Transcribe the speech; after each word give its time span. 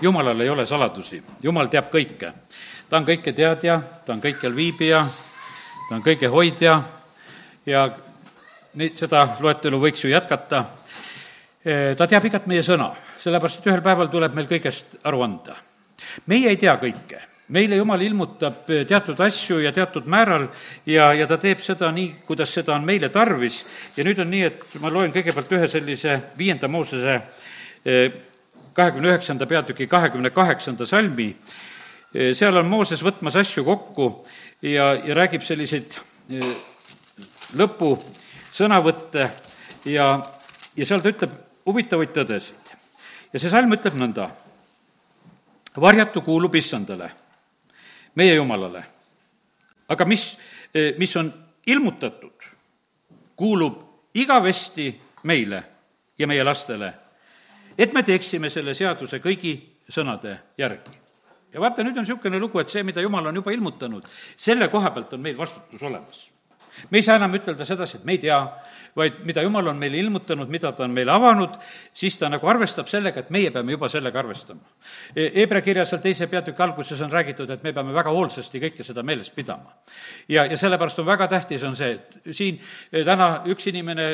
jumalal 0.00 0.40
ei 0.40 0.50
ole 0.50 0.66
saladusi, 0.66 1.22
jumal 1.42 1.66
teab 1.66 1.90
kõike. 1.92 2.32
ta 2.88 2.96
on 2.96 3.06
kõike 3.06 3.32
teadja, 3.32 3.80
ta 4.06 4.12
on 4.12 4.20
kõikjal 4.20 4.54
viibija, 4.56 5.04
ta 5.88 5.94
on 5.94 6.02
kõige 6.02 6.28
hoidja 6.28 6.82
ja 7.66 7.88
neid, 8.74 8.96
seda 8.96 9.36
loetelu 9.40 9.80
võiks 9.80 10.04
ju 10.04 10.10
jätkata. 10.10 10.64
ta 11.96 12.06
teab 12.06 12.24
igat 12.24 12.46
meie 12.46 12.62
sõna, 12.62 12.92
sellepärast 13.18 13.60
et 13.60 13.66
ühel 13.66 13.82
päeval 13.82 14.08
tuleb 14.08 14.34
meil 14.34 14.46
kõigest 14.46 15.00
aru 15.04 15.22
anda. 15.22 15.56
meie 16.26 16.48
ei 16.48 16.56
tea 16.56 16.76
kõike 16.76 17.28
meile 17.48 17.76
Jumal 17.76 18.00
ilmutab 18.04 18.66
teatud 18.88 19.20
asju 19.24 19.58
ja 19.62 19.72
teatud 19.72 20.06
määral 20.06 20.48
ja, 20.86 21.12
ja 21.16 21.26
ta 21.26 21.38
teeb 21.40 21.60
seda 21.64 21.90
nii, 21.92 22.18
kuidas 22.26 22.52
seda 22.52 22.74
on 22.74 22.84
meile 22.84 23.08
tarvis. 23.08 23.64
ja 23.96 24.04
nüüd 24.04 24.20
on 24.20 24.30
nii, 24.30 24.42
et 24.44 24.80
ma 24.80 24.92
loen 24.92 25.12
kõigepealt 25.12 25.54
ühe 25.56 25.68
sellise 25.68 26.18
viienda 26.38 26.68
Moosese 26.68 27.20
kahekümne 28.78 29.10
üheksanda 29.10 29.46
peatüki 29.50 29.88
kahekümne 29.90 30.30
kaheksanda 30.30 30.86
salmi, 30.86 31.32
seal 32.12 32.56
on 32.56 32.68
Mooses 32.70 33.02
võtmas 33.04 33.36
asju 33.36 33.64
kokku 33.66 34.08
ja, 34.62 34.92
ja 34.94 35.16
räägib 35.18 35.42
selliseid 35.44 35.96
eh, 36.30 36.50
lõpusõnavõtte 37.58 39.26
ja, 39.90 40.06
ja 40.76 40.86
seal 40.86 41.02
ta 41.02 41.10
ütleb 41.12 41.34
huvitavaid 41.66 42.14
tõdesid. 42.16 42.74
ja 43.32 43.40
see 43.40 43.50
salm 43.50 43.74
ütleb 43.74 43.98
nõnda, 43.98 44.28
varjatu 45.76 46.22
kuulub 46.24 46.54
issandale, 46.54 47.10
meie 48.14 48.38
Jumalale. 48.38 48.84
aga 49.88 50.04
mis, 50.04 50.30
eh, 50.74 50.94
mis 50.98 51.16
on 51.16 51.32
ilmutatud, 51.66 52.46
kuulub 53.36 53.82
igavesti 54.14 54.88
meile 55.22 55.62
ja 56.18 56.26
meie 56.26 56.44
lastele 56.44 56.94
et 57.78 57.92
me 57.94 58.02
teeksime 58.02 58.50
selle 58.50 58.74
seaduse 58.74 59.20
kõigi 59.22 59.54
sõnade 59.88 60.38
järgi. 60.58 60.96
ja 61.52 61.60
vaata, 61.60 61.84
nüüd 61.84 61.96
on 61.96 62.04
niisugune 62.04 62.40
lugu, 62.40 62.60
et 62.60 62.72
see, 62.72 62.82
mida 62.84 63.00
Jumal 63.00 63.30
on 63.30 63.38
juba 63.40 63.54
ilmutanud, 63.54 64.08
selle 64.36 64.68
koha 64.68 64.90
pealt 64.90 65.14
on 65.16 65.22
meil 65.22 65.38
vastutus 65.38 65.82
olemas. 65.82 66.28
me 66.90 66.98
ei 66.98 67.02
saa 67.02 67.16
enam 67.16 67.34
ütelda 67.34 67.64
sedasi, 67.64 67.98
et 67.98 68.04
me 68.04 68.12
ei 68.12 68.18
tea, 68.18 68.38
vaid 68.96 69.22
mida 69.24 69.42
Jumal 69.42 69.70
on 69.70 69.78
meile 69.78 69.96
ilmutanud, 69.98 70.50
mida 70.50 70.72
ta 70.72 70.84
on 70.84 70.90
meile 70.90 71.12
avanud, 71.14 71.54
siis 71.94 72.18
ta 72.18 72.28
nagu 72.28 72.46
arvestab 72.50 72.90
sellega, 72.90 73.20
et 73.20 73.30
meie 73.30 73.50
peame 73.54 73.72
juba 73.72 73.88
sellega 73.88 74.18
arvestama. 74.18 74.60
Hebra 75.16 75.62
kirjas 75.62 75.94
seal 75.94 76.02
teise 76.02 76.26
peatüki 76.26 76.62
alguses 76.62 77.00
on 77.00 77.12
räägitud, 77.12 77.50
et 77.50 77.62
me 77.62 77.72
peame 77.72 77.94
väga 77.94 78.10
hoolsasti 78.10 78.60
kõike 78.60 78.84
seda 78.84 79.02
meeles 79.02 79.30
pidama. 79.30 79.72
ja, 80.28 80.44
ja 80.44 80.56
sellepärast 80.56 80.98
on 80.98 81.06
väga 81.06 81.28
tähtis, 81.28 81.62
on 81.62 81.76
see, 81.76 81.94
et 81.94 82.34
siin 82.34 82.60
täna 83.04 83.42
üks 83.46 83.70
inimene 83.70 84.10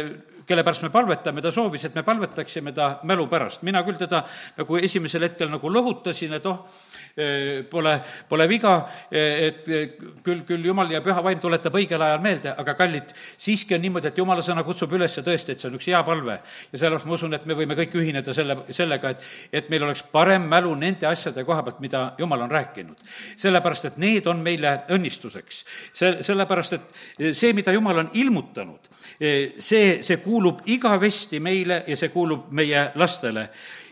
kelle 0.47 0.65
pärast 0.65 0.83
me 0.85 0.91
palvetame, 0.93 1.43
ta 1.43 1.51
soovis, 1.53 1.85
et 1.89 1.95
me 1.95 2.03
palvetaksime 2.05 2.73
ta 2.73 2.99
mälu 3.09 3.27
pärast. 3.29 3.63
mina 3.63 3.83
küll 3.83 3.99
teda 3.99 4.25
nagu 4.59 4.77
esimesel 4.77 5.23
hetkel 5.29 5.49
nagu 5.51 5.71
lohutasin, 5.73 6.33
et 6.37 6.47
oh, 6.47 6.67
eh, 7.17 7.65
pole, 7.71 7.95
pole 8.29 8.47
viga, 8.49 8.75
eh, 9.11 9.49
et 9.49 9.69
eh, 9.69 9.97
küll, 10.25 10.45
küll 10.47 10.65
jumal 10.65 10.91
ja 10.93 11.01
püha 11.05 11.23
vaim 11.25 11.41
tuletab 11.41 11.75
õigel 11.75 12.03
ajal 12.03 12.21
meelde, 12.21 12.53
aga 12.53 12.75
kallid, 12.79 13.15
siiski 13.17 13.77
on 13.77 13.85
niimoodi, 13.85 14.11
et 14.11 14.21
jumala 14.21 14.45
sõna 14.45 14.65
kutsub 14.67 14.93
üles 14.93 15.17
tõesti, 15.17 15.55
et 15.55 15.65
see 15.65 15.71
on 15.71 15.79
üks 15.79 15.89
hea 15.89 16.03
palve. 16.05 16.39
ja 16.73 16.79
sellepärast 16.79 17.09
ma 17.09 17.17
usun, 17.19 17.35
et 17.35 17.47
me 17.47 17.57
võime 17.59 17.79
kõik 17.79 17.97
ühineda 18.01 18.35
selle, 18.37 18.59
sellega, 18.71 19.15
et, 19.15 19.29
et 19.53 19.73
meil 19.73 19.89
oleks 19.89 20.05
parem 20.13 20.49
mälu 20.51 20.75
nende 20.77 21.09
asjade 21.09 21.45
koha 21.45 21.65
pealt, 21.65 21.81
mida 21.81 22.05
jumal 22.19 22.45
on 22.45 22.53
rääkinud. 22.53 23.01
sellepärast, 23.37 23.85
et 23.93 23.99
need 23.99 24.27
on 24.27 24.45
meile 24.45 24.77
õnnistuseks. 24.93 25.65
see, 25.95 26.13
sellepärast, 26.23 26.77
et 26.77 27.33
see, 27.33 27.53
mida 27.57 27.73
jumal 27.73 28.05
on 28.05 28.11
ilmutanud, 28.13 28.93
see, 29.19 30.03
see 30.05 30.17
kuulub 30.23 30.34
kuulub 30.35 30.65
igavesti 30.67 31.39
meile 31.41 31.85
ja 31.87 31.97
see 31.97 32.11
kuulub 32.11 32.49
meie 32.51 32.89
lastele 32.99 33.45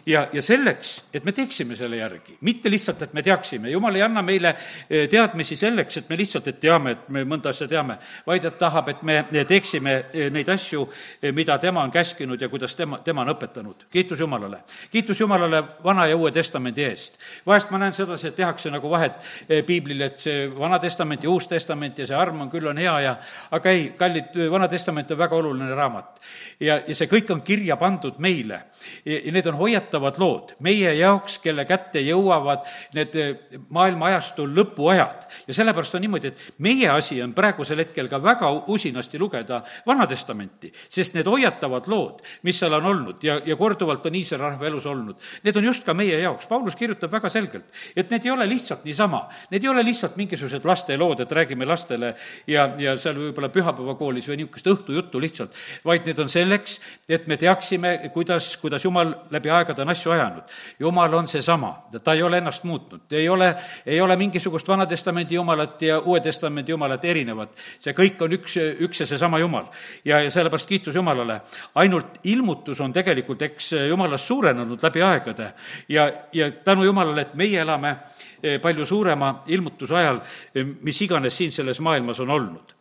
ja, 0.07 0.29
ja 0.33 0.43
selleks, 0.43 1.05
et 1.15 1.25
me 1.25 1.33
teeksime 1.33 1.77
selle 1.77 1.97
järgi, 1.97 2.37
mitte 2.41 2.71
lihtsalt, 2.71 3.03
et 3.03 3.13
me 3.15 3.23
teaksime, 3.23 3.71
jumal 3.71 3.95
ei 3.95 4.03
anna 4.03 4.23
meile 4.23 4.55
eh, 4.91 5.09
teadmisi 5.11 5.57
selleks, 5.57 5.97
et 5.97 6.09
me 6.11 6.17
lihtsalt, 6.19 6.49
et 6.51 6.61
teame, 6.61 6.97
et 6.97 7.09
me 7.15 7.25
mõnda 7.29 7.53
asja 7.53 7.69
teame, 7.71 7.99
vaid 8.27 8.45
et 8.49 8.59
tahab, 8.59 8.89
et 8.89 9.03
me 9.07 9.45
teeksime 9.49 9.95
eh, 10.13 10.31
neid 10.35 10.49
asju, 10.53 10.87
mida 11.33 11.59
tema 11.63 11.85
on 11.85 11.93
käskinud 11.95 12.41
ja 12.41 12.49
kuidas 12.49 12.75
tema, 12.77 12.99
tema 13.05 13.23
on 13.23 13.33
õpetanud. 13.35 13.87
kiitus 13.93 14.21
Jumalale. 14.21 14.63
kiitus 14.91 15.21
Jumalale 15.21 15.63
Vana 15.85 16.07
ja 16.07 16.17
Uue 16.17 16.33
Testamendi 16.33 16.85
eest. 16.85 17.19
vahest 17.47 17.71
ma 17.71 17.79
näen 17.79 17.95
sedasi, 17.95 18.29
et 18.29 18.35
tehakse 18.35 18.71
nagu 18.71 18.91
vahet 18.91 19.23
piiblil, 19.67 20.01
et 20.01 20.19
see 20.19 20.51
Vana 20.59 20.79
Testament 20.79 21.23
ja 21.23 21.31
Uus 21.31 21.49
Testament 21.49 21.99
ja 21.99 22.07
see 22.07 22.17
arm 22.17 22.41
on 22.41 22.51
küll, 22.51 22.67
on 22.67 22.79
hea 22.79 22.99
ja 23.01 23.17
aga 23.51 23.71
ei, 23.71 23.93
kallid, 23.97 24.35
Vana 24.51 24.69
Testament 24.69 25.11
on 25.11 25.19
väga 25.19 25.37
oluline 25.37 25.75
raamat. 25.75 26.21
ja, 26.61 26.81
ja 26.87 26.95
see 26.95 27.07
kõik 27.07 27.31
on 27.31 27.43
kirja 27.43 27.77
pandud 27.77 28.19
meile. 28.19 28.63
ja 29.05 29.33
need 29.33 29.47
on 29.47 29.55
hoiatused, 29.57 29.92
ärritavad 29.93 30.19
lood 30.19 30.53
meie 30.61 30.93
jaoks, 30.97 31.39
kelle 31.43 31.65
kätte 31.69 32.01
jõuavad 32.01 32.65
need 32.95 33.17
eh, 33.17 33.37
maailma 33.71 34.09
ajastu 34.09 34.47
lõpuajad. 34.47 35.27
ja 35.47 35.55
sellepärast 35.55 35.95
on 35.95 36.01
niimoodi, 36.01 36.29
et 36.29 36.39
meie 36.59 36.89
asi 36.89 37.21
on 37.23 37.33
praegusel 37.35 37.79
hetkel 37.79 38.09
ka 38.09 38.19
väga 38.23 38.49
usinasti 38.69 39.19
lugeda 39.19 39.63
Vana 39.87 40.07
Testamenti, 40.07 40.73
sest 40.89 41.15
need 41.15 41.27
hoiatavad 41.27 41.87
lood, 41.89 42.23
mis 42.43 42.59
seal 42.59 42.73
on 42.73 42.87
olnud 42.87 43.23
ja, 43.23 43.41
ja 43.45 43.57
korduvalt 43.57 44.07
on 44.07 44.15
Iisraeli 44.15 44.43
rahva 44.43 44.67
elus 44.67 44.87
olnud, 44.87 45.17
need 45.45 45.57
on 45.57 45.65
just 45.65 45.85
ka 45.85 45.95
meie 45.95 46.19
jaoks. 46.21 46.47
Paulus 46.47 46.77
kirjutab 46.77 47.13
väga 47.13 47.31
selgelt, 47.31 47.69
et 47.97 48.11
need 48.11 48.27
ei 48.27 48.33
ole 48.33 48.47
lihtsalt 48.49 48.85
niisama, 48.85 49.27
need 49.51 49.65
ei 49.65 49.71
ole 49.71 49.85
lihtsalt 49.85 50.17
mingisugused 50.17 50.65
lastelood, 50.65 51.21
et 51.21 51.33
räägime 51.33 51.67
lastele 51.69 52.15
ja, 52.47 52.71
ja 52.79 52.97
seal 52.99 53.19
võib-olla 53.19 53.53
pühapäevakoolis 53.53 54.29
või 54.31 54.43
niisugust 54.43 54.73
õhtujuttu 54.73 55.21
lihtsalt, 55.23 55.57
vaid 55.85 56.09
need 56.09 56.19
on 56.23 56.33
selleks, 56.33 56.79
et 57.09 57.29
me 57.31 57.37
teaksime, 57.37 57.95
kuidas, 58.15 58.55
kuidas 58.63 58.85
Jumal 58.85 59.13
läbi 59.31 59.51
aegade 59.53 59.82
on 59.83 59.91
asju 59.93 60.13
ajanud. 60.13 60.43
jumal 60.79 61.15
on 61.15 61.29
seesama, 61.29 61.73
ta 62.05 62.13
ei 62.13 62.23
ole 62.23 62.39
ennast 62.39 62.65
muutnud, 62.65 63.13
ei 63.13 63.29
ole, 63.29 63.55
ei 63.87 64.01
ole 64.01 64.17
mingisugust 64.17 64.69
Vana-testamendi 64.69 65.35
jumalat 65.35 65.83
ja 65.83 65.99
Uue 66.01 66.21
Testamendi 66.21 66.73
jumalat 66.73 67.05
erinevat. 67.05 67.57
see 67.81 67.93
kõik 67.93 68.23
on 68.25 68.33
üks, 68.39 68.57
üks 68.81 69.01
ja 69.01 69.07
seesama 69.07 69.39
Jumal. 69.39 69.67
ja, 70.05 70.23
ja 70.23 70.31
sellepärast 70.31 70.69
kiitus 70.69 70.95
Jumalale. 70.95 71.41
ainult 71.75 72.21
ilmutus 72.25 72.81
on 72.81 72.93
tegelikult, 72.93 73.43
eks, 73.43 73.73
Jumalast 73.89 74.25
suurenenud 74.25 74.83
läbi 74.83 75.03
aegade 75.03 75.53
ja, 75.89 76.11
ja 76.33 76.51
tänu 76.51 76.85
Jumalale, 76.85 77.21
et 77.21 77.35
meie 77.35 77.61
elame 77.61 77.97
eh, 78.43 78.61
palju 78.61 78.87
suurema 78.87 79.43
ilmutuse 79.47 79.97
ajal, 79.97 80.21
eh, 80.55 80.67
mis 80.81 81.03
iganes 81.03 81.37
siin 81.37 81.53
selles 81.53 81.81
maailmas 81.81 82.21
on 82.21 82.31
olnud 82.31 82.72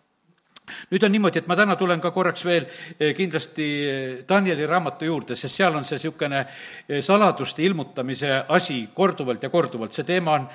nüüd 0.92 1.04
on 1.04 1.12
niimoodi, 1.12 1.42
et 1.42 1.48
ma 1.48 1.56
täna 1.60 1.76
tulen 1.80 2.02
ka 2.02 2.12
korraks 2.12 2.46
veel 2.46 2.66
eh, 2.68 3.14
kindlasti 3.18 3.68
eh, 3.88 4.16
Danieli 4.28 4.68
raamatu 4.68 5.08
juurde, 5.08 5.36
sest 5.40 5.62
seal 5.62 5.76
on 5.78 5.86
see 5.88 5.98
niisugune 6.00 6.42
eh, 6.42 7.02
saladuste 7.06 7.64
ilmutamise 7.66 8.34
asi 8.50 8.82
korduvalt 8.94 9.44
ja 9.44 9.50
korduvalt. 9.50 9.94
see 9.94 10.08
teema 10.08 10.34
on 10.38 10.48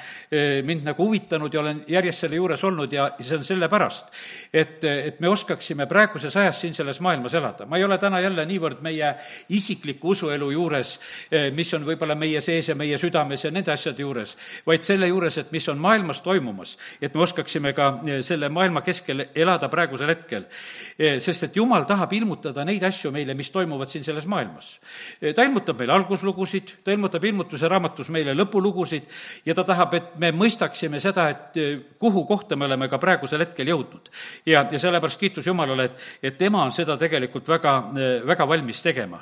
mind 0.65 0.85
nagu 0.87 1.05
huvitanud 1.05 1.55
ja 1.55 1.61
olen 1.61 1.83
järjest 1.89 2.25
selle 2.25 2.37
juures 2.37 2.63
olnud 2.65 2.93
ja 2.93 3.09
see 3.21 3.37
on 3.37 3.45
sellepärast, 3.45 4.07
et, 4.53 4.85
et 4.85 5.21
me 5.21 5.29
oskaksime 5.29 5.87
praeguses 5.87 6.37
ajas 6.37 6.61
siin 6.61 6.75
selles 6.75 7.01
maailmas 7.01 7.35
elada. 7.35 7.67
ma 7.67 7.77
ei 7.77 7.85
ole 7.85 7.99
täna 7.99 8.21
jälle 8.21 8.47
niivõrd 8.47 8.83
meie 8.83 9.15
isikliku 9.49 10.15
usuelu 10.15 10.51
juures, 10.51 10.97
mis 11.55 11.73
on 11.75 11.87
võib-olla 11.87 12.15
meie 12.19 12.41
sees 12.41 12.69
ja 12.69 12.75
meie 12.75 12.99
südames 12.99 13.45
ja 13.45 13.51
nende 13.51 13.73
asjade 13.73 14.03
juures, 14.03 14.37
vaid 14.67 14.85
selle 14.87 15.09
juures, 15.09 15.39
et 15.39 15.53
mis 15.53 15.69
on 15.69 15.79
maailmas 15.79 16.21
toimumas, 16.25 16.77
et 17.01 17.15
me 17.15 17.23
oskaksime 17.27 17.73
ka 17.77 17.93
selle 18.27 18.49
maailma 18.53 18.83
keskel 18.87 19.27
elada 19.35 19.69
praegusel 19.73 20.06
praegusel 20.07 20.15
hetkel. 20.15 20.47
Eh, 20.99 21.21
sest 21.21 21.45
et 21.45 21.57
jumal 21.57 21.87
tahab 21.87 22.13
ilmutada 22.13 22.65
neid 22.65 22.83
asju 22.83 23.11
meile, 23.13 23.35
mis 23.35 23.51
toimuvad 23.51 23.89
siin 23.89 24.05
selles 24.05 24.27
maailmas. 24.27 24.79
Eh, 25.21 25.35
ta 25.35 25.43
ilmutab 25.45 25.79
meile 25.79 25.93
alguslugusid, 25.93 26.83
ta 26.85 26.93
ilmutab 26.93 27.25
ilmutuse 27.25 27.69
raamatus 27.69 28.09
meile 28.09 28.35
lõpulugusid 28.35 29.05
ja 29.47 29.55
ta 29.55 29.65
tahab, 29.65 29.95
et 29.95 30.17
me 30.19 30.33
mõistaksime 30.33 31.01
seda, 31.01 31.29
et 31.29 31.57
eh, 31.57 31.79
kuhu 31.99 32.25
kohta 32.27 32.57
me 32.57 32.67
oleme 32.67 32.89
ka 32.89 32.99
praegusel 32.99 33.41
hetkel 33.41 33.67
jõudnud. 33.67 34.11
ja, 34.47 34.67
ja 34.71 34.79
sellepärast 34.79 35.21
kiitus 35.21 35.47
Jumalale, 35.47 35.85
et, 35.85 36.01
et 36.23 36.39
tema 36.39 36.63
on 36.63 36.73
seda 36.73 36.97
tegelikult 36.97 37.49
väga, 37.49 37.93
väga 38.27 38.49
valmis 38.49 38.83
tegema. 38.83 39.21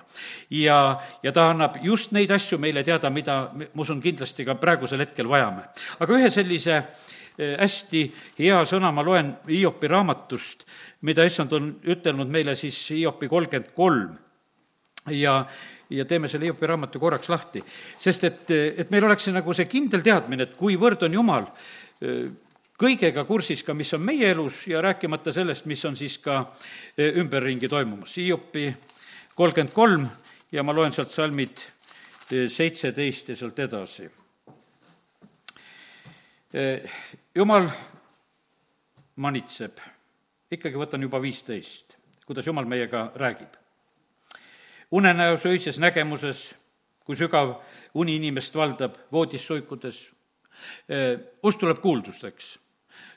ja, 0.51 1.01
ja 1.23 1.33
ta 1.33 1.51
annab 1.51 1.77
just 1.83 2.13
neid 2.13 2.31
asju 2.31 2.59
meile 2.59 2.85
teada, 2.85 3.11
mida 3.11 3.51
ma 3.55 3.83
usun, 3.83 4.01
kindlasti 4.01 4.45
ka 4.45 4.55
praegusel 4.55 5.01
hetkel 5.01 5.29
vajame. 5.29 5.69
aga 6.01 6.15
ühe 6.15 6.31
sellise 6.31 6.85
Eh, 6.85 7.14
hästi 7.39 8.05
hea 8.39 8.61
sõna 8.69 8.93
ma 8.95 9.03
loen 9.03 9.33
Hiopi 9.49 9.89
raamatust, 9.91 10.63
mida 11.03 11.25
issand 11.27 11.53
on 11.57 11.73
ütelnud 11.91 12.31
meile 12.31 12.55
siis 12.59 12.79
Hiopi 12.95 13.29
kolmkümmend 13.29 13.73
kolm 13.75 14.13
ja, 15.11 15.41
ja 15.91 16.05
teeme 16.05 16.29
selle 16.29 16.47
Hiopi 16.47 16.67
raamatu 16.67 17.01
korraks 17.03 17.29
lahti. 17.29 17.65
sest 17.99 18.25
et, 18.25 18.51
et 18.51 18.91
meil 18.91 19.05
oleks 19.05 19.27
see 19.27 19.35
nagu 19.35 19.55
see 19.55 19.67
kindel 19.67 20.03
teadmine, 20.07 20.47
et 20.47 20.57
kuivõrd 20.57 21.03
on 21.09 21.19
Jumal 21.19 21.51
eh, 22.01 22.31
kõigega 22.79 23.25
kursis 23.27 23.63
ka, 23.63 23.75
mis 23.75 23.93
on 23.95 24.03
meie 24.03 24.31
elus 24.31 24.67
ja 24.71 24.83
rääkimata 24.83 25.33
sellest, 25.33 25.67
mis 25.67 25.85
on 25.85 25.97
siis 25.97 26.19
ka 26.23 26.45
eh, 26.97 27.19
ümberringi 27.19 27.69
toimumas. 27.69 28.17
Hiopi 28.17 28.69
kolmkümmend 29.35 29.75
kolm 29.75 30.11
ja 30.53 30.63
ma 30.63 30.75
loen 30.75 30.95
sealt 30.95 31.11
salmid 31.11 31.71
seitseteist 32.31 33.29
ja 33.29 33.37
sealt 33.37 33.59
edasi 33.59 34.07
jumal 37.35 37.69
manitseb, 39.17 39.79
ikkagi 40.55 40.79
võtan 40.79 41.03
juba 41.03 41.19
viisteist, 41.23 41.97
kuidas 42.27 42.47
jumal 42.47 42.69
meiega 42.71 43.09
räägib. 43.15 43.57
unenäos 44.91 45.47
öises 45.47 45.79
nägemuses, 45.79 46.55
kui 47.05 47.17
sügav 47.17 47.57
uni 47.95 48.17
inimest 48.17 48.55
valdab 48.55 48.95
voodis 49.13 49.47
suikudes. 49.47 50.11
usk 51.43 51.61
tuleb 51.61 51.81
kuuldusteks 51.81 52.59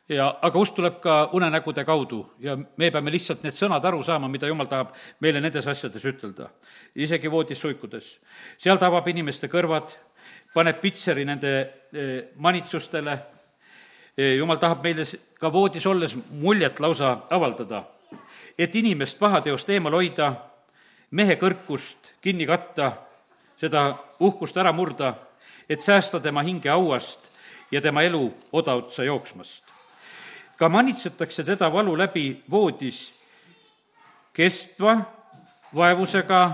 ja, 0.09 0.27
aga 0.41 0.59
usk 0.59 0.75
tuleb 0.75 0.99
ka 1.03 1.29
unenägude 1.33 1.83
kaudu 1.85 2.23
ja 2.39 2.57
me 2.57 2.91
peame 2.91 3.11
lihtsalt 3.11 3.43
need 3.43 3.53
sõnad 3.53 3.85
aru 3.85 4.03
saama, 4.03 4.27
mida 4.27 4.47
jumal 4.47 4.67
tahab 4.67 4.93
meile 5.19 5.41
nendes 5.41 5.67
asjades 5.67 6.05
ütelda. 6.05 6.49
isegi 6.95 7.31
voodis 7.31 7.59
suikudes. 7.59 8.19
seal 8.57 8.77
ta 8.77 8.87
avab 8.87 9.07
inimeste 9.07 9.47
kõrvad, 9.47 9.95
paneb 10.57 10.81
pitseri 10.81 11.25
nende 11.25 11.51
eh, 11.93 12.33
manitsustele, 12.41 13.13
eh, 14.17 14.33
jumal 14.39 14.57
tahab 14.57 14.81
meile 14.83 15.05
ka 15.37 15.51
voodis 15.53 15.85
olles 15.85 16.15
muljet 16.41 16.81
lausa 16.81 17.13
avaldada, 17.29 17.83
et 18.57 18.75
inimest 18.75 19.19
pahateost 19.21 19.69
eemal 19.69 19.93
hoida, 19.99 20.33
mehe 21.11 21.37
kõrkust 21.37 22.17
kinni 22.21 22.49
katta, 22.49 22.91
seda 23.61 23.91
uhkust 24.19 24.57
ära 24.57 24.73
murda, 24.73 25.13
et 25.69 25.81
säästa 25.85 26.19
tema 26.19 26.41
hinge 26.41 26.69
hauast 26.73 27.29
ja 27.71 27.81
tema 27.81 28.01
elu 28.07 28.25
odaotsa 28.51 29.05
jooksmast 29.05 29.77
ka 30.57 30.69
manitsetakse 30.69 31.43
teda 31.43 31.69
valu 31.73 31.97
läbi 31.97 32.43
voodis 32.51 33.13
kestva 34.33 34.97
vaevusega 35.75 36.51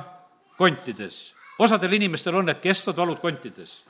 kontides. 0.58 1.34
osadel 1.60 1.94
inimestel 1.94 2.36
on 2.36 2.46
need 2.46 2.60
kestvad 2.60 2.98
valud 2.98 3.20
kontides. 3.20 3.86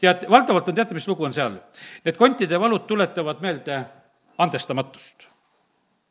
Tead, 0.00 0.26
valdavalt 0.30 0.68
on, 0.68 0.76
teate, 0.76 0.94
mis 0.94 1.08
lugu 1.08 1.24
on 1.28 1.34
seal? 1.36 1.56
Need 2.04 2.18
kontide 2.20 2.60
valud 2.60 2.86
tuletavad 2.88 3.40
meelde 3.44 3.80
andestamatust 4.38 5.28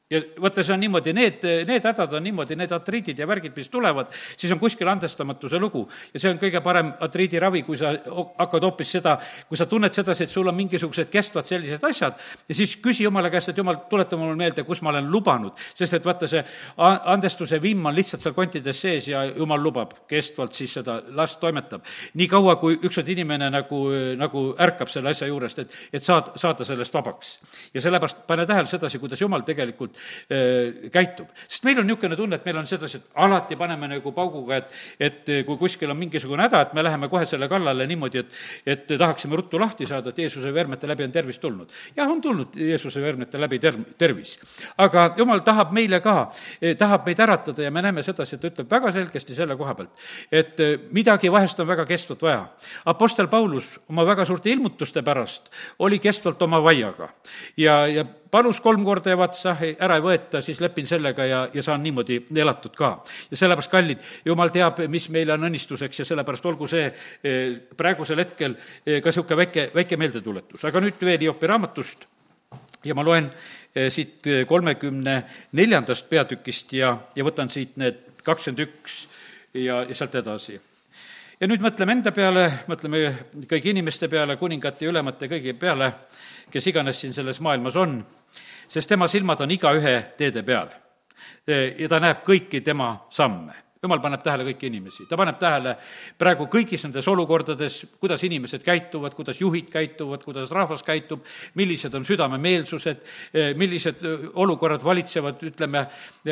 ja 0.10 0.20
vaata, 0.42 0.62
see 0.62 0.74
on 0.76 0.84
niimoodi, 0.84 1.14
need, 1.18 1.46
need 1.66 1.86
hädad 1.88 2.12
on 2.14 2.22
niimoodi, 2.24 2.54
need 2.60 2.74
atriidid 2.76 3.18
ja 3.18 3.26
värgid, 3.26 3.56
mis 3.58 3.72
tulevad, 3.74 4.12
siis 4.38 4.52
on 4.54 4.60
kuskil 4.62 4.88
andestamatuse 4.92 5.58
lugu. 5.60 5.82
ja 6.14 6.20
see 6.22 6.30
on 6.30 6.38
kõige 6.38 6.62
parem 6.62 6.92
atriidiravi, 7.02 7.64
kui 7.66 7.78
sa 7.80 7.96
hakkad 8.38 8.68
hoopis 8.68 8.92
seda, 8.98 9.16
kui 9.50 9.58
sa 9.58 9.66
tunned 9.66 9.94
sedasi, 9.94 10.28
et 10.28 10.30
sul 10.30 10.46
on 10.48 10.56
mingisugused 10.56 11.10
kestvad 11.10 11.50
sellised 11.50 11.88
asjad, 11.90 12.22
ja 12.50 12.58
siis 12.58 12.76
küsi 12.84 13.08
jumala 13.08 13.32
käest, 13.34 13.50
et 13.50 13.58
jumal, 13.58 13.80
tuleta 13.90 14.20
mulle 14.22 14.38
meelde, 14.38 14.64
kus 14.68 14.84
ma 14.86 14.92
olen 14.94 15.10
lubanud. 15.10 15.58
sest 15.74 15.98
et 15.98 16.06
vaata, 16.06 16.30
see 16.30 16.44
andestuse 16.78 17.62
vimm 17.62 17.90
on 17.90 17.98
lihtsalt 17.98 18.22
seal 18.22 18.38
kontides 18.38 18.82
sees 18.82 19.10
ja 19.10 19.24
jumal 19.26 19.64
lubab 19.64 19.98
kestvalt 20.08 20.54
siis 20.54 20.78
seda, 20.78 21.00
las 21.18 21.38
toimetab. 21.42 21.82
nii 22.14 22.28
kaua, 22.30 22.60
kui 22.62 22.78
ükskord 22.78 23.10
inimene 23.10 23.50
nagu, 23.50 23.82
nagu 24.22 24.46
ärkab 24.54 24.94
selle 24.94 25.18
asja 25.18 25.34
juurest, 25.34 25.66
et, 25.66 25.76
et 25.94 26.06
saad, 26.06 26.36
saada 26.38 26.66
sellest 26.66 26.94
vabaks. 26.94 27.36
ja 27.74 27.82
sellepärast 27.82 28.28
pane 28.28 28.46
tähele 28.46 28.70
sedasi, 28.70 29.02
kuidas 29.02 29.22
jumal 29.22 29.42
tegelikult 29.42 29.95
tegelikult 29.96 30.92
käitub. 30.92 31.30
sest 31.48 31.64
meil 31.64 31.80
on 31.80 31.88
niisugune 31.88 32.16
tunne, 32.16 32.36
et 32.36 32.46
meil 32.46 32.58
on 32.60 32.68
sedasi, 32.68 32.98
et 32.98 33.20
alati 33.24 33.56
paneme 33.56 33.88
nagu 33.88 34.12
pauguga, 34.16 34.58
et, 34.58 34.72
et 35.00 35.32
kui 35.46 35.58
kuskil 35.58 35.92
on 35.92 35.98
mingisugune 35.98 36.46
häda, 36.46 36.62
et 36.62 36.74
me 36.74 36.84
läheme 36.84 37.10
kohe 37.10 37.26
selle 37.26 37.48
kallale 37.52 37.88
niimoodi, 37.88 38.24
et, 38.24 38.36
et 38.66 38.86
tahaksime 38.98 39.36
ruttu 39.36 39.60
lahti 39.60 39.88
saada, 39.90 40.12
et 40.12 40.22
Jeesuse 40.26 40.54
vermete 40.54 40.88
läbi 40.88 41.06
on 41.06 41.14
tervis 41.14 41.40
tulnud. 41.40 41.72
jah, 41.96 42.10
on 42.10 42.22
tulnud 42.22 42.56
Jeesuse 42.56 43.02
vermete 43.02 43.40
läbi 43.42 43.60
ter-, 43.60 43.80
tervis. 43.98 44.38
aga 44.78 45.08
jumal 45.18 45.44
tahab 45.46 45.74
meile 45.76 46.02
ka, 46.04 46.30
tahab 46.78 47.08
meid 47.08 47.24
äratada 47.28 47.64
ja 47.68 47.72
me 47.72 47.84
näeme 47.86 48.04
sedasi, 48.04 48.36
et 48.36 48.42
ta 48.42 48.52
ütleb 48.52 48.72
väga 48.72 48.92
selgesti 48.96 49.36
selle 49.36 49.58
koha 49.60 49.76
pealt, 49.76 50.08
et 50.32 50.66
midagi 50.96 51.32
vahest 51.32 51.60
on 51.60 51.68
väga 51.68 51.86
kestvat 51.86 52.22
vaja. 52.22 52.46
Apostel 52.86 53.28
Paulus 53.28 53.76
oma 53.90 54.06
väga 54.08 54.26
suurte 54.26 54.50
ilmutuste 54.50 55.04
pärast 55.06 55.52
oli 55.80 56.00
kestvalt 56.00 56.42
oma 56.42 56.62
vaiaga 56.64 57.10
ja, 57.58 57.86
ja 57.88 58.06
palus 58.36 58.60
kolm 58.60 58.84
korda 58.84 59.16
vaat 59.16 59.38
sah, 59.38 59.62
ära 59.64 59.96
ei 60.00 60.04
võeta, 60.04 60.42
siis 60.44 60.60
lepin 60.64 60.88
sellega 60.90 61.28
ja, 61.28 61.42
ja 61.54 61.64
saan 61.64 61.84
niimoodi 61.86 62.18
elatud 62.36 62.76
ka. 62.76 62.92
ja 63.32 63.40
sellepärast, 63.40 63.72
kallid, 63.72 64.04
jumal 64.28 64.52
teab, 64.52 64.82
mis 64.92 65.08
meile 65.14 65.38
on 65.38 65.48
õnnistuseks 65.48 66.02
ja 66.02 66.08
sellepärast 66.10 66.50
olgu 66.52 66.68
see 66.68 66.90
eh, 66.90 67.56
praegusel 67.78 68.20
hetkel 68.24 68.58
eh, 68.58 69.00
ka 69.00 69.14
niisugune 69.14 69.40
väike, 69.44 69.70
väike 69.76 70.00
meeldetuletus. 70.02 70.68
aga 70.68 70.84
nüüd 70.84 71.00
veel 71.08 71.28
Hiopi 71.28 71.52
raamatust 71.52 72.06
ja 72.84 72.98
ma 72.98 73.08
loen 73.08 73.32
eh, 73.32 73.88
siit 73.94 74.28
kolmekümne 74.48 75.18
neljandast 75.56 76.10
peatükist 76.12 76.76
ja, 76.76 76.96
ja 77.16 77.28
võtan 77.28 77.52
siit 77.54 77.80
need 77.80 78.04
kakskümmend 78.26 78.66
üks 78.68 79.06
ja, 79.54 79.86
ja 79.86 79.96
sealt 79.96 80.20
edasi 80.20 80.60
ja 81.40 81.48
nüüd 81.48 81.64
mõtleme 81.64 82.00
enda 82.00 82.12
peale, 82.16 82.46
mõtleme 82.68 83.08
kõigi 83.48 83.72
inimeste 83.72 84.12
peale, 84.12 84.36
kuningate 84.40 84.88
ja 84.88 84.92
ülemate 84.92 85.32
kõigi 85.32 85.56
peale, 85.60 85.94
kes 86.52 86.68
iganes 86.68 87.02
siin 87.02 87.14
selles 87.14 87.40
maailmas 87.40 87.76
on 87.76 88.00
sest 88.68 88.90
tema 88.90 89.08
silmad 89.08 89.42
on 89.42 89.52
igaühe 89.52 90.00
teede 90.18 90.44
peal. 90.44 90.74
ja 91.78 91.88
ta 91.90 92.00
näeb 92.02 92.26
kõiki 92.26 92.62
tema 92.66 93.06
samme 93.14 93.62
jumal 93.86 94.00
paneb 94.02 94.24
tähele 94.26 94.48
kõiki 94.48 94.66
inimesi, 94.66 95.04
ta 95.06 95.18
paneb 95.20 95.36
tähele 95.38 95.76
praegu 96.18 96.48
kõigis 96.50 96.82
nendes 96.88 97.06
olukordades, 97.12 97.76
kuidas 98.02 98.24
inimesed 98.26 98.64
käituvad, 98.66 99.14
kuidas 99.14 99.38
juhid 99.38 99.70
käituvad, 99.70 100.24
kuidas 100.26 100.50
rahvas 100.56 100.82
käitub, 100.82 101.22
millised 101.60 101.94
on 101.94 102.08
südamemeelsused, 102.08 103.04
millised 103.62 104.02
olukorrad 104.42 104.82
valitsevad, 104.84 105.44
ütleme, 105.52 105.86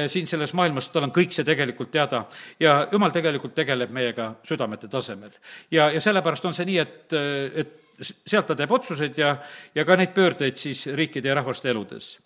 siin 0.07 0.25
selles 0.29 0.55
maailmas, 0.57 0.89
tal 0.89 1.05
on 1.05 1.13
kõik 1.13 1.35
see 1.35 1.45
tegelikult 1.45 1.93
teada. 1.93 2.23
ja 2.59 2.87
jumal 2.91 3.13
tegelikult 3.13 3.53
tegeleb 3.53 3.93
meiega 3.93 4.33
südamete 4.43 4.89
tasemel. 4.89 5.29
ja, 5.71 5.91
ja 5.93 6.01
sellepärast 6.01 6.49
on 6.49 6.57
see 6.57 6.65
nii, 6.65 6.79
et, 6.81 7.13
et 7.53 7.82
sealt 8.01 8.47
ta 8.47 8.55
teeb 8.55 8.71
otsuseid 8.71 9.17
ja, 9.17 9.35
ja 9.75 9.85
ka 9.85 9.95
neid 9.95 10.13
pöördeid 10.13 10.57
siis 10.57 10.85
riikide 10.87 11.29
ja 11.29 11.35
rahvaste 11.35 11.69
eludes. 11.69 12.19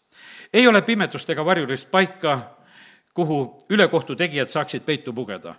ei 0.53 0.67
ole 0.67 0.81
pimedust 0.81 1.29
ega 1.29 1.45
varjulist 1.45 1.91
paika, 1.91 2.39
kuhu 3.13 3.65
ülekohtu 3.69 4.15
tegijad 4.15 4.49
saaksid 4.49 4.85
peitu 4.85 5.13
pugeda. 5.13 5.55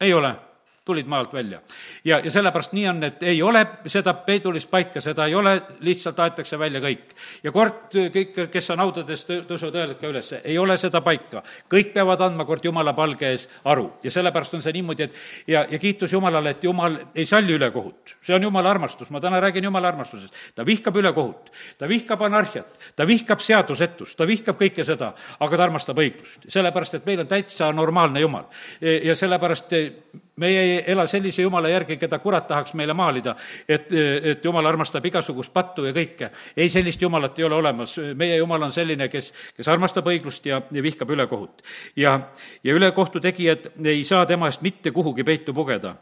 ei 0.00 0.12
ole 0.12 0.34
tulid 0.84 1.06
maa 1.06 1.18
alt 1.18 1.32
välja. 1.32 1.60
ja, 2.04 2.18
ja 2.24 2.30
sellepärast 2.30 2.72
nii 2.72 2.88
on, 2.88 3.02
et 3.04 3.22
ei 3.22 3.42
ole 3.42 3.62
seda 3.86 4.12
peidulist 4.26 4.68
paika, 4.70 5.00
seda 5.00 5.26
ei 5.26 5.34
ole, 5.34 5.54
lihtsalt 5.80 6.18
aetakse 6.20 6.58
välja 6.58 6.80
kõik. 6.80 7.14
ja 7.42 7.52
kord 7.52 7.96
kõik, 8.12 8.40
kes 8.52 8.70
on 8.70 8.82
haudades, 8.84 9.24
tõusevad 9.48 9.78
hääled 9.80 10.00
ka 10.00 10.10
üles, 10.12 10.32
ei 10.44 10.58
ole 10.58 10.76
seda 10.76 11.00
paika. 11.00 11.42
kõik 11.72 11.94
peavad 11.94 12.20
andma 12.26 12.44
kord 12.44 12.64
Jumala 12.64 12.92
palge 12.92 13.30
ees 13.32 13.46
aru 13.64 13.86
ja 14.04 14.10
sellepärast 14.10 14.58
on 14.58 14.62
see 14.62 14.74
niimoodi, 14.76 15.08
et 15.08 15.16
ja, 15.46 15.64
ja 15.70 15.78
kiitus 15.78 16.12
Jumalale, 16.12 16.52
et 16.52 16.64
Jumal 16.64 16.98
ei 17.14 17.26
salli 17.26 17.56
ülekohut. 17.56 18.16
see 18.22 18.36
on 18.36 18.42
Jumala 18.42 18.70
armastus, 18.70 19.10
ma 19.10 19.20
täna 19.20 19.40
räägin 19.40 19.64
Jumala 19.64 19.88
armastusest. 19.88 20.34
ta 20.54 20.66
vihkab 20.66 20.96
ülekohut, 20.96 21.50
ta 21.78 21.88
vihkab 21.88 22.22
anarhiat, 22.28 22.78
ta 22.96 23.06
vihkab 23.06 23.40
seadusetust, 23.40 24.16
ta 24.16 24.26
vihkab 24.26 24.60
kõike 24.60 24.84
seda, 24.84 25.14
aga 25.40 25.56
ta 25.56 25.64
armastab 25.64 25.98
õiglust. 25.98 26.44
sellepärast, 26.48 26.94
et 26.94 27.06
meil 27.06 27.24
on 27.24 27.26
täitsa 27.26 27.72
normaalne 27.72 28.20
Jumal. 28.20 28.44
ja 28.80 29.16
sellepärast 29.16 29.72
meie 30.36 30.60
ei 30.60 30.84
ela 30.92 31.06
sellise 31.06 31.42
jumala 31.42 31.68
järgi, 31.68 31.96
keda 31.96 32.18
kurat 32.18 32.46
tahaks 32.48 32.74
meile 32.74 32.94
maalida, 32.94 33.36
et, 33.68 33.92
et 34.32 34.44
jumal 34.44 34.66
armastab 34.66 35.04
igasugust 35.06 35.52
pattu 35.52 35.84
ja 35.86 35.92
kõike. 35.94 36.30
ei, 36.56 36.68
sellist 36.68 37.02
jumalat 37.02 37.38
ei 37.38 37.44
ole 37.44 37.54
olemas, 37.54 37.96
meie 38.14 38.36
jumal 38.36 38.62
on 38.62 38.72
selline, 38.72 39.08
kes, 39.08 39.32
kes 39.56 39.68
armastab 39.68 40.06
õiglust 40.10 40.46
ja, 40.46 40.62
ja 40.70 40.82
vihkab 40.82 41.10
ülekohut. 41.10 41.62
ja, 41.96 42.18
ja 42.64 42.74
ülekohtu 42.74 43.20
tegijad 43.20 43.70
ei 43.84 44.04
saa 44.04 44.26
tema 44.26 44.50
eest 44.50 44.62
mitte 44.62 44.90
kuhugi 44.90 45.24
peitu 45.24 45.54
pugeda 45.54 45.94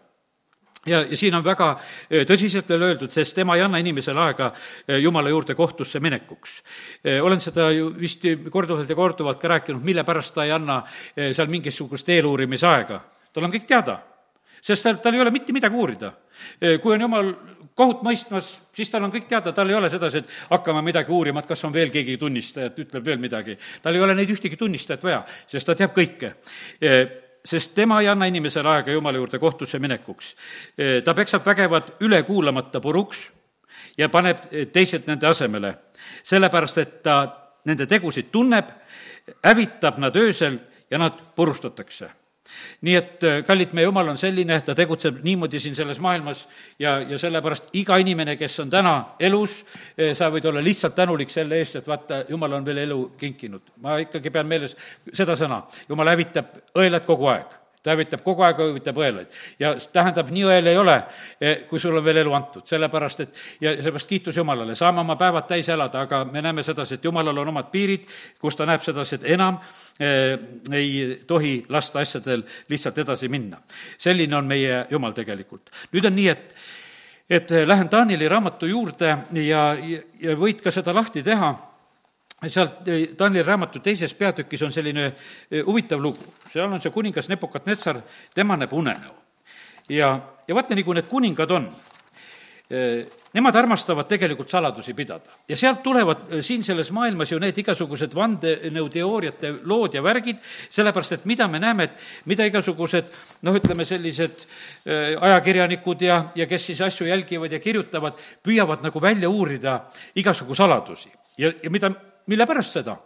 ja, 0.87 1.03
ja 1.11 1.17
siin 1.17 1.35
on 1.35 1.45
väga 1.45 1.69
e, 2.11 2.23
tõsiselt 2.29 2.69
veel 2.69 2.87
öeldud, 2.89 3.13
sest 3.13 3.37
tema 3.37 3.57
ei 3.57 3.63
anna 3.63 3.79
inimesele 3.83 4.21
aega 4.21 4.51
e, 4.87 4.99
Jumala 4.99 5.31
juurde 5.31 5.55
kohtusse 5.55 6.01
minekuks. 6.01 6.57
E, 7.05 7.21
olen 7.21 7.41
seda 7.41 7.69
ju 7.71 7.93
vist 7.99 8.25
korduvalt 8.51 8.91
ja 8.91 8.97
korduvalt 8.99 9.41
ka 9.43 9.53
rääkinud, 9.53 9.85
mille 9.85 10.05
pärast 10.09 10.35
ta 10.35 10.47
ei 10.47 10.55
anna 10.57 10.83
seal 11.15 11.53
mingisugust 11.53 12.09
eeluurimisaega. 12.09 13.01
tal 13.33 13.45
on 13.45 13.53
kõik 13.53 13.69
teada 13.69 14.01
sest 14.63 14.87
tal, 14.87 15.01
tal 15.03 15.17
ei 15.17 15.21
ole 15.21 15.33
mitte 15.35 15.53
midagi 15.53 15.75
uurida. 15.75 16.13
kui 16.83 16.95
on 16.95 17.01
jumal 17.01 17.33
kohut 17.75 18.03
mõistmas, 18.07 18.53
siis 18.75 18.91
tal 18.91 19.05
on 19.05 19.13
kõik 19.13 19.27
teada, 19.29 19.53
tal 19.53 19.71
ei 19.71 19.77
ole 19.77 19.91
sedasi, 19.91 20.23
et 20.23 20.39
hakkame 20.51 20.83
midagi 20.85 21.13
uurima, 21.13 21.41
et 21.41 21.51
kas 21.51 21.65
on 21.65 21.75
veel 21.75 21.91
keegi 21.91 22.17
tunnistaja, 22.21 22.71
et 22.71 22.79
ütleb 22.85 23.05
veel 23.07 23.21
midagi. 23.21 23.59
tal 23.83 23.95
ei 23.95 24.01
ole 24.01 24.15
neid 24.15 24.31
ühtegi 24.31 24.57
tunnistajat 24.61 25.05
vaja, 25.05 25.23
sest 25.47 25.67
ta 25.67 25.79
teab 25.79 25.95
kõike 25.97 26.35
sest 27.45 27.75
tema 27.75 28.01
ei 28.01 28.07
anna 28.09 28.29
inimesele 28.31 28.69
aega 28.71 28.93
Jumala 28.95 29.19
juurde 29.19 29.39
kohtusse 29.39 29.79
minekuks. 29.79 30.37
ta 31.05 31.15
peksab 31.15 31.47
vägevad 31.47 31.97
ülekuulamata 32.01 32.81
puruks 32.81 33.31
ja 33.99 34.09
paneb 34.09 34.39
teised 34.73 35.07
nende 35.07 35.27
asemele, 35.27 35.75
sellepärast 36.23 36.79
et 36.79 37.03
ta 37.03 37.17
nende 37.65 37.87
tegusid 37.87 38.31
tunneb, 38.31 38.71
hävitab 39.43 39.99
nad 39.99 40.17
öösel 40.17 40.59
ja 40.91 40.99
nad 40.99 41.19
purustatakse 41.35 42.22
nii 42.83 42.95
et 42.99 43.25
äh, 43.25 43.39
kallid, 43.47 43.73
meie 43.77 43.87
jumal 43.87 44.13
on 44.13 44.19
selline, 44.19 44.59
ta 44.67 44.75
tegutseb 44.79 45.23
niimoodi 45.25 45.61
siin 45.63 45.77
selles 45.79 46.01
maailmas 46.03 46.45
ja, 46.79 46.99
ja 47.01 47.19
sellepärast 47.19 47.71
iga 47.79 47.97
inimene, 48.03 48.37
kes 48.37 48.59
on 48.65 48.71
täna 48.73 48.97
elus, 49.21 49.63
äh, 49.95 50.13
sa 50.19 50.31
võid 50.33 50.49
olla 50.51 50.65
lihtsalt 50.65 50.97
tänulik 50.99 51.31
selle 51.31 51.61
eest, 51.63 51.81
et 51.81 51.89
vaata, 51.89 52.25
jumal 52.29 52.59
on 52.59 52.67
veel 52.67 52.85
elu 52.87 53.01
kinkinud. 53.19 53.75
ma 53.83 53.99
ikkagi 54.03 54.31
pean 54.31 54.51
meeles 54.51 54.77
seda 55.13 55.39
sõna, 55.39 55.63
jumal 55.89 56.15
hävitab 56.15 56.57
õelad 56.79 57.07
kogu 57.07 57.31
aeg 57.33 57.62
ta 57.83 57.91
hävitab 57.91 58.23
kogu 58.25 58.45
aeg, 58.47 58.61
hävitab 58.63 58.99
õelaid. 58.99 59.39
ja 59.59 59.73
tähendab, 59.93 60.31
nii 60.31 60.45
õel 60.47 60.71
ei 60.71 60.77
ole, 60.79 60.97
eh, 61.41 61.65
kui 61.69 61.81
sul 61.83 61.97
on 61.99 62.05
veel 62.05 62.23
elu 62.23 62.35
antud, 62.35 62.67
sellepärast 62.67 63.21
et 63.21 63.41
ja 63.61 63.75
sellepärast 63.77 64.09
kiitus 64.09 64.37
Jumalale, 64.37 64.77
saame 64.79 65.01
oma 65.01 65.17
päevad 65.17 65.49
täis 65.51 65.69
elada, 65.69 66.05
aga 66.07 66.25
me 66.25 66.43
näeme 66.43 66.63
sedasi, 66.63 66.95
et 66.95 67.05
Jumalal 67.05 67.39
on 67.43 67.49
omad 67.55 67.73
piirid, 67.73 68.07
kus 68.41 68.57
ta 68.57 68.67
näeb 68.67 68.85
sedasi, 68.85 69.19
et 69.19 69.27
enam 69.35 69.59
eh, 70.01 70.39
ei 70.73 71.23
tohi 71.27 71.65
lasta 71.69 72.01
asjadel 72.01 72.47
lihtsalt 72.69 72.99
edasi 72.99 73.29
minna. 73.29 73.59
selline 73.99 74.37
on 74.37 74.47
meie 74.47 74.87
Jumal 74.91 75.13
tegelikult. 75.13 75.71
nüüd 75.93 76.07
on 76.07 76.17
nii, 76.17 76.29
et 76.29 76.55
et 77.31 77.51
lähen 77.67 77.89
Danieli 77.91 78.29
raamatu 78.29 78.67
juurde 78.67 79.17
ja, 79.41 79.61
ja 80.21 80.35
võid 80.37 80.61
ka 80.61 80.71
seda 80.71 80.93
lahti 80.95 81.23
teha 81.23 81.55
sealt 82.51 82.89
eh, 82.89 83.09
Danieli 83.19 83.47
raamatu 83.47 83.81
teises 83.83 84.15
peatükis 84.19 84.63
on 84.67 84.73
selline 84.75 85.07
eh, 85.07 85.63
huvitav 85.67 86.03
lugu. 86.03 86.35
seal 86.51 86.73
on 86.73 86.81
see 86.81 86.91
kuningas 86.91 87.29
Nepokatnetsar, 87.31 88.03
tema 88.35 88.57
näeb 88.57 88.73
unenäo. 88.73 89.15
ja, 89.89 90.19
ja 90.49 90.55
vaata, 90.55 90.75
nagu 90.75 90.93
need 90.93 91.07
kuningad 91.09 91.51
on, 91.51 91.69
eh, 92.71 93.07
nemad 93.33 93.57
armastavad 93.57 94.09
tegelikult 94.09 94.51
saladusi 94.51 94.95
pidada. 94.95 95.31
ja 95.49 95.57
sealt 95.57 95.83
tulevad 95.83 96.43
siin 96.43 96.65
selles 96.65 96.91
maailmas 96.91 97.31
ju 97.31 97.39
need 97.39 97.59
igasugused 97.59 98.15
vandenõuteooriate 98.15 99.55
lood 99.63 99.95
ja 99.95 100.03
värgid, 100.03 100.43
sellepärast 100.71 101.13
et 101.13 101.25
mida 101.25 101.49
me 101.49 101.63
näeme, 101.63 101.85
et 101.85 102.27
mida 102.27 102.45
igasugused 102.45 103.05
noh, 103.43 103.55
ütleme 103.55 103.85
sellised 103.85 104.47
ajakirjanikud 105.21 106.03
ja, 106.03 106.25
ja 106.35 106.47
kes 106.47 106.67
siis 106.67 106.81
asju 106.81 107.07
jälgivad 107.07 107.53
ja 107.53 107.61
kirjutavad, 107.61 108.19
püüavad 108.43 108.83
nagu 108.83 109.01
välja 109.01 109.31
uurida 109.31 109.85
igasugu 110.15 110.55
saladusi. 110.55 111.13
ja, 111.39 111.53
ja 111.63 111.71
mida 111.71 111.93
mille 112.27 112.47
pärast 112.47 112.79
seda? 112.81 112.97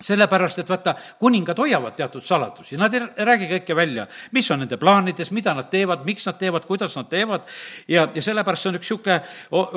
sellepärast, 0.00 0.58
et 0.62 0.68
vaata, 0.70 0.94
kuningad 1.18 1.58
hoiavad 1.58 1.96
teatud 1.98 2.22
saladusi, 2.22 2.76
nad 2.78 2.94
ei 2.94 3.02
räägi 3.26 3.48
kõike 3.50 3.74
välja, 3.74 4.06
mis 4.32 4.46
on 4.54 4.60
nende 4.62 4.78
plaanides, 4.78 5.32
mida 5.34 5.54
nad 5.58 5.66
teevad, 5.72 6.04
miks 6.06 6.26
nad 6.28 6.38
teevad, 6.38 6.66
kuidas 6.68 6.94
nad 6.96 7.08
teevad 7.10 7.48
ja, 7.90 8.04
ja 8.14 8.22
sellepärast 8.22 8.62
see 8.62 8.70
on 8.70 8.78
üks 8.78 8.92
niisugune 8.92 9.16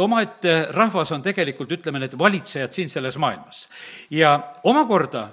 omaette 0.05 0.53
rahvas 0.77 1.11
on 1.15 1.23
tegelikult, 1.25 1.73
ütleme, 1.73 2.03
need 2.03 2.13
valitsejad 2.19 2.73
siin 2.73 2.89
selles 2.93 3.17
maailmas. 3.17 3.63
ja 4.13 4.35
omakorda 4.63 5.27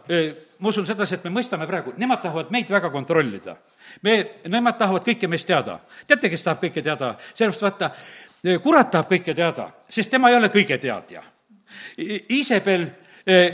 ma 0.59 0.68
usun 0.68 0.87
sedasi, 0.87 1.18
et 1.18 1.26
me 1.26 1.35
mõistame 1.37 1.68
praegu, 1.68 1.92
nemad 2.00 2.23
tahavad 2.23 2.50
meid 2.50 2.71
väga 2.71 2.90
kontrollida. 2.90 3.57
me, 4.02 4.14
nemad 4.49 4.78
tahavad 4.78 5.04
kõike 5.04 5.28
meist 5.28 5.47
teada. 5.47 5.78
teate, 6.07 6.30
kes 6.30 6.42
tahab 6.42 6.62
kõike 6.64 6.83
teada? 6.83 7.14
sellepärast 7.35 7.62
vaata, 7.62 7.90
kurat 8.62 8.90
tahab 8.90 9.12
kõike 9.12 9.35
teada, 9.35 9.68
sest 9.88 10.11
tema 10.11 10.30
ei 10.30 10.37
ole 10.37 10.49
kõige 10.49 10.78
teadja. 10.78 11.23
Iisabel 11.99 12.88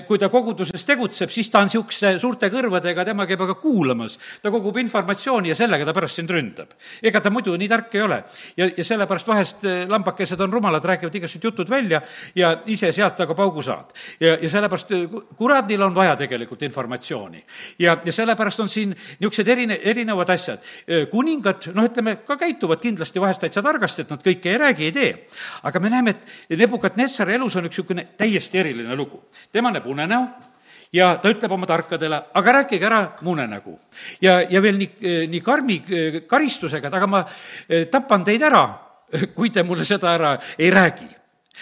kui 0.07 0.19
ta 0.23 0.29
koguduses 0.31 0.85
tegutseb, 0.87 1.31
siis 1.35 1.49
ta 1.51 1.59
on 1.65 1.67
niisuguse 1.67 2.13
suurte 2.23 2.47
kõrvadega, 2.53 3.05
tema 3.07 3.25
käib 3.27 3.41
aga 3.43 3.57
kuulamas. 3.59 4.19
ta 4.43 4.51
kogub 4.51 4.77
informatsiooni 4.79 5.51
ja 5.51 5.55
sellega 5.55 5.85
ta 5.85 5.93
pärast 5.93 6.21
sind 6.21 6.31
ründab. 6.31 6.75
ega 7.03 7.21
ta 7.21 7.31
muidu 7.31 7.57
nii 7.57 7.69
tark 7.69 7.95
ei 7.95 8.03
ole. 8.03 8.23
ja, 8.57 8.69
ja 8.77 8.85
sellepärast 8.85 9.27
vahest 9.27 9.65
eh, 9.65 9.87
lambakesed 9.89 10.41
on 10.41 10.53
rumalad, 10.53 10.85
räägivad 10.85 11.15
igasugused 11.15 11.45
jutud 11.45 11.71
välja 11.71 12.03
ja 12.35 12.61
ise 12.67 12.93
sealt 12.93 13.21
aga 13.21 13.35
paugu 13.35 13.63
saad. 13.63 13.91
ja, 14.21 14.37
ja 14.41 14.51
sellepärast 14.51 14.93
eh, 14.93 15.09
kuradil 15.37 15.83
on 15.83 15.95
vaja 15.95 16.17
tegelikult 16.17 16.63
informatsiooni. 16.63 17.45
ja, 17.79 17.99
ja 18.05 18.13
sellepärast 18.13 18.61
on 18.61 18.69
siin 18.69 18.95
niisugused 18.95 19.49
erine-, 19.49 19.81
erinevad 19.83 20.31
asjad. 20.31 20.63
kuningad, 21.11 21.67
noh, 21.75 21.85
ütleme, 21.85 22.17
ka 22.27 22.37
käituvad 22.37 22.81
kindlasti 22.81 23.21
vahest 23.21 23.41
täitsa 23.41 23.63
targasti, 23.63 24.03
et 24.03 24.11
nad 24.11 24.23
kõike 24.23 24.53
ei 24.53 24.59
räägi, 24.59 24.85
ei 24.85 24.93
tee. 24.93 25.27
aga 25.63 25.81
me 25.81 25.91
näeme, 25.91 26.11
et 26.15 26.59
Nebukadnessari 26.59 27.35
elus 27.35 27.57
on 27.57 27.67
üks 27.67 27.75
niisugune 27.75 28.07
täiesti 28.17 28.59
eriline 28.59 28.97
lugu. 28.97 29.25
tema 29.53 29.64
tema 29.65 29.73
näeb 29.73 29.87
unenäo 29.89 30.27
ja 30.93 31.17
ta 31.23 31.31
ütleb 31.33 31.53
oma 31.53 31.67
tarkadele, 31.67 32.21
aga 32.37 32.53
rääkige 32.61 32.87
ära 32.87 33.01
mu 33.23 33.33
unenägu. 33.33 33.79
ja, 34.21 34.43
ja 34.43 34.61
veel 34.63 34.77
nii, 34.79 35.27
nii 35.33 35.41
karmi 35.41 35.81
eh, 35.89 36.21
karistusega, 36.29 36.89
et 36.89 36.95
aga 36.95 37.07
ma 37.07 37.25
eh, 37.69 37.87
tapan 37.89 38.25
teid 38.25 38.43
ära, 38.43 38.65
kui 39.37 39.51
te 39.51 39.63
mulle 39.63 39.85
seda 39.85 40.13
ära 40.15 40.37
ei 40.59 40.71
räägi 40.71 41.09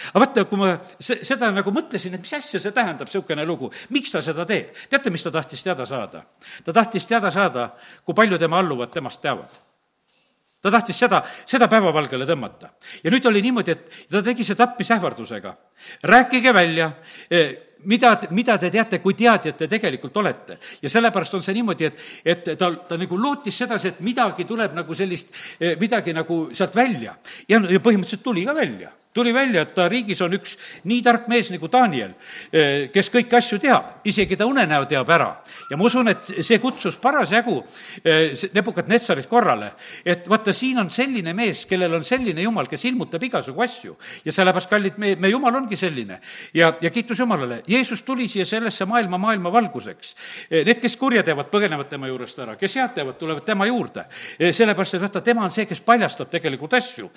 aga 0.09 0.19
vaata, 0.25 0.45
kui 0.49 0.57
ma 0.57 0.75
seda 0.99 1.51
nagu 1.53 1.71
mõtlesin, 1.71 2.15
et 2.15 2.21
mis 2.21 2.33
asja 2.33 2.59
see 2.59 2.73
tähendab, 2.73 3.07
niisugune 3.07 3.45
lugu, 3.45 3.71
miks 3.89 4.11
ta 4.11 4.21
seda 4.21 4.45
teeb? 4.45 4.73
teate, 4.89 5.13
mis 5.13 5.23
ta 5.23 5.31
tahtis 5.31 5.63
teada 5.63 5.85
saada? 5.85 6.25
ta 6.65 6.73
tahtis 6.73 7.07
teada 7.07 7.31
saada, 7.31 7.69
kui 8.03 8.15
palju 8.15 8.37
tema 8.41 8.59
alluvad 8.59 8.91
temast 8.91 9.21
teavad 9.21 9.61
ta 10.63 10.71
tahtis 10.71 10.97
seda, 11.03 11.19
seda 11.45 11.67
päevavalgele 11.67 12.25
tõmmata. 12.27 12.71
ja 13.03 13.11
nüüd 13.11 13.25
oli 13.27 13.41
niimoodi, 13.43 13.75
et 13.75 14.07
ta 14.11 14.23
tegi 14.23 14.45
see 14.47 14.55
tapmisähvardusega. 14.55 15.55
rääkige 16.03 16.53
välja 16.53 16.91
mida, 17.85 18.13
mida 18.31 18.57
te 18.57 18.71
teate, 18.73 18.99
kui 19.03 19.13
teadjad 19.17 19.57
te 19.57 19.67
tegelikult 19.67 20.17
olete. 20.17 20.57
ja 20.81 20.89
sellepärast 20.89 21.33
on 21.33 21.43
see 21.43 21.53
niimoodi, 21.59 21.85
et, 21.85 22.01
et 22.25 22.51
ta, 22.57 22.71
ta 22.89 22.97
nagu 22.97 23.17
lootis 23.19 23.57
sedasi, 23.63 23.93
et 23.93 24.01
midagi 24.01 24.45
tuleb 24.45 24.75
nagu 24.75 24.95
sellist, 24.95 25.33
eh, 25.59 25.77
midagi 25.79 26.13
nagu 26.13 26.49
sealt 26.53 26.75
välja. 26.75 27.15
ja, 27.47 27.59
ja 27.59 27.79
põhimõtteliselt 27.79 28.23
tuli 28.23 28.45
ka 28.45 28.55
välja 28.57 28.91
tuli 29.13 29.33
välja, 29.33 29.61
et 29.61 29.73
ta 29.75 29.85
riigis 29.89 30.21
on 30.25 30.33
üks 30.33 30.55
nii 30.89 31.01
tark 31.05 31.27
mees 31.29 31.51
nagu 31.53 31.69
Daniel, 31.71 32.13
eh, 32.51 32.89
kes 32.93 33.11
kõiki 33.13 33.37
asju 33.37 33.59
teab, 33.61 33.99
isegi 34.09 34.37
ta 34.37 34.47
unenäo 34.49 34.85
teab 34.89 35.09
ära. 35.09 35.29
ja 35.69 35.77
ma 35.77 35.85
usun, 35.85 36.07
et 36.07 36.23
see 36.41 36.59
kutsus 36.59 36.97
parasjagu 36.97 37.63
eh, 38.03 38.33
Nebukat-Netsarit 38.53 39.27
korrale, 39.29 39.73
et 40.05 40.27
vaata, 40.29 40.53
siin 40.53 40.79
on 40.79 40.89
selline 40.89 41.33
mees, 41.33 41.65
kellel 41.65 41.93
on 41.93 42.03
selline 42.03 42.41
jumal, 42.41 42.67
kes 42.67 42.85
ilmutab 42.85 43.23
igasugu 43.23 43.61
asju. 43.61 43.97
ja 44.25 44.31
sellepärast, 44.31 44.69
kallid, 44.69 44.97
me, 44.97 45.15
me 45.15 45.29
jumal 45.29 45.55
ongi 45.55 45.77
selline. 45.77 46.19
ja, 46.53 46.73
ja 46.81 46.89
kiitus 46.89 47.19
Jumalale, 47.19 47.61
Jeesus 47.67 48.01
tuli 48.01 48.27
siia 48.27 48.45
sellesse 48.45 48.85
maailma 48.85 49.17
maailma 49.17 49.51
valguseks. 49.51 50.15
Eh, 50.49 50.65
need, 50.65 50.81
kes 50.81 50.95
kurja 50.97 51.23
teevad, 51.23 51.51
põgenevad 51.53 51.89
tema 51.89 52.09
juurest 52.09 52.39
ära, 52.39 52.57
kes 52.57 52.75
head 52.75 52.97
teevad, 52.97 53.17
tulevad 53.21 53.45
tema 53.45 53.65
juurde. 53.69 54.05
sellepärast, 54.51 54.95
et 54.95 55.01
vaata, 55.01 55.21
tema 55.21 55.45
on 55.45 55.51
see, 55.51 55.65
kes 55.69 55.81
paljastab 55.81 56.29
tegelikult 56.29 56.73
asju. 56.73 57.11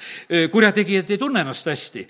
kurjategijad 0.52 1.10
ei 1.10 1.18
tunne 1.18 1.40
ennast 1.40 1.66
hästi 1.66 1.85
hästi. 1.86 2.06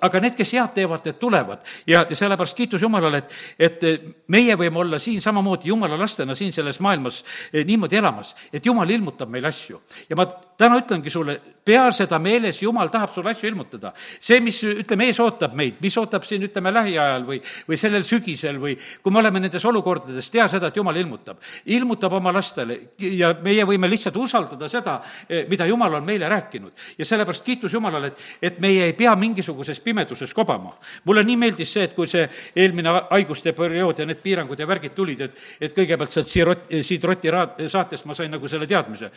aga 0.00 0.20
need, 0.20 0.36
kes 0.36 0.52
head 0.52 0.74
teevad, 0.74 1.04
need 1.04 1.18
tulevad 1.20 1.64
ja, 1.86 2.04
ja 2.08 2.16
sellepärast 2.16 2.56
kiitus 2.56 2.82
Jumalale, 2.82 3.24
et, 3.24 3.34
et 3.58 4.06
meie 4.28 4.56
võime 4.56 4.78
olla 4.84 4.98
siin 4.98 5.20
samamoodi 5.20 5.68
Jumala 5.68 5.98
lastena 5.98 6.34
siin 6.34 6.52
selles 6.52 6.80
maailmas 6.80 7.24
eh, 7.52 7.64
niimoodi 7.66 7.96
elamas, 7.96 8.34
et 8.52 8.66
Jumal 8.66 8.90
ilmutab 8.90 9.30
meile 9.30 9.48
asju. 9.48 9.80
ja 10.08 10.16
ma 10.16 10.26
täna 10.60 10.76
ütlengi 10.80 11.10
sulle, 11.12 11.38
pea 11.64 11.86
seda 11.94 12.18
meeles, 12.20 12.58
Jumal 12.62 12.90
tahab 12.92 13.12
sulle 13.14 13.32
asju 13.32 13.48
ilmutada. 13.48 13.92
see, 13.96 14.40
mis, 14.44 14.58
ütleme, 14.64 15.06
ees 15.08 15.20
ootab 15.22 15.54
meid, 15.56 15.78
mis 15.80 15.96
ootab 16.00 16.24
siin, 16.28 16.42
ütleme, 16.48 16.72
lähiajal 16.74 17.24
või, 17.26 17.40
või 17.68 17.78
sellel 17.80 18.04
sügisel 18.04 18.58
või 18.60 18.76
kui 19.02 19.12
me 19.12 19.20
oleme 19.22 19.40
nendes 19.40 19.64
olukordades, 19.64 20.30
tea 20.30 20.48
seda, 20.48 20.68
et 20.68 20.76
Jumal 20.76 20.96
ilmutab. 21.00 21.40
ilmutab 21.66 22.12
oma 22.12 22.32
lastele 22.32 22.78
ja 22.98 23.32
meie 23.44 23.64
võime 23.68 23.88
lihtsalt 23.90 24.16
usaldada 24.16 24.68
seda, 24.68 25.00
eh, 25.28 25.46
mida 25.48 25.66
Jumal 25.66 25.94
on 26.00 26.04
meile 26.04 26.28
rääkinud. 26.28 26.72
ja 26.98 27.04
sellepärast 27.04 27.44
kiitus 27.44 27.72
Jumalale, 27.72 28.06
et, 28.06 28.20
et 28.42 28.60
meie 28.60 28.84
ei 28.84 28.92
pea 28.92 29.14
mingisuguses 29.16 29.80
pimeduses 29.80 30.34
kobama. 30.34 30.74
mulle 31.04 31.24
nii 31.24 31.36
meeldis 31.36 31.72
see, 31.72 31.84
et 31.84 31.94
kui 31.94 32.08
see 32.08 32.28
eelmine 32.56 32.90
haiguste 33.10 33.52
periood 33.52 33.98
ja 33.98 34.06
need 34.06 34.20
piirangud 34.22 34.58
ja 34.58 34.66
värgid 34.66 34.94
tulid, 34.94 35.20
et, 35.20 35.40
et 35.60 35.76
kõigepealt 35.76 36.12
sealt 36.12 36.28
Siirot-, 36.28 36.68
Siidroti 36.82 37.30
raad-, 37.30 37.64
saatest 37.68 38.04
ma 38.04 38.14
sain 38.14 38.30
nagu 38.30 38.48
selle 38.48 38.66
teadmise, 38.66 39.10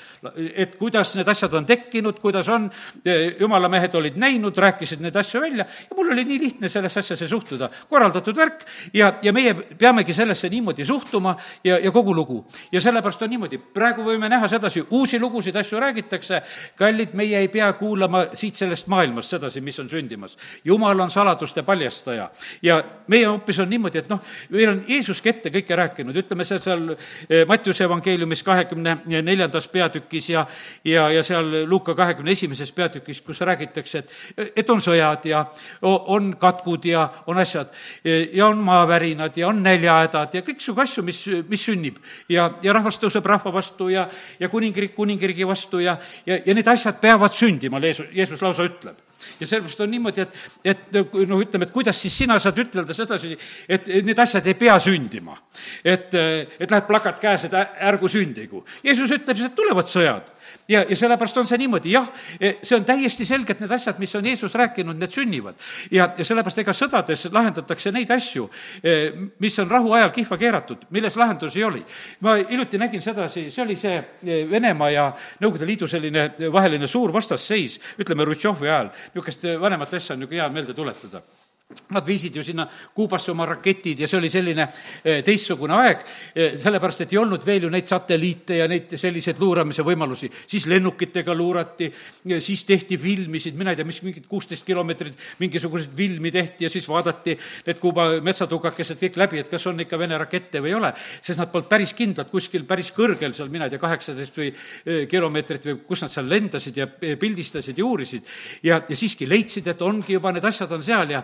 et 0.55 0.75
kuidas 0.79 1.15
need 1.15 1.32
asjad 1.33 1.53
on 1.57 1.65
tekkinud, 1.65 2.19
kuidas 2.23 2.49
on, 2.53 2.69
jumala 3.39 3.69
mehed 3.69 3.95
olid 3.97 4.17
näinud, 4.21 4.57
rääkisid 4.57 5.01
neid 5.03 5.15
asju 5.19 5.41
välja. 5.41 5.65
Ja 5.89 5.97
mul 5.97 6.13
oli 6.13 6.25
nii 6.29 6.39
lihtne 6.39 6.69
sellesse 6.69 7.01
asjasse 7.03 7.27
suhtuda. 7.27 7.69
korraldatud 7.89 8.37
värk. 8.37 8.65
Ja, 8.93 9.13
ja 9.21 9.33
meie 9.33 9.53
peamegi 9.53 10.13
sellesse 10.13 10.49
niimoodi 10.49 10.85
suhtuma 10.85 11.35
ja, 11.63 11.79
ja 11.79 11.91
kogu 11.91 12.15
lugu. 12.15 12.45
ja 12.71 12.81
sellepärast 12.81 13.21
on 13.21 13.29
niimoodi, 13.29 13.57
praegu 13.57 14.03
võime 14.03 14.29
näha 14.29 14.47
sedasi, 14.47 14.85
uusi 14.89 15.19
lugusid, 15.19 15.55
asju 15.55 15.79
räägitakse, 15.79 16.41
kallid, 16.75 17.13
meie 17.13 17.37
ei 17.39 17.47
pea 17.47 17.73
kuulama 17.73 18.25
siit 18.33 18.55
sellest 18.55 18.87
maailmast 18.87 19.29
sedasi, 19.29 19.61
mis 19.61 19.79
on 19.79 19.89
sündimas. 19.89 20.37
jumal 20.63 20.99
on 20.99 21.09
saladuste 21.09 21.63
paljastaja. 21.63 22.29
Ja 22.61 22.83
meie 23.07 23.25
hoopis 23.25 23.59
on 23.59 23.69
niimoodi, 23.69 23.97
et 23.97 24.09
noh, 24.09 24.21
meil 24.49 24.69
on 24.69 24.83
Jeesuski 24.87 25.29
ette 25.29 25.51
kõike 25.53 25.75
rääkinud, 25.75 26.17
ütleme 26.23 26.45
seal, 26.45 26.61
seal 26.61 26.85
eh, 26.93 27.45
Mattiuse 27.47 27.83
evangeeliumis 27.83 28.43
kahekümne 28.43 28.97
neljandas 29.05 29.67
peatükis 29.67 30.29
ja, 30.29 30.45
ja, 30.85 31.09
ja 31.09 31.22
seal 31.23 31.63
Luuka 31.69 31.95
kahekümne 31.95 32.31
esimeses 32.31 32.71
peatükis, 32.71 33.21
kus 33.21 33.41
räägitakse, 33.41 34.03
et, 34.03 34.51
et 34.55 34.69
on 34.69 34.81
sõjad 34.83 35.25
ja 35.29 35.45
on 35.81 36.33
katkud 36.39 36.85
ja 36.85 37.07
on 37.27 37.39
asjad 37.41 37.71
ja 38.03 38.47
on 38.47 38.57
maavärinad 38.63 39.37
ja 39.37 39.47
on 39.47 39.63
näljahädad 39.63 40.37
ja 40.37 40.43
kõiksugu 40.45 40.83
asju, 40.83 41.03
mis, 41.03 41.23
mis 41.49 41.65
sünnib. 41.69 41.97
ja, 42.29 42.49
ja 42.61 42.73
rahvas 42.73 42.99
tõuseb 43.01 43.25
rahva 43.25 43.53
vastu 43.53 43.89
ja, 43.89 44.07
ja 44.39 44.49
kuningriik 44.49 44.95
kuningriigi 44.95 45.47
vastu 45.47 45.79
ja, 45.83 45.97
ja, 46.25 46.39
ja 46.45 46.53
need 46.53 46.67
asjad 46.67 46.99
peavad 47.01 47.33
sündima, 47.33 47.81
Jeesus, 47.83 48.07
Jeesus 48.13 48.41
lausa 48.41 48.67
ütleb 48.67 49.01
ja 49.39 49.47
sellepärast 49.47 49.81
on 49.81 49.91
niimoodi, 49.91 50.21
et, 50.21 50.37
et 50.63 50.97
noh, 51.27 51.41
ütleme, 51.41 51.67
et 51.67 51.73
kuidas 51.73 51.99
siis 52.01 52.15
sina 52.23 52.37
saad 52.41 52.59
ütelda 52.63 52.95
sedasi, 52.95 53.37
et 53.69 53.87
need 54.05 54.19
asjad 54.19 54.47
ei 54.49 54.57
pea 54.59 54.77
sündima. 54.83 55.37
et, 55.83 56.13
et 56.59 56.71
läheb 56.71 56.87
plakat 56.87 57.19
käes, 57.21 57.45
et 57.47 57.53
ärgu 57.55 58.09
sündigu. 58.09 58.63
Jeesus 58.83 59.11
ütleb 59.11 59.43
et 59.45 59.55
tulevad 59.55 59.89
sõjad 59.89 60.31
ja, 60.67 60.83
ja 60.89 60.95
sellepärast 60.95 61.37
on 61.37 61.47
see 61.47 61.59
niimoodi, 61.61 61.91
jah, 61.93 62.07
see 62.39 62.77
on 62.77 62.85
täiesti 62.87 63.25
selge, 63.27 63.53
et 63.53 63.63
need 63.63 63.71
asjad, 63.75 63.99
mis 64.01 64.15
on 64.15 64.25
Jeesus 64.25 64.55
rääkinud, 64.55 64.97
need 64.99 65.13
sünnivad. 65.13 65.59
ja, 65.91 66.09
ja 66.17 66.25
sellepärast 66.25 66.63
ega 66.63 66.75
sõdades 66.77 67.27
lahendatakse 67.31 67.91
neid 67.91 68.11
asju, 68.11 68.49
mis 69.43 69.59
on 69.59 69.71
rahuajal 69.71 70.13
kihva 70.15 70.37
keeratud, 70.37 70.87
milles 70.95 71.17
lahendusi 71.19 71.63
oli. 71.63 71.83
ma 72.21 72.35
hiljuti 72.41 72.77
nägin 72.77 73.01
sedasi, 73.01 73.49
see 73.51 73.63
oli 73.63 73.75
see 73.75 74.01
Venemaa 74.49 74.89
ja 74.89 75.11
Nõukogude 75.41 75.67
Liidu 75.67 75.87
selline 75.87 76.29
vaheline 76.51 76.87
suur 76.87 77.13
vastasseis, 77.13 77.79
ütleme, 77.99 78.25
Rutšovi 78.25 78.69
ajal, 78.69 78.91
niisugust 79.13 79.47
vanemat 79.61 79.93
asja 79.93 80.15
on 80.15 80.23
niisugune 80.23 80.41
hea 80.41 80.49
meelde 80.53 80.73
tuletada 80.73 81.23
Nad 81.93 82.05
viisid 82.07 82.35
ju 82.35 82.43
sinna 82.43 82.67
Kuubasse 82.95 83.31
oma 83.31 83.45
raketid 83.45 83.99
ja 83.99 84.07
see 84.09 84.17
oli 84.19 84.29
selline 84.31 84.65
eh, 85.03 85.21
teistsugune 85.25 85.75
aeg, 85.77 86.03
eh, 86.35 86.55
sellepärast 86.61 87.03
et 87.05 87.13
ei 87.13 87.19
olnud 87.21 87.45
veel 87.45 87.67
ju 87.67 87.71
neid 87.73 87.89
satelliite 87.89 88.59
ja 88.61 88.67
neid 88.71 88.95
selliseid 88.99 89.39
luuramise 89.41 89.85
võimalusi. 89.85 90.29
siis 90.47 90.65
lennukitega 90.69 91.35
luurati, 91.35 91.91
siis 92.39 92.63
tehti 92.63 92.97
filmisid, 92.97 93.55
mina 93.57 93.73
ei 93.73 93.79
tea, 93.79 93.85
mis 93.85 94.01
mingid 94.03 94.27
kuusteist 94.29 94.65
kilomeetrit 94.65 95.17
mingisuguseid 95.39 95.93
filmi 95.97 96.31
tehti 96.31 96.67
ja 96.67 96.69
siis 96.69 96.87
vaadati 96.89 97.37
need 97.67 97.79
Kuuba 97.83 98.07
metsatukakesed 98.23 98.99
kõik 99.01 99.17
läbi, 99.19 99.39
et 99.41 99.49
kas 99.51 99.65
on 99.67 99.79
ikka 99.83 99.99
Vene 99.99 100.17
rakette 100.17 100.61
või 100.63 100.73
ei 100.73 100.77
ole, 100.77 100.93
sest 100.95 101.39
nad 101.39 101.51
polnud 101.51 101.69
päris 101.69 101.93
kindlad 101.97 102.29
kuskil 102.31 102.67
päris 102.69 102.91
kõrgel 102.95 103.33
seal, 103.35 103.51
mina 103.53 103.67
ei 103.67 103.73
tea, 103.73 103.81
kaheksateist 103.81 104.39
või 104.39 104.49
eh, 104.51 105.03
kilomeetrit 105.11 105.67
või 105.69 105.79
kus 105.87 106.05
nad 106.05 106.13
seal 106.13 106.29
lendasid 106.29 106.77
ja 106.77 106.87
pildistasid 106.87 107.77
ja 107.77 107.85
uurisid. 107.85 108.23
ja, 108.63 108.81
ja 108.89 108.97
siiski 108.97 109.27
leidsid, 109.29 109.67
et 109.67 109.81
ongi 109.81 110.17
juba 110.17 110.31
need 110.31 110.45
asjad 110.45 110.71
on 110.71 110.83
seal 110.83 111.13
ja 111.13 111.23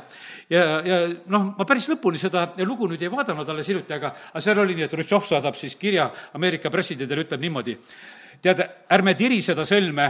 ja, 0.49 0.63
ja 0.85 0.99
noh, 1.31 1.51
ma 1.57 1.67
päris 1.67 1.89
lõpuni 1.91 2.21
seda 2.21 2.47
lugu 2.65 2.87
nüüd 2.89 3.01
ei 3.03 3.11
vaadanud 3.11 3.49
alles 3.49 3.67
hiljuti, 3.69 3.93
aga, 3.97 4.13
aga 4.33 4.43
seal 4.43 4.61
oli 4.63 4.77
nii, 4.77 4.87
et 4.87 4.95
Hruštšov 4.97 5.27
saadab 5.27 5.59
siis 5.59 5.75
kirja 5.79 6.09
Ameerika 6.37 6.71
presidendile, 6.73 7.25
ütleb 7.27 7.43
niimoodi, 7.43 7.77
tead, 8.43 8.63
ärme 8.95 9.15
tiri 9.19 9.41
seda 9.45 9.65
sõlme 9.67 10.07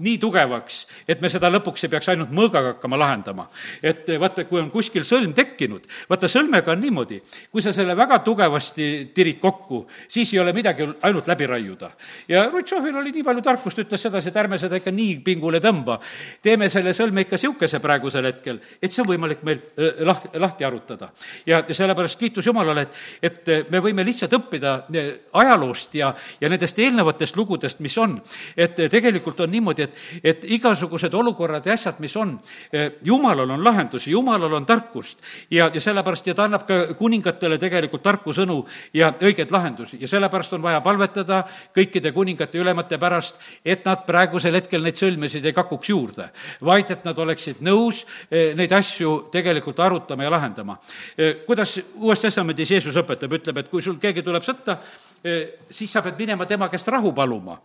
nii 0.00 0.18
tugevaks, 0.20 0.80
et 1.08 1.20
me 1.20 1.30
seda 1.32 1.50
lõpuks 1.52 1.84
ei 1.84 1.92
peaks 1.92 2.08
ainult 2.12 2.32
mõõgaga 2.34 2.74
hakkama 2.74 2.98
lahendama. 2.98 3.48
et 3.82 4.08
vaata, 4.20 4.44
kui 4.44 4.60
on 4.60 4.70
kuskil 4.70 5.04
sõlm 5.04 5.34
tekkinud, 5.36 5.86
vaata 6.10 6.28
sõlmega 6.28 6.72
on 6.72 6.80
niimoodi, 6.80 7.20
kui 7.50 7.62
sa 7.62 7.72
selle 7.72 7.96
väga 7.96 8.18
tugevasti 8.24 9.10
tirid 9.14 9.40
kokku, 9.40 9.86
siis 10.08 10.32
ei 10.34 10.40
ole 10.40 10.52
midagi 10.52 10.88
ainult 11.02 11.26
läbi 11.26 11.46
raiuda. 11.46 11.90
ja 12.28 12.48
Rutšovil 12.50 12.96
oli 12.96 13.12
nii 13.12 13.24
palju 13.26 13.42
tarkust, 13.42 13.78
ütles 13.78 14.02
sedasi, 14.02 14.28
et 14.28 14.36
ärme 14.36 14.58
seda 14.58 14.76
ikka 14.80 14.90
nii 14.90 15.18
pingule 15.24 15.60
tõmba. 15.60 15.98
teeme 16.42 16.68
selle 16.68 16.92
sõlme 16.96 17.26
ikka 17.26 17.36
niisuguse 17.36 17.80
praegusel 17.80 18.26
hetkel, 18.26 18.60
et 18.82 18.92
see 18.92 19.02
on 19.02 19.08
võimalik 19.08 19.42
meil 19.42 19.60
lahti, 20.06 20.28
lahti 20.38 20.64
arutada. 20.64 21.10
ja, 21.46 21.62
sellepärast 21.70 22.18
kiitus 22.18 22.46
Jumalale, 22.46 22.86
et, 23.22 23.48
et 23.48 23.70
me 23.70 23.80
võime 23.80 24.04
lihtsalt 24.04 24.32
õppida 24.32 24.84
ajaloost 25.32 25.94
ja, 25.94 26.14
ja 26.40 26.48
nendest 26.48 26.78
eelnevatest 26.78 27.36
lugudest, 27.36 27.80
mis 27.80 27.96
on. 27.98 28.20
et 28.56 28.76
tegelikult 28.90 29.40
on 29.40 29.50
niimoodi, 29.50 29.82
et 29.82 29.89
et, 29.90 30.24
et 30.24 30.44
igasugused 30.56 31.14
olukorrad 31.14 31.66
ja 31.66 31.74
asjad, 31.74 32.00
mis 32.00 32.14
on, 32.16 32.36
eh, 32.72 32.92
jumalal 33.04 33.50
on 33.50 33.64
lahendusi, 33.64 34.10
jumalal 34.10 34.52
on 34.52 34.66
tarkust. 34.66 35.18
Ja, 35.50 35.70
ja 35.74 35.80
sellepärast, 35.80 36.26
ja 36.26 36.34
ta 36.34 36.44
annab 36.44 36.66
ka 36.68 36.94
kuningatele 36.98 37.58
tegelikult 37.58 38.02
tarku 38.02 38.34
sõnu 38.36 38.60
ja 38.94 39.12
õigeid 39.20 39.52
lahendusi. 39.52 39.98
Ja 40.00 40.08
sellepärast 40.08 40.52
on 40.56 40.62
vaja 40.62 40.80
palvetada 40.80 41.42
kõikide 41.76 42.12
kuningate 42.12 42.58
ülemate 42.58 42.98
pärast, 42.98 43.40
et 43.64 43.84
nad 43.84 44.04
praegusel 44.06 44.54
hetkel 44.54 44.82
neid 44.82 44.98
sõlmesid 45.00 45.44
ei 45.44 45.56
kakuks 45.56 45.90
juurde, 45.90 46.30
vaid 46.60 46.90
et 46.90 47.04
nad 47.04 47.18
oleksid 47.18 47.62
nõus 47.66 48.04
eh, 48.30 48.54
neid 48.56 48.72
asju 48.72 49.30
tegelikult 49.32 49.80
arutama 49.80 50.26
ja 50.26 50.34
lahendama. 50.36 50.78
Eh, 51.16 51.42
kuidas 51.46 51.78
Uues 52.00 52.20
Testamendis 52.20 52.70
Jeesus 52.70 52.96
õpetab, 52.96 53.32
ütleb, 53.40 53.60
et 53.60 53.70
kui 53.70 53.82
sul 53.82 53.98
keegi 54.00 54.22
tuleb 54.22 54.44
sõtta, 54.44 54.78
siis 55.20 55.90
sa 55.92 56.00
pead 56.00 56.16
minema 56.16 56.46
tema 56.48 56.70
käest 56.72 56.88
rahu 56.88 57.10
paluma 57.12 57.58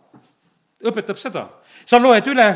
õpetab 0.84 1.18
seda. 1.20 1.48
sa 1.86 1.98
loed 1.98 2.26
üle 2.26 2.48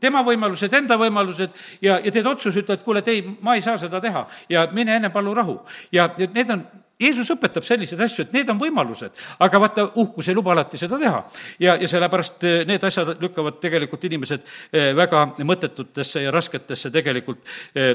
tema 0.00 0.22
võimalused, 0.22 0.72
enda 0.74 0.96
võimalused 0.98 1.54
ja, 1.82 1.98
ja 1.98 2.10
teed 2.10 2.26
otsuse, 2.26 2.62
ütled, 2.62 2.82
kuule, 2.84 3.02
et 3.02 3.08
ei, 3.08 3.22
ma 3.40 3.56
ei 3.58 3.62
saa 3.64 3.78
seda 3.78 4.00
teha 4.00 4.26
ja 4.48 4.68
mine 4.72 4.96
enne 4.96 5.10
palu 5.10 5.34
rahu. 5.34 5.58
ja, 5.92 6.10
ja 6.18 6.28
need 6.34 6.50
on 6.50 6.66
Jeesus 6.98 7.28
õpetab 7.30 7.62
selliseid 7.62 8.00
asju, 8.02 8.24
et 8.26 8.32
need 8.34 8.48
on 8.50 8.58
võimalused, 8.58 9.14
aga 9.44 9.60
vaata, 9.62 9.84
uhkus 10.02 10.28
ei 10.28 10.34
luba 10.34 10.50
alati 10.50 10.80
seda 10.80 10.98
teha. 10.98 11.20
ja, 11.62 11.76
ja 11.78 11.88
sellepärast 11.88 12.44
eh, 12.44 12.64
need 12.66 12.84
asjad 12.84 13.12
lükkavad 13.22 13.60
tegelikult 13.62 14.04
inimesed 14.08 14.42
eh, 14.72 14.90
väga 14.98 15.24
mõttetutesse 15.46 16.24
ja 16.24 16.32
rasketesse 16.34 16.90
tegelikult 16.90 17.44
eh, 17.74 17.92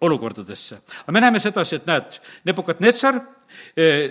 olukordadesse. 0.00 0.78
aga 1.02 1.12
me 1.12 1.20
näeme 1.20 1.42
sedasi, 1.42 1.76
et 1.76 1.90
näed, 1.90 2.20
Nebukadnetsar 2.48 3.20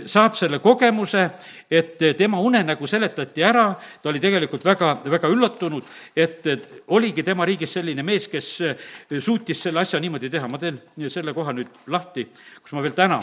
saab 0.07 0.37
selle 0.39 0.61
kogemuse, 0.63 1.25
et 1.69 1.99
tema 2.17 2.39
unenägu 2.39 2.87
seletati 2.87 3.43
ära, 3.43 3.65
ta 4.01 4.09
oli 4.09 4.21
tegelikult 4.23 4.63
väga, 4.65 4.93
väga 5.11 5.29
üllatunud, 5.29 5.89
et 6.15 6.47
oligi 6.95 7.23
tema 7.23 7.45
riigis 7.45 7.75
selline 7.75 8.05
mees, 8.05 8.29
kes 8.31 8.51
suutis 9.19 9.65
selle 9.67 9.83
asja 9.83 9.99
niimoodi 9.99 10.31
teha. 10.31 10.47
ma 10.47 10.61
teen 10.61 10.79
selle 11.09 11.33
koha 11.33 11.53
nüüd 11.53 11.83
lahti, 11.91 12.29
kus 12.63 12.77
ma 12.77 12.85
veel 12.85 12.95
täna 12.95 13.19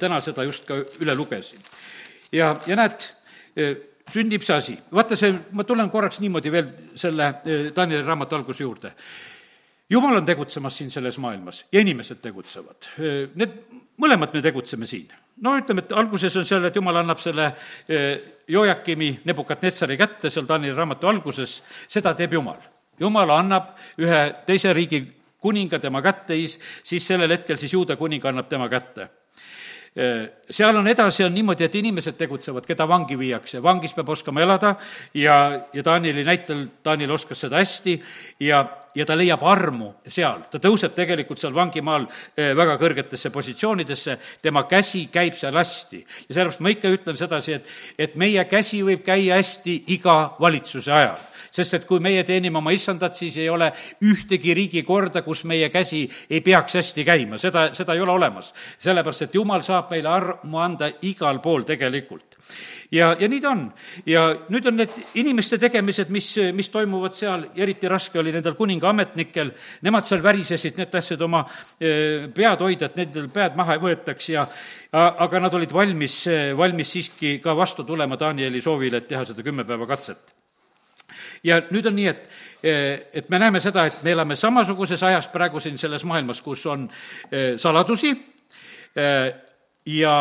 täna 0.00 0.20
seda 0.24 0.44
just 0.44 0.66
ka 0.68 0.78
üle 1.00 1.14
lugesin. 1.16 1.60
ja, 2.32 2.54
ja 2.66 2.76
näed, 2.76 3.06
e, 3.56 3.74
sünnib 4.12 4.42
see 4.44 4.56
asi. 4.56 4.74
vaata 4.92 5.16
see, 5.16 5.32
ma 5.52 5.64
tulen 5.64 5.90
korraks 5.90 6.20
niimoodi 6.20 6.52
veel 6.52 6.68
selle 6.96 7.30
e, 7.44 7.60
Danieli 7.76 8.06
raamatu 8.06 8.36
alguse 8.36 8.64
juurde. 8.64 8.92
jumal 9.90 10.16
on 10.16 10.26
tegutsemas 10.26 10.78
siin 10.78 10.90
selles 10.90 11.18
maailmas 11.18 11.64
ja 11.72 11.80
inimesed 11.80 12.20
tegutsevad. 12.22 12.90
E, 12.98 13.14
need, 13.34 13.58
mõlemad 14.00 14.34
me 14.34 14.42
tegutseme 14.42 14.86
siin. 14.86 15.08
no 15.40 15.56
ütleme, 15.58 15.84
et 15.84 15.92
alguses 15.92 16.36
on 16.36 16.44
seal, 16.44 16.64
et 16.64 16.76
jumal 16.76 17.02
annab 17.02 17.20
selle 17.22 17.52
Jojakimi 18.48 19.20
Nebukadnetsari 19.24 19.96
kätte 19.96 20.30
seal 20.30 20.48
Danieli 20.48 20.76
raamatu 20.76 21.08
alguses, 21.08 21.62
seda 21.88 22.14
teeb 22.14 22.32
Jumal. 22.32 22.60
Jumal 23.00 23.30
annab 23.34 23.74
ühe 23.98 24.20
teise 24.46 24.72
riigi 24.72 25.02
kuninga 25.44 25.78
tema 25.78 26.00
kätte, 26.02 26.36
siis 26.82 27.06
sellel 27.06 27.30
hetkel 27.36 27.58
siis 27.60 27.72
Juuda 27.72 27.96
kuning 28.00 28.24
annab 28.24 28.48
tema 28.48 28.68
kätte 28.72 29.08
seal 30.50 30.76
on 30.76 30.88
edasi, 30.90 31.22
on 31.24 31.34
niimoodi, 31.34 31.64
et 31.68 31.74
inimesed 31.78 32.16
tegutsevad, 32.18 32.64
keda 32.66 32.86
vangi 32.90 33.14
viiakse, 33.18 33.60
vangis 33.62 33.92
peab 33.94 34.08
oskama 34.10 34.42
elada 34.42 34.72
ja, 35.14 35.36
ja 35.72 35.82
Taanili 35.86 36.24
näitel, 36.26 36.64
Taanil 36.82 37.12
oskas 37.14 37.44
seda 37.44 37.60
hästi 37.62 37.94
ja, 38.42 38.64
ja 38.94 39.06
ta 39.06 39.14
leiab 39.14 39.44
armu 39.46 39.92
seal, 40.02 40.42
ta 40.50 40.58
tõuseb 40.58 40.96
tegelikult 40.98 41.38
seal 41.38 41.54
vangimaal 41.54 42.08
väga 42.34 42.74
kõrgetesse 42.80 43.30
positsioonidesse, 43.30 44.18
tema 44.42 44.64
käsi 44.66 45.06
käib 45.14 45.38
seal 45.38 45.54
hästi. 45.54 46.02
ja 46.28 46.34
sellepärast 46.34 46.64
ma 46.66 46.74
ikka 46.74 46.90
ütlen 46.90 47.20
sedasi, 47.20 47.60
et, 47.60 47.70
et 47.98 48.18
meie 48.18 48.44
käsi 48.50 48.82
võib 48.82 49.06
käia 49.06 49.38
hästi 49.38 49.84
iga 49.94 50.34
valitsuse 50.42 50.90
ajal 50.92 51.22
sest 51.54 51.78
et 51.78 51.86
kui 51.86 52.02
meie 52.02 52.24
teenime 52.26 52.58
oma 52.58 52.72
issandat, 52.74 53.14
siis 53.18 53.36
ei 53.38 53.48
ole 53.50 53.70
ühtegi 54.04 54.54
riigikorda, 54.56 55.22
kus 55.26 55.44
meie 55.48 55.70
käsi 55.72 56.02
ei 56.30 56.40
peaks 56.44 56.80
hästi 56.80 57.04
käima, 57.06 57.38
seda, 57.38 57.68
seda 57.76 57.94
ei 57.94 58.02
ole 58.02 58.14
olemas. 58.14 58.52
sellepärast, 58.78 59.28
et 59.28 59.34
jumal 59.34 59.62
saab 59.62 59.92
meile 59.94 60.10
armu 60.10 60.58
anda 60.58 60.90
igal 61.02 61.38
pool 61.44 61.62
tegelikult. 61.62 62.36
ja, 62.90 63.14
ja 63.20 63.28
nii 63.28 63.40
ta 63.40 63.50
on. 63.54 63.64
ja 64.06 64.26
nüüd 64.50 64.66
on 64.66 64.78
need 64.82 64.98
inimeste 65.22 65.58
tegemised, 65.62 66.10
mis, 66.10 66.34
mis 66.52 66.70
toimuvad 66.74 67.14
seal, 67.14 67.48
eriti 67.54 67.88
raske 67.88 68.18
oli 68.18 68.34
nendel 68.34 68.58
kuninga 68.58 68.90
ametnikel, 68.90 69.54
nemad 69.82 70.10
seal 70.10 70.22
värisesid, 70.22 70.78
need 70.78 70.90
tahtsid 70.90 71.22
oma 71.22 71.44
eh, 71.78 72.26
pead 72.34 72.66
hoida, 72.66 72.90
et 72.90 73.02
nendel 73.04 73.30
pead 73.30 73.54
maha 73.56 73.78
ei 73.78 73.84
võetaks 73.84 74.32
ja 74.34 74.46
aga 74.94 75.40
nad 75.42 75.54
olid 75.54 75.72
valmis, 75.74 76.24
valmis 76.56 76.92
siiski 76.94 77.38
ka 77.42 77.54
vastu 77.56 77.84
tulema 77.84 78.18
Danieli 78.18 78.60
soovile, 78.62 79.02
et 79.02 79.10
teha 79.10 79.24
seda 79.26 79.42
kümme 79.42 79.66
päeva 79.66 79.86
katset 79.90 80.33
ja 81.44 81.60
nüüd 81.70 81.86
on 81.88 81.96
nii, 81.96 82.10
et, 82.10 82.28
et 83.20 83.30
me 83.30 83.40
näeme 83.42 83.60
seda, 83.62 83.86
et 83.88 84.02
me 84.04 84.14
elame 84.14 84.36
samasuguses 84.38 85.02
ajas 85.06 85.28
praegu 85.32 85.60
siin 85.60 85.78
selles 85.80 86.04
maailmas, 86.08 86.40
kus 86.44 86.64
on 86.70 86.86
eh, 87.30 87.54
saladusi 87.60 88.12
eh, 88.96 89.26
ja 89.94 90.14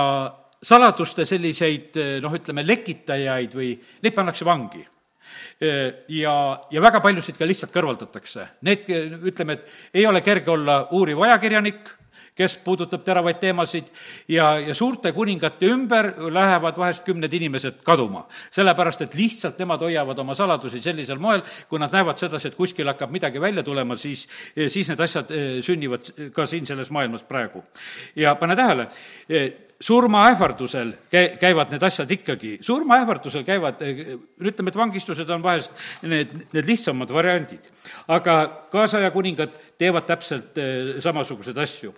saladuste 0.64 1.26
selliseid 1.28 2.00
noh, 2.24 2.36
ütleme, 2.36 2.66
lekitajaid 2.68 3.56
või 3.56 3.74
neid 4.04 4.16
pannakse 4.16 4.48
vangi 4.48 4.84
eh, 4.84 6.04
ja, 6.20 6.36
ja 6.72 6.84
väga 6.84 7.02
paljusid 7.04 7.40
ka 7.40 7.48
lihtsalt 7.48 7.74
kõrvaldatakse. 7.74 8.48
Need, 8.68 8.88
ütleme, 9.24 9.60
et 9.60 10.00
ei 10.02 10.08
ole 10.08 10.24
kerge 10.26 10.52
olla 10.52 10.84
uuriv 10.92 11.24
ajakirjanik, 11.28 11.92
kes 12.36 12.58
puudutab 12.66 13.04
teravaid 13.06 13.40
teemasid 13.42 13.90
ja, 14.28 14.58
ja 14.60 14.76
suurte 14.76 15.12
kuningate 15.14 15.70
ümber 15.70 16.10
lähevad 16.34 16.78
vahest 16.78 17.04
kümned 17.06 17.34
inimesed 17.34 17.82
kaduma. 17.86 18.26
sellepärast, 18.52 19.02
et 19.02 19.16
lihtsalt 19.16 19.60
nemad 19.60 19.82
hoiavad 19.82 20.20
oma 20.20 20.36
saladusi 20.36 20.82
sellisel 20.82 21.20
moel, 21.20 21.44
kui 21.70 21.80
nad 21.80 21.94
näevad 21.94 22.18
sedasi, 22.18 22.48
et 22.48 22.56
kuskil 22.56 22.88
hakkab 22.90 23.12
midagi 23.12 23.42
välja 23.42 23.64
tulema, 23.64 23.96
siis, 23.96 24.28
siis 24.68 24.90
need 24.90 25.00
asjad 25.00 25.32
eh, 25.32 25.60
sünnivad 25.62 26.10
ka 26.34 26.46
siin 26.50 26.66
selles 26.66 26.90
maailmas 26.92 27.24
praegu. 27.24 27.64
ja 28.16 28.36
pane 28.36 28.56
tähele, 28.56 28.88
eh, 29.30 29.52
surmaähvardusel 29.84 30.94
käi-, 31.12 31.34
käivad 31.42 31.74
need 31.74 31.84
asjad 31.84 32.12
ikkagi, 32.16 32.58
surmaähvardusel 32.64 33.44
käivad, 33.48 33.82
eh, 33.84 34.16
ütleme, 34.40 34.72
et 34.72 34.80
vangistused 34.80 35.30
on 35.36 35.44
vahest 35.44 35.84
need, 36.08 36.32
need 36.54 36.70
lihtsamad 36.70 37.12
variandid. 37.14 37.68
aga 38.08 38.38
kaasaja 38.72 39.12
kuningad 39.12 39.56
teevad 39.78 40.08
täpselt 40.08 40.60
samasuguseid 41.04 41.58
asju 41.58 41.94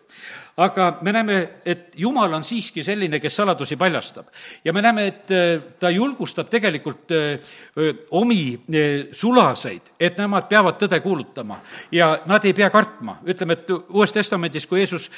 aga 0.57 0.97
me 1.01 1.11
näeme, 1.11 1.37
et 1.65 1.95
Jumal 1.99 2.33
on 2.33 2.43
siiski 2.43 2.83
selline, 2.83 3.19
kes 3.19 3.35
saladusi 3.35 3.75
paljastab. 3.75 4.27
ja 4.63 4.73
me 4.73 4.81
näeme, 4.81 5.07
et 5.07 5.31
äh, 5.31 5.61
ta 5.79 5.89
julgustab 5.89 6.49
tegelikult 6.49 7.11
äh, 7.11 7.39
omi 8.11 8.53
äh, 8.53 9.07
sulaseid, 9.11 9.91
et 9.99 10.17
nemad 10.17 10.47
peavad 10.49 10.79
tõde 10.79 10.99
kuulutama 11.03 11.59
ja 11.91 12.19
nad 12.25 12.45
ei 12.45 12.53
pea 12.53 12.69
kartma. 12.69 13.19
ütleme, 13.25 13.53
et 13.53 13.69
Uues 13.69 14.11
Testamendis, 14.11 14.67
kui 14.67 14.79
Jeesus 14.79 15.09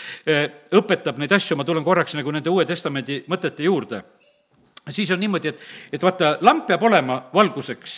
õpetab 0.74 1.18
neid 1.18 1.32
asju, 1.32 1.58
ma 1.58 1.66
tulen 1.66 1.84
korraks 1.84 2.16
nagu 2.18 2.32
nende 2.32 2.50
Uue 2.50 2.66
Testamendi 2.66 3.24
mõtete 3.28 3.64
juurde 3.64 4.04
siis 4.90 5.12
on 5.12 5.20
niimoodi, 5.20 5.52
et, 5.52 5.64
et 5.92 6.04
vaata, 6.04 6.38
lamp 6.42 6.66
peab 6.68 6.84
olema 6.88 7.18
valguseks 7.34 7.96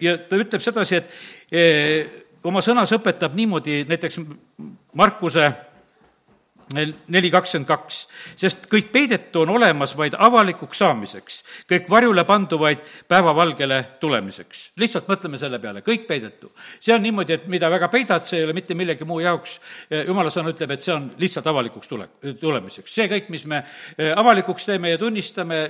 ja 0.00 0.14
ta 0.24 0.38
ütleb 0.40 0.62
sedasi, 0.64 0.96
et 0.96 2.24
oma 2.48 2.62
sõnas 2.64 2.94
õpetab 2.96 3.36
niimoodi, 3.36 3.82
näiteks 3.88 4.20
Markuse 4.96 5.50
neli 6.74 7.30
kakskümmend 7.32 7.68
kaks, 7.68 7.98
sest 8.36 8.66
kõik 8.70 8.90
peidetu 8.92 9.42
on 9.44 9.54
olemas 9.56 9.94
vaid 9.96 10.16
avalikuks 10.18 10.82
saamiseks, 10.82 11.38
kõik 11.70 11.88
varjule 11.90 12.24
pandu 12.28 12.58
vaid 12.60 12.82
päevavalgele 13.08 13.80
tulemiseks. 14.00 14.70
lihtsalt 14.76 15.08
mõtleme 15.08 15.38
selle 15.38 15.58
peale, 15.58 15.80
kõik 15.80 16.06
peidetu. 16.06 16.52
see 16.80 16.94
on 16.94 17.02
niimoodi, 17.02 17.32
et 17.32 17.46
mida 17.46 17.70
väga 17.70 17.88
peidad, 17.88 18.26
see 18.26 18.38
ei 18.38 18.44
ole 18.44 18.52
mitte 18.52 18.74
millegi 18.74 19.04
muu 19.04 19.20
jaoks, 19.20 19.60
jumala 20.06 20.30
sõna 20.30 20.52
ütleb, 20.52 20.70
et 20.70 20.82
see 20.82 20.94
on 20.94 21.10
lihtsalt 21.18 21.46
avalikuks 21.46 21.88
tule, 21.88 22.08
tulemiseks. 22.40 22.94
see 22.94 23.08
kõik, 23.08 23.28
mis 23.32 23.44
me 23.44 23.62
eh, 23.98 24.12
avalikuks 24.16 24.68
teeme 24.68 24.92
ja 24.92 24.98
tunnistame, 24.98 25.60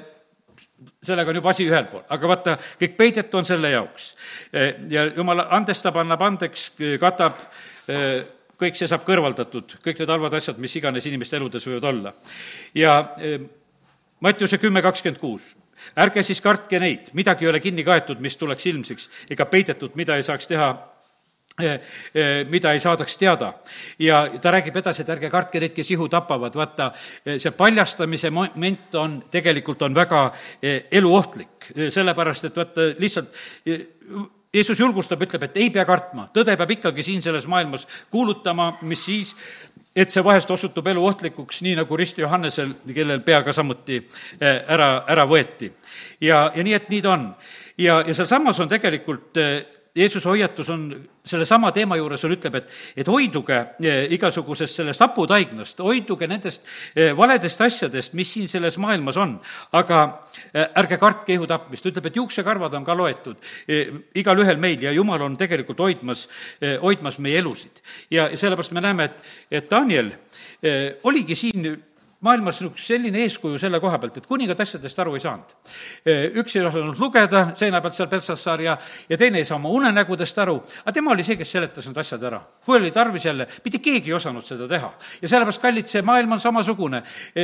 sellega 1.02 1.30
on 1.30 1.40
juba 1.40 1.52
asi 1.54 1.66
ühel 1.68 1.87
pool, 1.90 2.02
aga 2.08 2.30
vaata, 2.32 2.56
kõik 2.80 2.96
peidetu 2.98 3.38
on 3.38 3.46
selle 3.48 3.70
jaoks. 3.70 4.11
Eh, 4.52 4.74
ja 4.90 5.06
jumal 5.16 5.46
andestab, 5.46 5.98
annab 6.02 6.22
andeks, 6.26 6.70
katab 7.00 7.40
eh, 7.88 8.24
kõik 8.59 8.79
see 8.79 8.90
saab 8.90 9.07
kõrvaldatud, 9.07 9.79
kõik 9.85 10.03
need 10.03 10.11
halvad 10.11 10.35
asjad, 10.38 10.59
mis 10.62 10.75
iganes 10.79 11.07
inimeste 11.07 11.38
eludes 11.38 11.66
võivad 11.68 11.88
olla. 11.92 12.12
ja 12.75 12.99
eh, 13.21 13.40
Mattiuse 14.21 14.59
kümme 14.59 14.83
kakskümmend 14.83 15.21
kuus, 15.23 15.53
ärge 15.94 16.25
siis 16.27 16.40
kartke 16.42 16.81
neid, 16.83 17.12
midagi 17.14 17.47
ei 17.47 17.53
ole 17.53 17.61
kinni 17.62 17.85
kaetud, 17.87 18.18
mis 18.21 18.37
tuleks 18.37 18.66
ilmsiks, 18.66 19.09
ega 19.31 19.47
peidetud, 19.47 19.94
mida 19.94 20.16
ei 20.18 20.25
saaks 20.27 20.51
teha 20.51 20.73
eh, 21.62 21.77
eh, 22.14 22.40
mida 22.51 22.73
ei 22.75 22.83
saadaks 22.83 23.14
teada. 23.18 23.53
ja 23.99 24.25
ta 24.42 24.51
räägib 24.51 24.77
edasi, 24.83 25.05
et 25.05 25.12
ärge 25.14 25.31
kartke 25.31 25.62
neid, 25.62 25.75
kes 25.77 25.92
ihu 25.94 26.09
tapavad, 26.11 26.55
vaata, 26.59 26.90
see 27.37 27.55
paljastamise 27.55 28.31
moment 28.31 28.99
on, 28.99 29.21
tegelikult 29.31 29.83
on 29.87 29.94
väga 29.94 30.25
eluohtlik, 30.90 31.71
sellepärast 31.94 32.51
et 32.51 32.59
vaata, 32.59 32.90
lihtsalt 32.99 33.38
Jeesus 34.54 34.80
julgustab, 34.80 35.22
ütleb, 35.22 35.42
et 35.44 35.56
ei 35.61 35.68
pea 35.70 35.84
kartma, 35.84 36.28
tõde 36.32 36.54
peab 36.56 36.70
ikkagi 36.72 37.04
siin 37.04 37.22
selles 37.24 37.44
maailmas 37.50 37.84
kuulutama, 38.11 38.70
mis 38.88 39.02
siis, 39.04 39.34
et 39.96 40.12
see 40.12 40.24
vahest 40.24 40.50
osutub 40.50 40.87
eluohtlikuks, 40.88 41.61
nii 41.66 41.74
nagu 41.82 41.96
Rist 42.00 42.18
Johannesel, 42.18 42.72
kellel 42.94 43.20
pea 43.26 43.42
ka 43.44 43.52
samuti 43.52 43.98
eh, 43.98 44.62
ära, 44.68 45.04
ära 45.08 45.26
võeti. 45.28 45.68
ja, 46.20 46.46
ja 46.54 46.64
nii, 46.64 46.76
et 46.78 46.88
nii 46.88 47.02
ta 47.04 47.12
on. 47.12 47.26
ja, 47.78 48.00
ja 48.06 48.14
sealsamas 48.14 48.61
on 48.64 48.72
tegelikult 48.72 49.37
eh, 49.37 49.77
Jeesuse 49.98 50.28
hoiatus 50.28 50.68
on 50.70 50.84
sellesama 51.26 51.72
teema 51.74 51.96
juures, 51.98 52.22
on, 52.24 52.32
ütleb, 52.37 52.58
et, 52.61 52.68
et 53.02 53.08
hoiduge 53.11 53.56
eh, 53.82 54.04
igasugusest 54.14 54.80
sellest 54.80 55.02
haputaignast, 55.02 55.82
hoiduge 55.84 56.28
nendest 56.30 56.66
eh, 56.94 57.11
valedest 57.16 57.64
asjadest, 57.66 58.14
mis 58.18 58.30
siin 58.37 58.48
selles 58.50 58.78
maailmas 58.80 59.18
on. 59.18 59.34
aga 59.78 60.02
eh, 60.52 60.68
ärge 60.82 61.00
kartke 61.00 61.34
ihu 61.34 61.48
tapmist, 61.50 61.88
ütleb, 61.90 62.06
et 62.08 62.20
juuksekarvad 62.20 62.78
on 62.78 62.87
ka 62.87 62.96
loetud 62.96 63.42
igalühel 64.18 64.61
meil 64.61 64.82
ja 64.82 64.92
jumal 64.94 65.22
on 65.26 65.37
tegelikult 65.38 65.80
hoidmas, 65.82 66.26
hoidmas 66.82 67.18
meie 67.18 67.38
elusid. 67.42 67.82
ja 68.11 68.28
sellepärast 68.37 68.72
me 68.72 68.84
näeme, 68.84 69.11
et, 69.11 69.28
et 69.50 69.70
Daniel 69.70 70.12
oligi 71.08 71.37
siin 71.38 71.68
maailmas 72.20 72.59
niisugune 72.59 72.83
selline 72.83 73.20
eeskuju 73.22 73.59
selle 73.62 73.78
koha 73.81 73.98
pealt, 74.02 74.16
et 74.18 74.26
kuningad 74.26 74.59
asjadest 74.61 74.98
aru 74.98 75.14
ei 75.14 75.22
saanud. 75.22 75.52
üks 76.42 76.57
ei 76.57 76.64
osanud 76.66 76.98
lugeda 76.98 77.44
seina 77.57 77.81
pealt 77.81 77.94
seal 77.94 78.09
Peltsassar 78.11 78.61
ja, 78.61 78.74
ja 79.09 79.18
teine 79.18 79.38
ei 79.38 79.46
saa 79.46 79.57
oma 79.57 79.70
unenägudest 79.70 80.38
aru, 80.42 80.57
aga 80.83 80.92
tema 80.92 81.12
oli 81.14 81.22
see, 81.22 81.37
kes 81.38 81.52
seletas 81.54 81.87
need 81.87 82.00
asjad 82.02 82.24
ära. 82.26 82.40
kui 82.64 82.76
oli 82.76 82.90
tarvis 82.90 83.24
jälle, 83.24 83.46
mitte 83.64 83.78
keegi 83.78 84.11
ei 84.11 84.16
osanud 84.18 84.44
seda 84.46 84.66
teha. 84.68 84.90
ja 85.22 85.28
sellepärast, 85.28 85.62
kallid, 85.62 85.87
see 85.87 86.02
maailm 86.02 86.33
on 86.35 86.40
samasugune. 86.40 87.02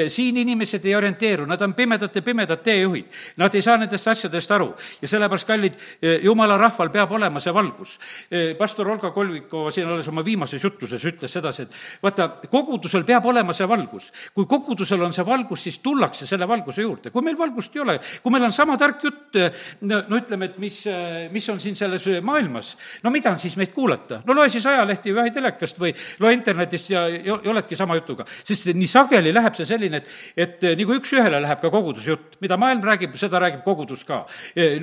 siin 0.09 0.37
inimesed 0.43 0.85
ei 0.85 0.97
orienteeru, 0.99 1.47
nad 1.47 1.63
on 1.63 1.75
pimedate 1.75 2.21
pimedad 2.21 2.63
teejuhid. 2.67 3.07
Nad 3.37 3.55
ei 3.55 3.63
saa 3.63 3.77
nendest 3.79 4.09
asjadest 4.09 4.51
aru 4.51 4.73
ja 5.03 5.09
sellepärast, 5.09 5.47
kallid, 5.47 5.79
jumala 6.23 6.59
rahval 6.59 6.91
peab 6.91 7.13
olema 7.13 7.41
see 7.41 7.55
valgus. 7.55 7.99
pastor 8.59 8.89
Olga 8.91 9.11
Kolvikova 9.11 9.71
siin 9.71 9.87
alles 9.87 10.09
oma 10.09 10.25
viimases 10.25 10.63
jutluses 10.65 11.05
ütles 11.05 11.31
sedasi, 11.31 11.63
et 11.63 12.03
vaata, 12.03 12.29
kogudusel 12.51 13.05
peab 13.05 13.27
olema 13.31 13.53
see 13.53 13.69
valgus. 13.69 14.11
kui 14.35 14.47
kogu 14.51 14.64
kogudusel 14.65 15.03
on 15.05 15.13
see 15.13 15.25
valgus, 15.27 15.67
siis 15.69 15.79
tullakse 15.85 16.27
selle 16.29 16.49
valguse 16.49 16.83
juurde. 16.83 17.13
kui 17.13 17.23
meil 17.25 17.37
valgust 17.39 17.77
ei 17.77 17.83
ole, 17.85 17.99
kui 18.23 18.33
meil 18.33 18.47
on 18.49 18.53
sama 18.53 18.77
tark 18.81 19.03
jutt, 19.05 19.37
no, 19.85 20.01
ütleme, 20.17 20.51
et 20.51 20.59
mis, 20.63 20.79
mis 21.35 21.49
on 21.53 21.61
siin 21.61 21.77
selles 21.77 22.07
maailmas, 22.25 22.75
no 23.05 23.13
mida 23.15 23.33
on 23.35 23.41
siis 23.43 23.57
meid 23.61 23.75
kuulata? 23.75 24.23
no 24.25 24.37
loe 24.37 24.49
siis 24.53 24.67
ajalehti 24.71 25.15
või 25.15 25.33
telekast 25.35 25.81
või 25.81 25.93
loe 26.23 26.33
internetist 26.37 26.91
ja, 26.93 27.05
ja, 27.09 27.37
ja 27.37 27.53
oledki 27.53 27.77
sama 27.77 27.99
jutuga. 27.99 28.27
sest 28.27 28.71
nii 28.73 28.91
sageli 28.91 29.33
läheb 29.35 29.57
see 29.59 29.69
selline, 29.69 30.01
et, 30.01 30.11
et 30.47 30.67
nagu 30.81 30.97
üks-ühele 30.99 31.41
läheb 31.45 31.61
ka 31.63 31.71
koguduse 31.73 32.15
jutt. 32.15 32.39
mida 32.45 32.59
maailm 32.61 32.85
räägib, 32.85 33.17
seda 33.21 33.41
räägib 33.43 33.65
kogudus 33.65 34.05
ka. 34.09 34.25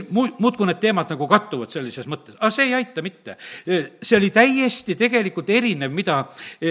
Mu-, 0.09 0.31
muudkui 0.41 0.67
need 0.69 0.81
teemad 0.83 1.09
nagu 1.13 1.27
kattuvad 1.29 1.73
sellises 1.73 2.07
mõttes, 2.11 2.37
aga 2.39 2.51
see 2.53 2.69
ei 2.69 2.75
aita 2.81 3.03
mitte. 3.05 3.37
see 3.65 4.17
oli 4.17 4.31
täiesti 4.33 4.95
tegelikult 4.99 5.49
erinev, 5.49 5.93
mida, 5.93 6.21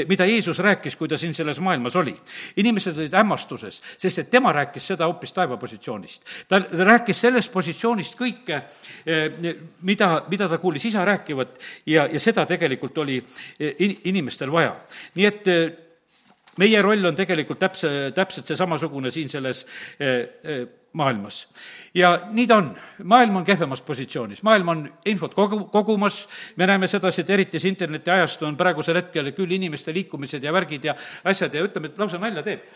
mida 0.09 0.27
Jeesus 0.29 0.59
rääkis, 0.63 0.97
kui 0.97 1.09
ta 1.09 1.19
siin 1.21 1.35
selles 1.37 1.61
maailmas 1.61 1.97
oli. 1.97 2.15
inimesed 2.61 3.00
olid 3.01 3.17
hämmastuses, 3.17 3.81
sest 3.99 4.23
et 4.23 4.31
tema 4.31 4.53
rääkis 4.53 4.87
seda 4.93 5.09
hoopis 5.09 5.33
taevapositsioonist. 5.37 6.25
ta 6.49 6.61
rääkis 6.61 7.21
sellest 7.27 7.53
positsioonist 7.53 8.17
kõike, 8.19 8.63
eh, 9.07 9.55
mida, 9.83 10.11
mida 10.31 10.49
ta 10.49 10.59
kuulis 10.59 10.85
isa 10.85 11.05
rääkivat 11.05 11.59
ja, 11.87 12.07
ja 12.07 12.21
seda 12.21 12.47
tegelikult 12.47 12.99
oli 12.99 13.21
eh, 13.59 13.75
in-, 13.79 13.97
inimestel 14.05 14.53
vaja. 14.53 14.77
nii 15.15 15.27
et 15.27 15.49
eh, 15.49 15.71
meie 16.59 16.83
roll 16.83 17.05
on 17.07 17.17
tegelikult 17.17 17.59
täpse, 17.59 17.89
täpselt 18.15 18.47
see 18.47 18.57
samasugune 18.57 19.11
siin 19.11 19.29
selles 19.29 19.65
maailmas. 20.93 21.49
ja 21.95 22.21
nii 22.31 22.47
ta 22.47 22.57
on, 22.57 22.71
maailm 23.05 23.37
on 23.37 23.45
kehvemas 23.45 23.83
positsioonis, 23.83 24.43
maailm 24.43 24.69
on 24.69 24.83
infot 25.07 25.35
kogu, 25.35 25.65
kogumas, 25.65 26.29
me 26.57 26.67
näeme 26.67 26.87
sedasi, 26.87 27.21
et 27.21 27.31
eriti 27.31 27.59
see 27.59 27.71
internetiajastu 27.71 28.47
on 28.47 28.57
praegusel 28.57 28.99
hetkel 28.99 29.31
küll 29.37 29.55
inimeste 29.55 29.95
liikumised 29.95 30.43
ja 30.43 30.53
värgid 30.53 30.85
ja 30.91 30.95
asjad 31.25 31.55
ja 31.55 31.63
ütleme, 31.67 31.91
et 31.91 31.99
lausa 31.99 32.19
nalja 32.19 32.43
teeb 32.43 32.67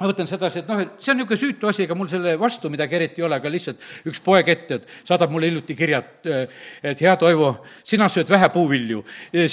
ma 0.00 0.08
mõtlen 0.08 0.28
sedasi, 0.28 0.62
et 0.62 0.68
noh, 0.70 0.80
et 0.80 0.92
see 1.02 1.12
on 1.12 1.18
niisugune 1.20 1.40
süütu 1.40 1.68
asi, 1.68 1.84
ega 1.84 1.96
mul 1.98 2.08
selle 2.08 2.32
vastu 2.40 2.70
midagi 2.72 2.96
eriti 2.96 3.20
ei 3.20 3.26
ole, 3.26 3.36
aga 3.36 3.50
lihtsalt 3.52 4.08
üks 4.08 4.20
poeg 4.24 4.48
ette, 4.48 4.80
et 4.80 4.94
saadab 5.08 5.32
mulle 5.32 5.50
hiljuti 5.50 5.76
kirja, 5.76 6.00
et 6.00 6.30
et 6.90 7.02
hea 7.04 7.12
Toivo, 7.20 7.50
sina 7.84 8.08
sööd 8.08 8.30
vähe 8.30 8.48
puuvilju. 8.52 9.02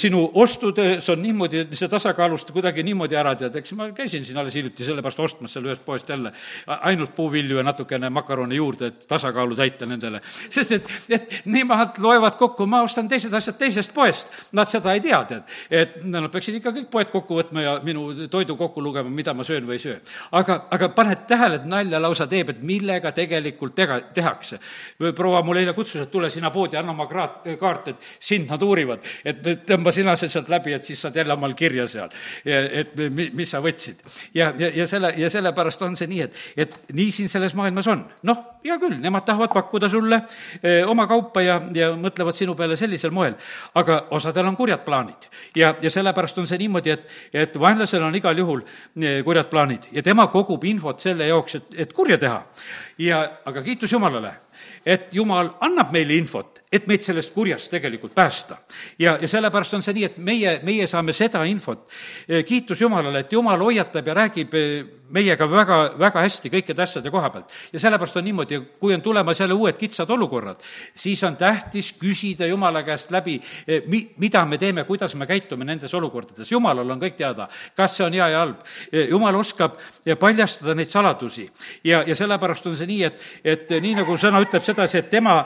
sinu 0.00 0.22
ostudes 0.40 1.08
on 1.12 1.22
niimoodi, 1.22 1.66
see 1.76 1.88
tasakaalust 1.88 2.52
kuidagi 2.54 2.82
niimoodi 2.86 3.16
ära, 3.18 3.34
tead, 3.36 3.56
eks 3.60 3.74
ma 3.76 3.90
käisin 3.92 4.24
siin 4.24 4.38
alles 4.40 4.56
hiljuti 4.56 4.86
sellepärast 4.86 5.20
ostmas 5.20 5.52
seal 5.52 5.68
ühest 5.68 5.84
poest 5.84 6.08
jälle 6.08 6.32
ainult 6.66 7.14
puuvilju 7.16 7.60
ja 7.60 7.64
natukene 7.66 8.10
makarone 8.10 8.54
juurde, 8.54 8.92
et 8.92 9.06
tasakaalu 9.08 9.56
täita 9.56 9.86
nendele. 9.86 10.20
sest 10.50 10.72
et, 10.72 10.90
et 11.10 11.38
nemad 11.44 12.00
loevad 12.00 12.38
kokku, 12.40 12.66
ma 12.66 12.82
ostan 12.86 13.08
teised 13.08 13.34
asjad 13.34 13.58
teisest 13.60 13.92
poest, 13.94 14.32
nad 14.52 14.68
seda 14.70 14.96
ei 14.96 15.04
tea, 15.04 15.20
tead. 15.24 15.56
et 15.70 16.00
nad 16.04 16.30
peaksid 16.32 16.60
ikka 16.60 16.72
kõik 16.80 16.90
poed 16.90 17.12
kokku 17.12 17.42
võtma 17.42 17.64
ja 17.64 17.76
minu 17.84 18.28
toidu 18.32 18.56
kokku 18.56 18.82
lugema, 18.82 19.10
mida 19.10 19.34
ma 19.34 19.44
söön 19.44 19.68
või 19.68 19.76
ei 19.76 19.84
söö 19.84 19.98
aga, 20.38 20.58
aga 20.74 20.88
paned 20.94 21.24
tähele, 21.28 21.58
et 21.60 21.66
nalja 21.68 22.00
lausa 22.02 22.26
teeb, 22.30 22.52
et 22.52 22.62
millega 22.66 23.12
tegelikult 23.16 23.74
tega, 23.76 23.98
tehakse. 24.14 24.58
proua 25.16 25.42
mul 25.46 25.60
eile 25.60 25.74
kutsus, 25.76 26.02
et 26.02 26.10
tule 26.10 26.30
sina 26.30 26.50
poodi, 26.54 26.78
anna 26.78 26.92
oma 26.94 27.06
kraat, 27.10 27.46
kaart, 27.60 27.88
et 27.88 28.08
sind 28.20 28.50
nad 28.50 28.62
uurivad. 28.62 29.04
et 29.24 29.42
tõmba 29.66 29.92
sina 29.94 30.16
see 30.16 30.28
sealt 30.28 30.48
läbi, 30.48 30.72
et 30.74 30.84
siis 30.84 31.00
saad 31.00 31.16
jälle 31.16 31.34
omal 31.34 31.54
kirja 31.58 31.88
seal. 31.88 32.10
et 32.44 32.94
mis 33.14 33.50
sa 33.50 33.60
võtsid. 33.64 34.04
ja, 34.34 34.52
ja, 34.58 34.70
ja 34.74 34.86
selle, 34.86 35.12
ja 35.16 35.30
sellepärast 35.30 35.82
on 35.82 35.96
see 35.96 36.10
nii, 36.10 36.20
et, 36.26 36.38
et 36.56 36.78
nii 36.92 37.10
siin 37.12 37.28
selles 37.28 37.54
maailmas 37.58 37.86
on. 37.88 38.04
noh, 38.22 38.44
hea 38.64 38.78
küll, 38.78 38.98
nemad 39.00 39.26
tahavad 39.26 39.52
pakkuda 39.54 39.88
sulle 39.88 40.22
öö, 40.64 40.86
oma 40.86 41.06
kaupa 41.06 41.42
ja, 41.42 41.60
ja 41.74 41.92
mõtlevad 41.96 42.36
sinu 42.36 42.54
peale 42.58 42.76
sellisel 42.76 43.10
moel. 43.14 43.34
aga 43.74 44.04
osadel 44.10 44.46
on 44.46 44.56
kurjad 44.56 44.84
plaanid. 44.84 45.28
ja, 45.56 45.74
ja 45.80 45.90
sellepärast 45.90 46.38
on 46.38 46.46
see 46.46 46.58
niimoodi, 46.58 46.90
et, 46.90 47.08
et 47.32 47.60
vaenlasel 47.60 48.02
on 48.02 48.14
igal 48.14 48.38
juhul 48.38 48.64
kurjad 49.24 49.50
plaanid 49.50 49.88
ja 49.92 50.02
tema 50.02 50.27
kogub 50.32 50.64
infot 50.64 51.00
selle 51.00 51.26
jaoks, 51.28 51.58
et, 51.58 51.78
et 51.84 51.92
kurja 51.92 52.18
teha. 52.18 52.42
ja, 52.98 53.22
aga 53.44 53.62
kiitus 53.62 53.92
Jumalale, 53.92 54.32
et 54.88 55.12
Jumal 55.12 55.50
annab 55.60 55.92
meile 55.92 56.16
infot, 56.16 56.62
et 56.72 56.86
meid 56.88 57.04
sellest 57.04 57.34
kurjast 57.34 57.70
tegelikult 57.70 58.14
päästa. 58.16 58.56
ja, 58.98 59.18
ja 59.20 59.28
sellepärast 59.28 59.74
on 59.74 59.82
see 59.84 59.96
nii, 59.98 60.04
et 60.04 60.16
meie, 60.18 60.58
meie 60.64 60.86
saame 60.86 61.12
seda 61.12 61.44
infot. 61.44 61.84
kiitus 62.46 62.80
Jumalale, 62.80 63.20
et 63.20 63.32
Jumal 63.32 63.60
hoiatab 63.60 64.06
ja 64.06 64.14
räägib 64.14 64.56
meiega 65.14 65.46
väga, 65.48 65.78
väga 65.98 66.22
hästi 66.24 66.50
kõikide 66.52 66.82
asjade 66.84 67.10
koha 67.10 67.30
pealt. 67.32 67.52
ja 67.72 67.80
sellepärast 67.80 68.16
on 68.16 68.24
niimoodi, 68.24 68.60
kui 68.80 68.94
on 68.94 69.02
tulemas 69.02 69.40
jälle 69.40 69.54
uued 69.54 69.78
kitsad 69.78 70.10
olukorrad, 70.10 70.60
siis 70.94 71.22
on 71.24 71.36
tähtis 71.36 71.92
küsida 72.00 72.46
Jumala 72.46 72.82
käest 72.82 73.10
läbi, 73.10 73.40
eh, 73.66 73.82
mi-, 73.86 74.10
mida 74.16 74.44
me 74.44 74.58
teeme, 74.58 74.84
kuidas 74.84 75.14
me 75.14 75.26
käitume 75.26 75.64
nendes 75.64 75.94
olukordades. 75.94 76.52
Jumalal 76.52 76.90
on 76.90 77.00
kõik 77.00 77.16
teada, 77.16 77.48
kas 77.76 77.96
see 77.96 78.06
on 78.06 78.12
hea 78.12 78.28
ja 78.28 78.38
halb. 78.44 78.60
Eh, 78.92 79.08
Jumal 79.08 79.36
oskab 79.36 79.78
eh, 80.04 80.16
paljastada 80.16 80.74
neid 80.74 80.90
saladusi 80.90 81.48
ja, 81.84 82.02
ja 82.06 82.14
sellepärast 82.16 82.66
on 82.66 82.76
see 82.76 82.86
nii, 82.86 83.02
et, 83.04 83.24
et 83.44 83.76
nii 83.80 83.94
nagu 84.02 84.16
sõna 84.20 84.42
ütleb 84.44 84.64
sedasi, 84.78 85.02
et 85.02 85.10
tema, 85.10 85.36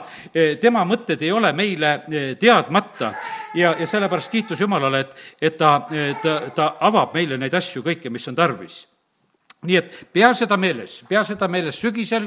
tema 0.61 0.85
mõtted 0.87 1.21
ei 1.25 1.31
ole 1.33 1.51
meile 1.57 1.93
teadmata. 2.39 3.13
Ja, 3.57 3.75
ja 3.79 3.87
sellepärast 3.87 4.31
kiitus 4.31 4.61
Jumalale, 4.61 5.03
et, 5.03 5.13
et 5.41 5.57
ta, 5.57 5.75
ta, 6.21 6.39
ta 6.55 6.73
avab 6.87 7.13
meile 7.17 7.37
neid 7.37 7.53
asju 7.53 7.83
kõike, 7.85 8.13
mis 8.13 8.27
on 8.31 8.37
tarvis. 8.37 8.83
Nii 9.63 9.77
et 9.79 9.91
pea 10.11 10.33
seda 10.35 10.57
meeles, 10.59 10.97
pea 11.07 11.21
seda 11.23 11.47
meeles 11.51 11.77
sügisel, 11.79 12.25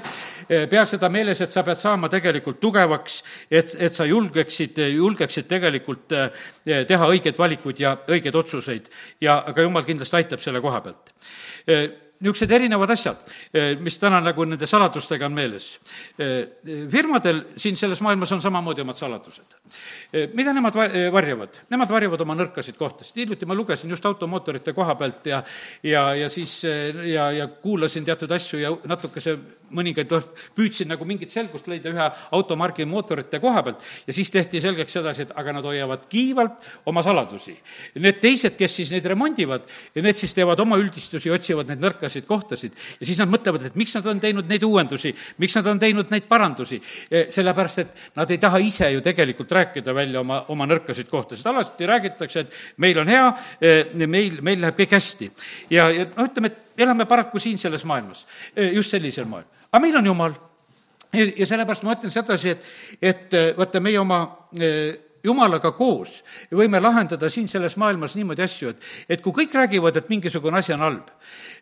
eh, 0.49 0.65
pea 0.71 0.87
seda 0.89 1.11
meeles, 1.13 1.41
et 1.45 1.53
sa 1.53 1.63
pead 1.67 1.81
saama 1.81 2.09
tegelikult 2.13 2.59
tugevaks, 2.63 3.19
et, 3.51 3.75
et 3.77 3.95
sa 3.95 4.07
julgeksid, 4.09 4.81
julgeksid 4.95 5.49
tegelikult 5.51 6.17
eh, 6.17 6.47
teha 6.89 7.11
õigeid 7.13 7.37
valikuid 7.37 7.83
ja 7.85 7.93
õigeid 8.09 8.41
otsuseid. 8.41 8.89
Ja 9.21 9.43
aga 9.53 9.67
jumal 9.67 9.85
kindlasti 9.85 10.17
aitab 10.17 10.41
selle 10.41 10.65
koha 10.65 10.81
pealt. 10.87 11.13
Eh, 11.69 11.85
niisugused 12.21 12.53
erinevad 12.57 12.91
asjad, 12.95 13.21
mis 13.81 13.99
täna 14.01 14.21
nagu 14.25 14.45
nende 14.49 14.67
saladustega 14.67 15.27
on 15.27 15.35
meeles. 15.37 15.69
firmadel 16.93 17.43
siin 17.57 17.77
selles 17.77 18.01
maailmas 18.01 18.33
on 18.33 18.43
samamoodi 18.43 18.85
omad 18.85 18.97
saladused. 18.97 19.57
mida 20.35 20.53
nemad 20.53 20.75
varjavad? 21.13 21.61
Nemad 21.71 21.91
varjavad 21.91 22.21
oma 22.21 22.35
nõrkasid 22.35 22.77
kohtasid. 22.77 23.17
hiljuti 23.17 23.47
ma 23.47 23.55
lugesin 23.55 23.91
just 23.91 24.07
automootorite 24.07 24.73
koha 24.73 24.95
pealt 24.95 25.27
ja 25.27 25.43
ja, 25.83 26.15
ja 26.15 26.29
siis 26.29 26.63
ja, 27.05 27.31
ja 27.33 27.49
kuulasin 27.49 28.05
teatud 28.05 28.31
asju 28.31 28.61
ja 28.61 28.73
natukese 28.85 29.39
mõningaid, 29.75 30.13
püüdsin 30.57 30.91
nagu 30.91 31.07
mingit 31.09 31.33
selgust 31.33 31.67
leida 31.71 31.91
ühe 31.91 32.07
automargi 32.37 32.87
mootorite 32.89 33.41
koha 33.43 33.63
pealt 33.67 33.83
ja 34.07 34.15
siis 34.15 34.31
tehti 34.31 34.61
selgeks 34.63 34.99
sedasi, 34.99 35.27
et 35.27 35.33
aga 35.37 35.57
nad 35.57 35.67
hoiavad 35.67 36.07
kiivalt 36.11 36.67
oma 36.87 37.03
saladusi. 37.07 37.57
Need 37.99 38.21
teised, 38.23 38.57
kes 38.59 38.77
siis 38.81 38.93
neid 38.95 39.07
remondivad, 39.11 39.67
need 39.99 40.19
siis 40.19 40.35
teevad 40.37 40.61
oma 40.63 40.79
üldistusi, 40.81 41.33
otsivad 41.35 41.71
neid 41.73 41.83
nõrkasid 41.83 42.29
kohtasid 42.29 42.77
ja 43.01 43.09
siis 43.09 43.21
nad 43.23 43.33
mõtlevad, 43.33 43.69
et 43.69 43.79
miks 43.79 43.97
nad 43.99 44.07
on 44.11 44.21
teinud 44.23 44.49
neid 44.51 44.67
uuendusi, 44.67 45.15
miks 45.43 45.57
nad 45.59 45.71
on 45.73 45.83
teinud 45.83 46.13
neid 46.15 46.29
parandusi. 46.31 46.81
Eh, 47.11 47.27
sellepärast, 47.35 47.83
et 47.83 48.05
nad 48.17 48.31
ei 48.31 48.39
taha 48.43 48.61
ise 48.63 48.91
ju 48.93 49.03
tegelikult 49.05 49.53
rääkida 49.53 49.95
välja 49.95 50.21
oma, 50.21 50.43
oma 50.53 50.69
nõrkasid 50.69 51.11
kohtasid, 51.11 51.47
alati 51.47 51.89
räägitakse, 51.89 52.47
et 52.47 52.81
meil 52.83 52.99
on 53.03 53.11
hea, 53.11 53.27
eh, 53.61 54.07
meil, 54.07 54.41
meil 54.43 54.63
läheb 54.63 54.79
kõik 54.79 54.97
hästi. 54.99 55.31
ja, 55.71 55.91
ja 55.91 56.07
noh, 56.17 56.29
ütleme, 56.29 56.53
et 56.53 56.83
elame 56.83 57.07
paraku 57.07 57.41
siin 57.43 57.59
selles 57.59 57.85
maailmas 57.85 58.27
eh, 58.55 58.73
just 58.77 58.95
sellisel 58.95 59.29
moel. 59.29 59.45
Aga 59.73 59.83
meil 59.83 59.97
on 59.97 60.13
Jumal. 60.13 60.37
Ja 61.17 61.47
sellepärast 61.49 61.85
ma 61.87 61.95
ütlen 61.95 62.13
sedasi, 62.13 62.51
et, 62.53 62.65
et 63.01 63.37
vaata, 63.57 63.81
meie 63.81 63.97
oma 64.03 64.19
jumalaga 65.27 65.73
koos 65.77 66.21
võime 66.55 66.81
lahendada 66.83 67.31
siin 67.33 67.49
selles 67.51 67.77
maailmas 67.81 68.17
niimoodi 68.19 68.45
asju, 68.45 68.73
et, 68.73 68.89
et 69.17 69.23
kui 69.25 69.35
kõik 69.41 69.55
räägivad, 69.59 69.99
et 69.99 70.11
mingisugune 70.13 70.61
asi 70.61 70.75
on 70.77 70.85
halb, 70.87 71.13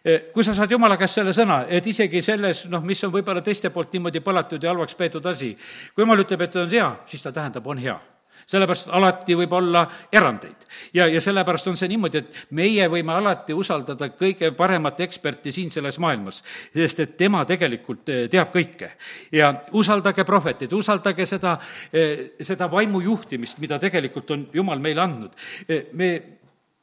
eh, 0.05 0.31
kui 0.35 0.45
sa 0.47 0.57
saad 0.57 0.73
jumala 0.75 0.99
käest 1.01 1.21
selle 1.21 1.35
sõna, 1.37 1.64
et 1.69 1.87
isegi 1.87 2.23
selles, 2.25 2.64
noh, 2.73 2.85
mis 2.85 3.05
on 3.07 3.12
võib-olla 3.14 3.45
teiste 3.45 3.73
poolt 3.75 3.95
niimoodi 3.97 4.25
põlatud 4.25 4.62
ja 4.62 4.73
halvaks 4.73 4.99
peetud 4.99 5.31
asi, 5.31 5.55
kui 5.95 6.05
jumal 6.05 6.25
ütleb, 6.25 6.49
et 6.49 6.61
on 6.61 6.71
hea, 6.71 6.90
siis 7.11 7.25
ta 7.25 7.33
tähendab, 7.33 7.67
on 7.67 7.81
hea 7.81 8.01
sellepärast 8.46 8.90
alati 8.92 9.37
võib 9.38 9.52
olla 9.57 9.85
erandeid. 10.12 10.66
ja, 10.94 11.07
ja 11.07 11.20
sellepärast 11.20 11.68
on 11.70 11.76
see 11.76 11.88
niimoodi, 11.88 12.18
et 12.22 12.46
meie 12.50 12.88
võime 12.90 13.14
alati 13.14 13.54
usaldada 13.54 14.09
kõige 14.18 14.50
paremat 14.57 15.00
eksperti 15.00 15.52
siin 15.52 15.70
selles 15.70 15.98
maailmas, 15.98 16.42
sest 16.74 17.00
et 17.00 17.16
tema 17.16 17.44
tegelikult 17.44 18.09
eh, 18.09 18.28
teab 18.30 18.52
kõike. 18.54 18.90
ja 19.33 19.52
usaldage 19.72 20.24
prohveteid, 20.24 20.72
usaldage 20.72 21.26
seda, 21.26 21.59
eh, 21.92 22.30
seda 22.42 22.70
vaimu 22.70 23.00
juhtimist, 23.00 23.59
mida 23.59 23.78
tegelikult 23.78 24.30
on 24.30 24.48
Jumal 24.54 24.78
meile 24.78 25.00
andnud. 25.00 25.33
Eh, 25.68 25.87
me 25.92 26.11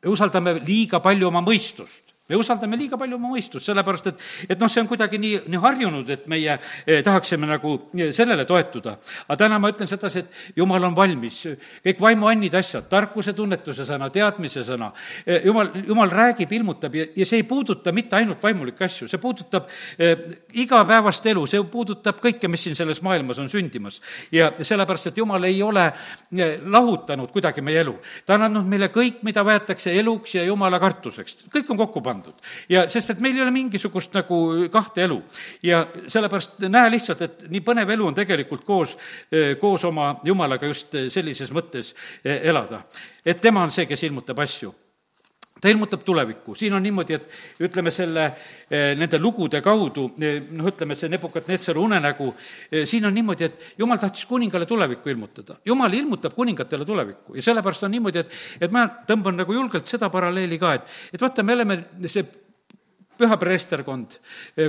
usaldame 0.06 0.60
liiga 0.66 1.00
palju 1.00 1.28
oma 1.28 1.42
mõistust 1.46 2.11
me 2.32 2.40
usaldame 2.40 2.80
liiga 2.80 2.98
palju 3.00 3.20
oma 3.20 3.34
mõistust, 3.34 3.68
sellepärast 3.68 4.12
et, 4.12 4.26
et 4.56 4.60
noh, 4.62 4.72
see 4.72 4.82
on 4.84 4.90
kuidagi 4.90 5.20
nii, 5.22 5.42
nii 5.52 5.62
harjunud, 5.62 6.10
et 6.16 6.28
meie 6.32 6.56
eh, 6.56 7.02
tahaksime 7.04 7.50
nagu 7.50 7.74
eh, 7.98 8.12
sellele 8.16 8.46
toetuda. 8.48 8.96
aga 9.28 9.40
täna 9.44 9.60
ma 9.60 9.72
ütlen 9.74 9.90
sedasi, 9.90 10.24
et 10.24 10.60
jumal 10.62 10.84
on 10.88 10.96
valmis, 10.96 11.42
kõik 11.86 12.02
vaimuannid 12.02 12.56
asjad, 12.58 12.88
tarkuse, 12.92 13.34
tunnetuse 13.38 13.86
sõna, 13.88 14.10
teadmise 14.14 14.64
sõna, 14.68 14.92
eh, 15.26 15.44
jumal, 15.46 15.72
jumal 15.88 16.12
räägib, 16.12 16.52
ilmutab 16.60 16.96
ja, 16.96 17.08
ja 17.16 17.28
see 17.28 17.42
ei 17.42 17.48
puuduta 17.48 17.92
mitte 17.96 18.16
ainult 18.20 18.42
vaimulikke 18.44 18.88
asju, 18.88 19.10
see 19.12 19.22
puudutab 19.22 19.68
eh, 19.98 20.16
igapäevast 20.64 21.28
elu, 21.34 21.46
see 21.50 21.64
puudutab 21.72 22.22
kõike, 22.24 22.50
mis 22.52 22.64
siin 22.68 22.78
selles 22.80 23.02
maailmas 23.06 23.42
on 23.44 23.50
sündimas. 23.52 24.02
ja 24.32 24.52
sellepärast, 24.62 25.12
et 25.12 25.18
jumal 25.18 25.44
ei 25.50 25.62
ole 25.64 25.88
eh, 25.92 26.60
lahutanud 26.64 27.32
kuidagi 27.32 27.62
meie 27.66 27.84
elu. 27.84 27.98
ta 28.26 28.38
on 28.38 28.48
andnud 28.48 28.68
meile 28.70 28.92
kõik, 28.94 29.22
mida 29.28 29.44
võetakse 29.44 29.94
eluks 30.00 30.36
ja 30.36 30.46
jumala 30.48 30.80
kartuseks, 30.80 31.46
kõik 31.52 31.72
on 31.72 31.84
kokku 31.84 32.02
pandud 32.02 32.21
pandud. 32.22 32.34
ja 32.70 32.86
sest, 32.90 33.10
et 33.10 33.20
meil 33.20 33.36
ei 33.36 33.42
ole 33.42 33.52
mingisugust 33.52 34.14
nagu 34.14 34.42
kahte 34.72 35.04
elu. 35.04 35.22
ja 35.64 35.88
sellepärast 36.08 36.60
näe 36.70 36.92
lihtsalt, 36.92 37.22
et 37.22 37.50
nii 37.50 37.64
põnev 37.66 37.90
elu 37.90 38.08
on 38.08 38.16
tegelikult 38.16 38.64
koos, 38.66 38.98
koos 39.60 39.86
oma 39.86 40.16
jumalaga 40.24 40.68
just 40.68 40.96
sellises 41.10 41.52
mõttes 41.52 41.96
elada. 42.24 42.84
et 43.26 43.42
tema 43.42 43.64
on 43.64 43.72
see, 43.72 43.86
kes 43.86 44.04
ilmutab 44.04 44.40
asju 44.40 44.74
ta 45.62 45.70
ilmutab 45.70 46.02
tulevikku, 46.06 46.56
siin 46.58 46.74
on 46.74 46.84
niimoodi, 46.84 47.14
et 47.14 47.62
ütleme 47.68 47.92
selle, 47.94 48.26
nende 48.98 49.20
lugude 49.22 49.62
kaudu, 49.62 50.08
noh, 50.18 50.70
ütleme 50.72 50.98
see 50.98 51.10
Nebukadnetsari 51.12 51.80
unenägu, 51.80 52.32
siin 52.90 53.06
on 53.06 53.14
niimoodi, 53.14 53.46
et 53.46 53.80
jumal 53.80 54.02
tahtis 54.02 54.26
kuningale 54.26 54.66
tulevikku 54.66 55.14
ilmutada. 55.14 55.60
jumal 55.66 55.94
ilmutab 55.94 56.34
kuningatele 56.34 56.86
tulevikku. 56.86 57.36
Ja 57.36 57.46
sellepärast 57.46 57.84
on 57.84 57.94
niimoodi, 57.94 58.26
et, 58.26 58.38
et 58.62 58.74
ma 58.74 58.88
tõmban 59.08 59.38
nagu 59.44 59.54
julgelt 59.54 59.88
seda 59.88 60.10
paralleeli 60.10 60.58
ka, 60.60 60.74
et, 60.80 60.96
et 61.14 61.22
vaata, 61.22 61.44
me 61.46 61.54
oleme 61.54 61.80
see 62.08 62.26
püha 63.22 63.38
preesterkond, 63.38 64.18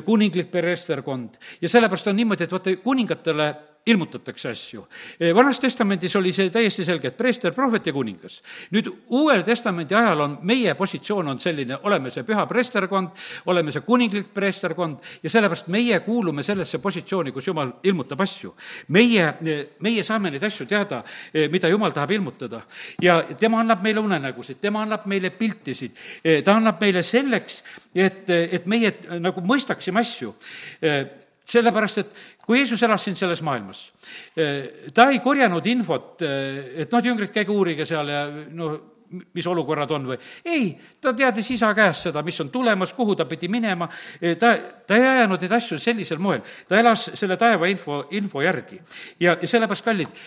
kuninglik 0.05 0.51
preesterkond 0.53 1.41
ja 1.63 1.69
sellepärast 1.73 2.13
on 2.13 2.21
niimoodi, 2.21 2.45
et 2.45 2.53
vaata, 2.53 2.77
kuningatele 2.85 3.49
ilmutatakse 3.87 4.49
asju. 4.49 4.87
vanas 5.35 5.61
testamendis 5.61 6.17
oli 6.17 6.33
see 6.33 6.51
täiesti 6.51 6.85
selge, 6.85 7.09
et 7.09 7.17
preester, 7.17 7.55
prohvet 7.55 7.87
ja 7.87 7.93
kuningas. 7.93 8.43
nüüd 8.71 8.89
Uuel 9.11 9.43
Testamendi 9.43 9.95
ajal 9.95 10.21
on 10.21 10.37
meie 10.43 10.75
positsioon 10.75 11.29
on 11.29 11.39
selline, 11.39 11.79
oleme 11.83 12.11
see 12.11 12.23
püha 12.23 12.47
preesterkond, 12.47 13.09
oleme 13.47 13.73
see 13.73 13.83
kuninglik 13.83 14.31
preesterkond 14.35 14.99
ja 15.23 15.31
sellepärast 15.31 15.67
meie 15.67 16.01
kuulume 16.01 16.43
sellesse 16.43 16.79
positsiooni, 16.79 17.33
kus 17.33 17.47
Jumal 17.47 17.73
ilmutab 17.83 18.21
asju. 18.21 18.55
meie, 18.89 19.35
meie 19.81 20.03
saame 20.03 20.31
neid 20.31 20.45
asju 20.45 20.67
teada, 20.67 21.03
mida 21.51 21.69
Jumal 21.69 21.93
tahab 21.93 22.11
ilmutada. 22.11 22.63
ja 23.03 23.23
tema 23.39 23.61
annab 23.61 23.83
meile 23.83 24.01
unenägusid, 24.01 24.61
tema 24.61 24.83
annab 24.83 25.07
meile 25.07 25.31
piltisid, 25.31 25.99
ta 26.45 26.55
annab 26.55 26.81
meile 26.81 27.03
selleks, 27.03 27.63
et, 27.95 28.31
et 28.31 28.67
meie 28.67 28.95
nagu 29.19 29.41
mõistaksime 29.41 30.01
asju 30.01 30.35
sellepärast, 31.45 31.99
et 31.99 32.23
kui 32.47 32.59
Jeesus 32.61 32.83
elas 32.83 33.05
siin 33.05 33.17
selles 33.19 33.43
maailmas, 33.43 33.85
eh, 34.37 34.89
ta 34.95 35.11
ei 35.11 35.21
korjanud 35.21 35.67
infot, 35.67 36.23
eh, 36.23 36.81
et 36.83 36.93
noh, 36.93 37.05
jüngrid, 37.05 37.33
käige 37.35 37.53
uurige 37.53 37.87
seal 37.87 38.09
ja 38.09 38.25
noh, 38.31 38.81
mis 39.35 39.47
olukorrad 39.47 39.91
on 39.93 40.07
või, 40.09 40.17
ei, 40.45 40.71
ta 41.01 41.13
teadis 41.13 41.51
isa 41.53 41.75
käest 41.77 42.09
seda, 42.09 42.23
mis 42.25 42.41
on 42.41 42.49
tulemas, 42.51 42.95
kuhu 42.97 43.15
ta 43.15 43.27
pidi 43.29 43.49
minema, 43.49 43.89
eh, 44.21 44.37
ta, 44.41 44.57
ta 44.87 44.97
ei 44.97 45.07
ajanud 45.07 45.41
neid 45.41 45.53
asju 45.53 45.79
sellisel 45.79 46.19
moel, 46.19 46.41
ta 46.69 46.79
elas 46.81 47.11
selle 47.15 47.37
taeva 47.37 47.69
info, 47.69 48.07
info 48.11 48.43
järgi. 48.43 48.81
ja, 49.21 49.37
ja 49.41 49.49
sellepärast, 49.49 49.85
kallid, 49.85 50.21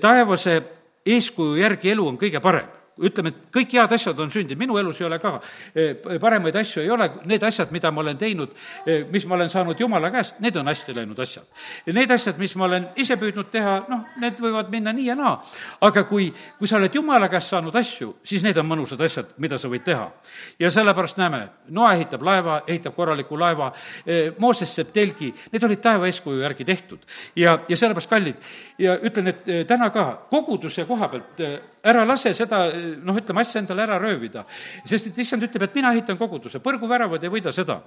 taevase 0.00 0.62
eeskuju 1.06 1.56
järgi 1.60 1.90
elu 1.90 2.08
on 2.08 2.18
kõige 2.18 2.40
parem 2.40 2.81
ütleme, 3.00 3.32
et 3.32 3.54
kõik 3.54 3.72
head 3.72 3.92
asjad 3.96 4.18
on 4.20 4.30
sündinud, 4.32 4.60
minu 4.60 4.76
elus 4.80 5.00
ei 5.00 5.06
ole 5.06 5.18
ka 5.22 5.32
eh, 5.74 5.94
paremaid 6.20 6.56
asju 6.60 6.82
ei 6.82 6.90
ole, 6.92 7.08
need 7.30 7.42
asjad, 7.46 7.72
mida 7.72 7.90
ma 7.94 8.02
olen 8.02 8.18
teinud, 8.20 8.52
eh, 8.86 9.06
mis 9.12 9.24
ma 9.26 9.36
olen 9.38 9.48
saanud 9.48 9.80
Jumala 9.80 10.10
käest, 10.12 10.40
need 10.44 10.56
on 10.60 10.68
hästi 10.68 10.94
läinud 10.96 11.18
asjad. 11.24 11.48
Need 11.86 12.12
asjad, 12.12 12.38
mis 12.38 12.54
ma 12.60 12.66
olen 12.68 12.88
ise 13.00 13.16
püüdnud 13.20 13.48
teha, 13.52 13.78
noh, 13.88 14.04
need 14.20 14.40
võivad 14.42 14.68
minna 14.72 14.92
nii 14.92 15.08
ja 15.08 15.16
naa. 15.16 15.32
aga 15.80 16.04
kui, 16.04 16.28
kui 16.58 16.68
sa 16.68 16.76
oled 16.76 16.94
Jumala 16.94 17.30
käest 17.32 17.54
saanud 17.54 17.76
asju, 17.80 18.16
siis 18.24 18.44
need 18.44 18.60
on 18.60 18.68
mõnusad 18.68 19.00
asjad, 19.04 19.32
mida 19.38 19.58
sa 19.58 19.72
võid 19.72 19.84
teha. 19.88 20.10
ja 20.58 20.70
sellepärast 20.70 21.16
näeme, 21.16 21.48
Noa 21.72 21.94
ehitab 21.94 22.22
laeva, 22.22 22.62
ehitab 22.66 22.94
korraliku 22.94 23.38
laeva, 23.38 23.72
eh, 24.06 24.32
Mooses 24.38 24.74
seeb 24.74 24.92
telgi, 24.92 25.32
need 25.52 25.64
olid 25.64 25.80
taeva 25.80 26.06
eeskuju 26.06 26.42
järgi 26.42 26.64
tehtud. 26.64 26.98
ja, 27.36 27.58
ja 27.68 27.76
sellepärast 27.76 28.10
kallid 28.10 28.36
ja 28.78 28.98
ütlen, 29.00 29.28
et 29.28 29.66
täna 29.66 29.90
ka 29.90 30.26
koguduse 30.30 30.84
koha 30.84 31.08
pealt 31.08 31.40
ära 31.82 32.04
lase 32.06 32.34
seda, 32.34 32.64
noh, 33.02 33.16
ütleme, 33.18 33.42
asja 33.42 33.60
endale 33.60 33.82
ära 33.82 33.98
röövida. 33.98 34.44
sest 34.84 35.06
et 35.06 35.18
issand 35.18 35.42
ütleb, 35.42 35.62
et 35.62 35.74
mina 35.74 35.92
ehitan 35.92 36.18
koguduse, 36.18 36.62
põrguväravad 36.62 37.22
ei 37.24 37.30
võida 37.32 37.52
seda 37.52 37.80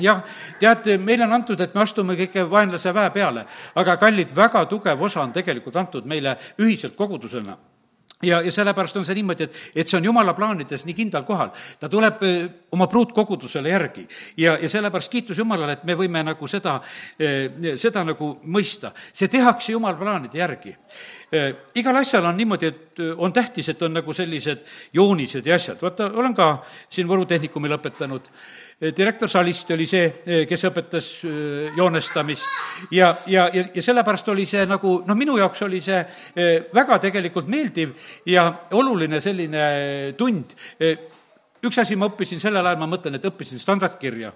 jah, 0.00 0.22
tead, 0.60 0.88
meile 1.00 1.24
on 1.24 1.32
antud, 1.32 1.60
et 1.60 1.74
me 1.74 1.80
astume 1.80 2.16
kõige 2.18 2.44
vaenlase 2.50 2.92
väe 2.92 3.10
peale, 3.10 3.46
aga 3.74 3.96
kallid, 3.96 4.34
väga 4.36 4.66
tugev 4.68 5.02
osa 5.02 5.22
on 5.22 5.32
tegelikult 5.32 5.76
antud 5.76 6.06
meile 6.06 6.36
ühiselt 6.58 6.96
kogudusena 6.96 7.56
ja, 8.22 8.40
ja 8.40 8.52
sellepärast 8.52 8.96
on 8.96 9.04
see 9.04 9.16
niimoodi, 9.18 9.44
et, 9.44 9.58
et 9.82 9.88
see 9.88 9.98
on 9.98 10.06
jumala 10.08 10.32
plaanides 10.36 10.86
nii 10.88 10.96
kindlal 10.96 11.24
kohal. 11.28 11.50
ta 11.80 11.88
tuleb 11.92 12.22
eh, 12.24 12.48
oma 12.72 12.86
pruutkogudusele 12.88 13.68
järgi 13.68 14.06
ja, 14.40 14.56
ja 14.62 14.68
sellepärast 14.68 15.12
kiitus 15.12 15.38
Jumalale, 15.38 15.76
et 15.76 15.84
me 15.84 15.96
võime 15.98 16.22
nagu 16.24 16.48
seda, 16.48 16.78
eh, 17.20 17.76
seda 17.76 18.04
nagu 18.04 18.30
mõista. 18.44 18.92
see 19.12 19.28
tehakse 19.28 19.72
jumala 19.72 19.98
plaanide 20.00 20.38
järgi. 20.38 20.76
Eh, 21.32 21.52
igal 21.74 21.96
asjal 22.00 22.24
on 22.24 22.36
niimoodi, 22.36 22.66
et 22.66 23.00
on 23.16 23.32
tähtis, 23.32 23.68
et 23.68 23.82
on 23.82 23.92
nagu 23.92 24.12
sellised 24.14 24.64
joonised 24.92 25.46
ja 25.46 25.54
asjad. 25.54 25.82
vaata, 25.82 26.10
olen 26.14 26.34
ka 26.34 26.62
siin 26.90 27.08
Võru 27.08 27.26
Tehnikumi 27.26 27.68
lõpetanud 27.68 28.30
direktor 28.80 29.28
Salist 29.28 29.70
oli 29.72 29.86
see, 29.88 30.04
eh, 30.26 30.42
kes 30.48 30.66
õpetas 30.68 31.06
eh, 31.24 31.70
joonestamist 31.78 32.90
ja, 32.92 33.14
ja, 33.26 33.46
ja, 33.52 33.64
ja 33.72 33.82
sellepärast 33.82 34.28
oli 34.28 34.44
see 34.48 34.66
nagu, 34.68 34.98
noh, 35.06 35.16
minu 35.16 35.38
jaoks 35.40 35.64
oli 35.64 35.80
see 35.80 36.02
väga 36.76 36.98
tegelikult 37.00 37.48
meeldiv 37.48 37.94
ja 38.28 38.50
oluline 38.76 39.20
selline 39.24 40.12
tund. 40.18 40.52
üks 41.64 41.78
asi 41.80 41.96
ma 41.96 42.10
õppisin 42.10 42.40
sellel 42.40 42.66
ajal, 42.66 42.78
ma 42.78 42.90
mõtlen, 42.90 43.16
et 43.16 43.24
õppisin 43.24 43.58
standardkirja 43.58 44.32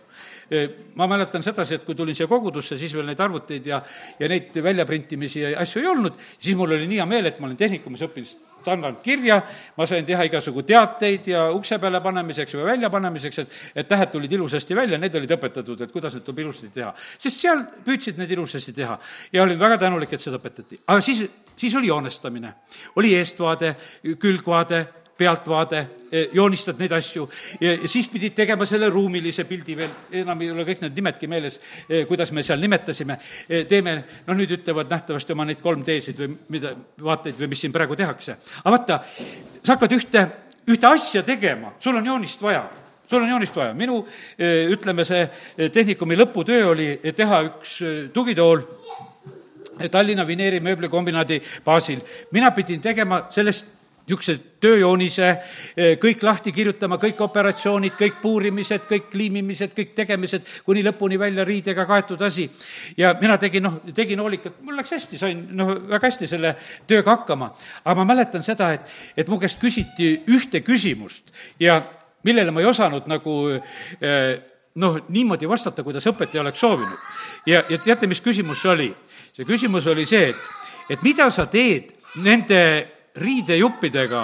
ma 0.94 1.06
mäletan 1.06 1.42
sedasi, 1.42 1.78
et 1.78 1.84
kui 1.86 1.94
tulin 1.94 2.16
siia 2.16 2.26
kogudusse, 2.30 2.78
siis 2.78 2.94
veel 2.96 3.06
neid 3.06 3.20
arvuteid 3.22 3.66
ja, 3.70 3.80
ja 4.18 4.28
neid 4.30 4.56
väljaprintimisi 4.62 5.44
ja 5.44 5.56
asju 5.62 5.82
ei 5.82 5.90
olnud, 5.90 6.16
siis 6.38 6.56
mul 6.58 6.74
oli 6.74 6.88
nii 6.90 6.98
hea 6.98 7.06
meel, 7.06 7.30
et 7.30 7.38
ma 7.40 7.46
olen 7.46 7.58
tehnikumis 7.60 8.02
õppinud 8.08 8.48
standardkirja, 8.60 9.38
ma 9.76 9.86
sain 9.88 10.04
teha 10.06 10.26
igasugu 10.28 10.64
teateid 10.68 11.30
ja 11.32 11.46
ukse 11.54 11.78
peale 11.80 12.00
panemiseks 12.04 12.56
või 12.58 12.66
väljapanemiseks, 12.72 13.42
et, 13.42 13.58
et 13.82 13.88
tähed 13.88 14.12
tulid 14.12 14.32
ilusasti 14.36 14.76
välja, 14.76 14.98
need 15.00 15.16
olid 15.16 15.34
õpetatud, 15.36 15.80
et 15.84 15.92
kuidas 15.94 16.16
need 16.16 16.26
tuleb 16.26 16.44
ilusasti 16.44 16.72
teha. 16.74 16.92
sest 17.16 17.40
seal 17.40 17.64
püüdsid 17.86 18.20
need 18.20 18.36
ilusasti 18.36 18.74
teha. 18.76 18.98
Ja 19.32 19.44
olin 19.46 19.58
väga 19.60 19.78
tänulik, 19.80 20.12
et 20.12 20.24
seda 20.24 20.40
õpetati. 20.40 20.82
aga 20.86 21.00
siis, 21.04 21.24
siis 21.56 21.74
oli 21.78 21.88
joonestamine, 21.88 22.54
oli 23.00 23.14
eestvaade, 23.16 23.74
külgvaade, 24.20 24.84
pealtvaade, 25.20 25.80
e, 26.10 26.22
joonistad 26.36 26.80
neid 26.80 26.92
asju. 26.96 27.26
Ja, 27.60 27.74
ja 27.74 27.88
siis 27.90 28.08
pidid 28.12 28.34
tegema 28.36 28.66
selle 28.68 28.88
ruumilise 28.92 29.44
pildi 29.48 29.76
veel, 29.78 29.92
enam 30.22 30.44
ei 30.44 30.50
ole 30.52 30.66
kõik 30.68 30.84
need 30.84 31.00
nimedki 31.00 31.28
meeles, 31.30 31.60
e, 31.86 32.04
kuidas 32.08 32.32
me 32.36 32.44
seal 32.46 32.60
nimetasime, 32.62 33.18
e, 33.46 33.64
teeme, 33.70 33.96
noh, 34.26 34.36
nüüd 34.38 34.56
ütlevad 34.58 34.90
nähtavasti 34.92 35.36
oma 35.36 35.46
neid 35.48 35.62
3D-sid 35.64 36.22
või 36.22 36.36
mida, 36.56 36.74
vaateid 37.04 37.40
või 37.40 37.50
mis 37.52 37.64
siin 37.66 37.74
praegu 37.74 37.98
tehakse. 37.98 38.38
aga 38.62 38.76
vaata, 38.76 39.00
sa 39.60 39.74
hakkad 39.74 39.96
ühte, 39.98 40.26
ühte 40.70 40.88
asja 40.90 41.24
tegema, 41.26 41.74
sul 41.80 42.00
on 42.00 42.12
joonist 42.12 42.42
vaja. 42.42 42.68
Sul 43.10 43.24
on 43.24 43.30
joonist 43.32 43.56
vaja, 43.58 43.72
minu 43.74 44.04
ütleme, 44.70 45.02
see 45.02 45.24
tehnikumi 45.74 46.14
lõputöö 46.14 46.68
oli 46.70 46.92
teha 47.18 47.40
üks 47.48 47.72
tugitool 48.14 48.62
Tallinna 49.90 50.26
Vineeri 50.26 50.60
mööblikombinaadi 50.60 51.40
baasil. 51.64 51.98
mina 52.30 52.50
pidin 52.50 52.80
tegema 52.80 53.26
sellest 53.30 53.79
niisuguse 54.08 54.36
tööjoonise, 54.60 55.28
eh, 55.76 55.96
kõik 56.00 56.22
lahti 56.22 56.52
kirjutama, 56.52 56.98
kõik 56.98 57.20
operatsioonid, 57.20 57.92
kõik 57.98 58.20
puurimised, 58.22 58.86
kõik 58.88 59.14
liimimised, 59.14 59.72
kõik 59.76 59.94
tegemised, 59.94 60.46
kuni 60.64 60.82
lõpuni 60.84 61.18
välja 61.18 61.44
riidega 61.44 61.86
kaetud 61.86 62.20
asi. 62.22 62.50
ja 62.96 63.14
mina 63.20 63.38
tegin, 63.38 63.62
noh, 63.62 63.80
tegin 63.94 64.18
hoolikalt, 64.18 64.60
mul 64.62 64.76
läks 64.76 64.90
hästi, 64.90 65.18
sain 65.18 65.46
noh, 65.50 65.74
väga 65.88 66.06
hästi 66.06 66.26
selle 66.26 66.56
tööga 66.86 67.16
hakkama. 67.16 67.52
aga 67.84 67.94
ma 67.94 68.04
mäletan 68.14 68.42
seda, 68.42 68.72
et, 68.72 68.80
et 69.16 69.28
mu 69.28 69.38
käest 69.38 69.60
küsiti 69.60 70.22
ühte 70.26 70.60
küsimust 70.60 71.32
ja 71.60 71.82
millele 72.24 72.50
ma 72.50 72.60
ei 72.60 72.66
osanud 72.66 73.06
nagu 73.06 73.36
eh, 74.00 74.40
noh, 74.74 75.00
niimoodi 75.08 75.48
vastata, 75.48 75.82
kuidas 75.82 76.06
õpetaja 76.06 76.42
oleks 76.42 76.60
soovinud. 76.60 76.98
ja, 77.46 77.64
ja 77.68 77.78
teate, 77.78 78.06
mis 78.06 78.20
küsimus 78.20 78.62
see 78.62 78.70
oli? 78.70 78.94
see 79.32 79.44
küsimus 79.44 79.86
oli 79.86 80.06
see, 80.06 80.30
et, 80.30 80.36
et 80.90 81.02
mida 81.02 81.30
sa 81.30 81.46
teed 81.46 81.94
nende 82.16 82.60
riidejuppidega, 83.16 84.22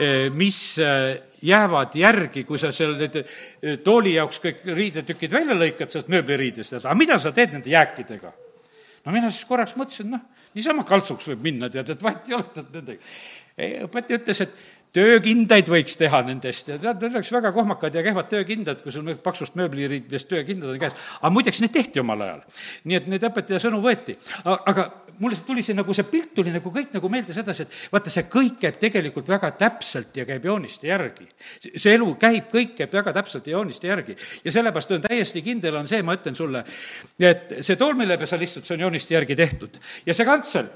eh, 0.00 0.28
mis 0.34 0.78
eh, 0.78 1.22
jäävad 1.42 1.94
järgi, 1.96 2.44
kui 2.44 2.58
sa 2.60 2.70
seal 2.74 2.96
need 2.98 3.16
eh, 3.22 3.78
tooli 3.84 4.14
jaoks 4.16 4.40
kõik 4.42 4.66
riidetükid 4.76 5.32
välja 5.32 5.56
lõikad 5.56 5.92
sealt 5.92 6.10
mööbliriidest, 6.12 6.78
aga 6.82 6.96
mida 6.98 7.18
sa 7.22 7.32
teed 7.32 7.56
nende 7.56 7.72
jääkidega? 7.72 8.32
no 9.06 9.14
mina 9.14 9.30
siis 9.32 9.48
korraks 9.48 9.76
mõtlesin, 9.78 10.10
noh, 10.12 10.24
niisama 10.54 10.84
kaltsuks 10.84 11.30
võib 11.32 11.46
minna, 11.46 11.70
tead, 11.72 11.94
et 11.94 12.02
vahet 12.04 12.28
ei 12.28 12.36
ole, 12.36 12.64
nendega. 12.74 13.12
õpetaja 13.86 14.20
ütles, 14.20 14.42
et 14.44 14.58
töökindaid 14.96 15.68
võiks 15.68 15.98
teha 16.00 16.20
nendest 16.26 16.70
ja 16.70 16.78
tead, 16.80 17.02
need 17.02 17.18
oleks 17.18 17.32
väga 17.32 17.52
kohmakad 17.52 17.94
ja 17.94 18.04
kehvad 18.06 18.30
töökindad, 18.30 18.80
kui 18.82 18.94
sul 18.94 19.10
paksust 19.22 19.58
mööbliriidest 19.58 20.30
töökindad 20.30 20.72
on 20.72 20.80
käes. 20.80 20.96
aga 21.20 21.32
muideks, 21.34 21.60
need 21.64 21.74
tehti 21.74 22.00
omal 22.00 22.24
ajal. 22.24 22.40
nii 22.88 22.96
et 22.96 23.10
neid 23.12 23.26
õpetaja 23.28 23.60
sõnu 23.66 23.82
võeti. 23.84 24.16
aga 24.44 24.88
mul 25.18 25.32
lihtsalt 25.32 25.48
tuli 25.50 25.64
see 25.66 25.76
nagu 25.76 25.94
see 25.94 26.06
pilt 26.08 26.32
tuli 26.36 26.52
nagu 26.54 26.72
kõik 26.72 26.94
nagu 26.94 27.10
meelde 27.12 27.34
sedasi, 27.36 27.66
et 27.66 27.76
vaata, 27.92 28.12
see 28.12 28.24
kõik 28.30 28.58
käib 28.62 28.78
tegelikult 28.80 29.28
väga 29.28 29.50
täpselt 29.60 30.16
ja 30.16 30.24
käib 30.28 30.46
jooniste 30.48 30.88
järgi. 30.88 31.28
see 31.68 31.94
elu 31.94 32.08
käib, 32.20 32.48
kõik 32.52 32.74
käib 32.78 32.94
väga 32.94 33.12
täpselt 33.20 33.46
ja 33.46 33.56
jooniste 33.58 33.90
järgi. 33.90 34.16
ja 34.44 34.52
sellepärast 34.56 34.96
on 34.96 35.04
täiesti 35.04 35.42
kindel, 35.42 35.76
on 35.76 35.90
see, 35.90 36.02
ma 36.02 36.16
ütlen 36.16 36.38
sulle, 36.38 36.64
et 37.20 37.58
see 37.60 37.76
tool, 37.76 37.94
mille 37.98 38.16
peal 38.16 38.30
sa 38.30 38.40
istud, 38.40 38.64
see 38.64 38.78
on 38.78 38.86
jooniste 38.86 39.14
järgi 39.14 39.36
tehtud. 39.36 39.78
ja 40.06 40.14
see 40.14 40.28
kantsel, 40.28 40.72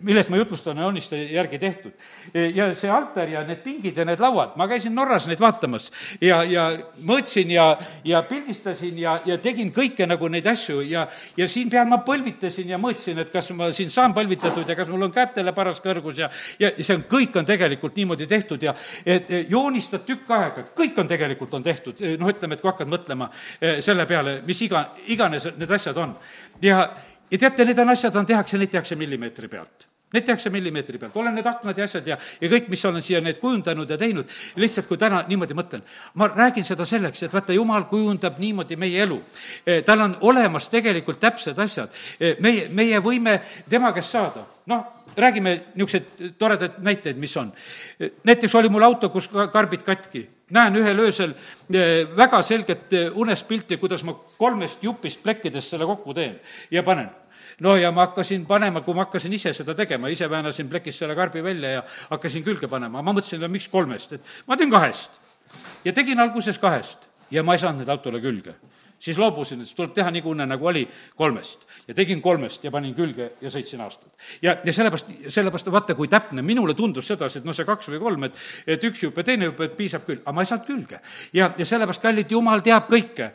millest 0.00 0.30
ma 0.30 0.42
jutlustan, 0.42 0.76
on 0.76 0.90
jooniste 0.90 1.22
järgi 1.32 1.58
tehtud. 1.58 2.08
ja 2.34 2.68
see 2.74 2.90
altar 2.90 3.28
ja 3.32 3.45
need 3.48 3.62
pingid 3.64 3.98
ja 3.98 4.04
need 4.08 4.20
lauad, 4.22 4.56
ma 4.56 4.68
käisin 4.70 4.94
Norras 4.94 5.26
neid 5.30 5.40
vaatamas 5.42 5.90
ja, 6.20 6.42
ja 6.44 6.66
mõõtsin 7.06 7.50
ja, 7.54 7.68
ja 8.04 8.22
pildistasin 8.28 8.98
ja, 9.00 9.18
ja 9.26 9.38
tegin 9.42 9.72
kõike 9.74 10.06
nagu 10.08 10.28
neid 10.32 10.46
asju 10.50 10.82
ja, 10.86 11.06
ja 11.36 11.48
siin 11.50 11.70
peal 11.72 11.88
ma 11.90 12.00
põlvitasin 12.06 12.70
ja 12.74 12.80
mõõtsin, 12.82 13.18
et 13.22 13.32
kas 13.32 13.50
ma 13.56 13.70
siin 13.76 13.90
saan 13.92 14.14
põlvitatud 14.16 14.68
ja 14.68 14.76
kas 14.78 14.90
mul 14.90 15.08
on 15.08 15.14
kätele 15.14 15.54
paras 15.56 15.80
kõrgus 15.84 16.20
ja, 16.22 16.30
ja 16.60 16.72
see 16.76 16.98
on, 16.98 17.06
kõik 17.10 17.36
on 17.40 17.48
tegelikult 17.48 17.96
niimoodi 17.96 18.28
tehtud 18.30 18.62
ja 18.62 18.74
et 19.06 19.32
joonistad 19.50 20.06
tükk 20.06 20.30
aega, 20.36 20.68
kõik 20.76 20.98
on 21.00 21.10
tegelikult, 21.10 21.54
on 21.58 21.66
tehtud, 21.66 22.00
noh, 22.20 22.30
ütleme, 22.30 22.56
et 22.56 22.62
kui 22.62 22.70
hakkad 22.70 22.90
mõtlema 22.90 23.28
eh, 23.60 23.80
selle 23.84 24.06
peale, 24.06 24.40
mis 24.46 24.62
iga, 24.66 24.86
iganes 25.12 25.50
need 25.56 25.76
asjad 25.78 25.98
on. 26.02 26.16
ja, 26.62 26.86
ja 27.30 27.38
teate, 27.38 27.64
need 27.64 27.78
on 27.82 27.92
asjad, 27.94 28.16
on, 28.16 28.26
tehakse, 28.26 28.58
neid 28.58 28.72
tehakse 28.72 28.98
millimeetri 28.98 29.48
pealt 29.52 29.88
Need 30.16 30.24
tehakse 30.24 30.50
millimeetri 30.52 30.98
pealt, 31.00 31.16
olen 31.20 31.34
need 31.36 31.46
aknad 31.46 31.76
ja 31.76 31.84
asjad 31.84 32.06
ja, 32.08 32.16
ja 32.40 32.48
kõik, 32.48 32.70
mis 32.72 32.84
olen 32.88 33.04
siia 33.04 33.20
need 33.20 33.36
kujundanud 33.40 33.90
ja 33.90 33.98
teinud, 34.00 34.30
lihtsalt 34.56 34.88
kui 34.88 34.96
täna 35.00 35.20
niimoodi 35.28 35.56
mõtlen, 35.56 35.82
ma 36.16 36.30
räägin 36.32 36.64
seda 36.64 36.86
selleks, 36.88 37.26
et 37.26 37.34
vaata, 37.36 37.52
jumal 37.56 37.84
kujundab 37.90 38.38
niimoodi 38.40 38.78
meie 38.80 39.02
elu. 39.04 39.18
E, 39.66 39.82
tal 39.86 40.06
on 40.06 40.16
olemas 40.30 40.70
tegelikult 40.72 41.20
täpsed 41.20 41.58
asjad. 41.60 41.92
E, 42.16 42.36
meie, 42.40 42.70
meie 42.72 43.00
võime 43.04 43.38
tema 43.68 43.92
käest 43.96 44.16
saada, 44.16 44.46
noh, 44.72 44.86
räägime 45.16 45.52
niisuguseid 45.74 46.32
toredaid 46.40 46.80
näiteid, 46.86 47.20
mis 47.20 47.36
on. 47.36 47.52
E, 48.00 48.14
näiteks 48.24 48.56
oli 48.56 48.72
mul 48.72 48.88
auto, 48.88 49.12
kus 49.12 49.28
karbid 49.52 49.84
katki, 49.84 50.24
näen 50.56 50.80
ühel 50.80 51.02
öösel 51.02 51.34
väga 52.16 52.40
selget 52.46 52.92
unespilti, 53.18 53.76
kuidas 53.82 54.06
ma 54.06 54.14
kolmest 54.38 54.82
jupist 54.86 55.20
plekkidest 55.22 55.74
selle 55.74 55.88
kokku 55.88 56.14
teen 56.14 56.38
ja 56.70 56.86
panen 56.86 57.10
no 57.60 57.76
ja 57.76 57.90
ma 57.92 58.06
hakkasin 58.06 58.46
panema, 58.46 58.82
kui 58.84 58.94
ma 58.94 59.06
hakkasin 59.06 59.32
ise 59.32 59.52
seda 59.56 59.74
tegema, 59.74 60.08
ise 60.12 60.28
väänasin 60.30 60.68
plekist 60.68 60.98
selle 61.02 61.14
karbi 61.16 61.42
välja 61.44 61.70
ja 61.78 61.82
hakkasin 62.10 62.44
külge 62.44 62.68
panema, 62.68 63.02
ma 63.02 63.14
mõtlesin, 63.16 63.42
et 63.42 63.52
miks 63.52 63.68
kolmest, 63.72 64.16
et 64.18 64.32
ma 64.48 64.56
teen 64.56 64.70
kahest. 64.70 65.20
ja 65.84 65.92
tegin 65.92 66.20
alguses 66.20 66.58
kahest 66.58 67.06
ja 67.30 67.42
ma 67.42 67.54
ei 67.54 67.62
saanud 67.62 67.84
need 67.84 67.92
autole 67.92 68.20
külge 68.20 68.56
siis 68.98 69.18
loobusin, 69.18 69.60
et 69.62 69.72
tuleb 69.76 69.92
teha 69.94 70.10
nii 70.14 70.22
kunne, 70.24 70.46
nagu 70.48 70.66
oli, 70.66 70.86
kolmest. 71.16 71.66
ja 71.88 71.94
tegin 71.94 72.22
kolmest 72.22 72.64
ja 72.64 72.70
panin 72.70 72.94
külge 72.94 73.32
ja 73.40 73.50
sõitsin 73.50 73.80
aastad. 73.84 74.10
ja, 74.42 74.56
ja 74.64 74.72
sellepärast, 74.72 75.10
sellepärast 75.28 75.70
vaata, 75.72 75.94
kui 75.94 76.08
täpne, 76.08 76.42
minule 76.42 76.74
tundus 76.74 77.06
sedasi, 77.06 77.38
et 77.38 77.44
noh, 77.44 77.54
see 77.54 77.66
kaks 77.68 77.90
või 77.92 78.00
kolm, 78.00 78.24
et, 78.28 78.38
et 78.66 78.84
üks 78.84 79.02
jupp 79.02 79.18
ja 79.18 79.24
teine 79.24 79.50
jupp, 79.50 79.60
et 79.60 79.76
piisab 79.76 80.06
küll, 80.06 80.22
aga 80.24 80.34
ma 80.34 80.44
ei 80.44 80.50
saanud 80.50 80.66
külge. 80.66 81.00
ja, 81.32 81.50
ja 81.56 81.66
sellepärast, 81.66 82.02
kallid, 82.02 82.30
Jumal 82.30 82.60
teab 82.64 82.88
kõike. 82.90 83.30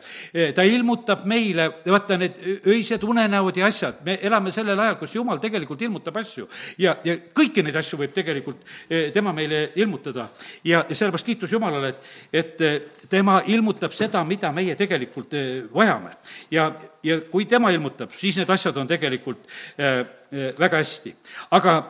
ta 0.54 0.62
ilmutab 0.62 1.24
meile, 1.26 1.68
vaata, 1.86 2.18
need 2.18 2.38
öised 2.66 3.02
unenäod 3.04 3.56
ja 3.56 3.66
asjad, 3.66 4.02
me 4.04 4.18
elame 4.22 4.52
sellel 4.54 4.78
ajal, 4.78 4.98
kus 5.00 5.14
Jumal 5.16 5.40
tegelikult 5.42 5.82
ilmutab 5.82 6.16
asju. 6.20 6.48
ja, 6.78 6.96
ja 7.04 7.16
kõiki 7.34 7.64
neid 7.64 7.76
asju 7.78 7.98
võib 8.00 8.12
tegelikult 8.14 8.62
eh, 8.88 9.10
tema 9.14 9.32
meile 9.32 9.70
ilmutada. 9.80 10.28
ja, 10.64 10.84
ja 10.88 10.94
sellepärast 10.94 11.26
kiitus 11.26 11.52
Jumalale, 11.52 11.92
et, 11.92 12.10
et 12.32 12.66
eh, 12.66 13.06
tema 13.08 13.40
ilmutab 13.46 13.94
seda, 13.96 14.24
mida 14.24 14.52
meie 14.52 14.76
tegelikult 14.78 15.34
eh, 15.38 15.51
vajame. 15.74 16.10
ja, 16.50 16.72
ja 17.02 17.20
kui 17.30 17.46
tema 17.46 17.70
ilmutab, 17.70 18.12
siis 18.16 18.36
need 18.40 18.50
asjad 18.50 18.76
on 18.76 18.88
tegelikult 18.90 19.42
äh, 19.46 19.98
äh, 20.00 20.52
väga 20.58 20.82
hästi. 20.82 21.14
aga 21.50 21.80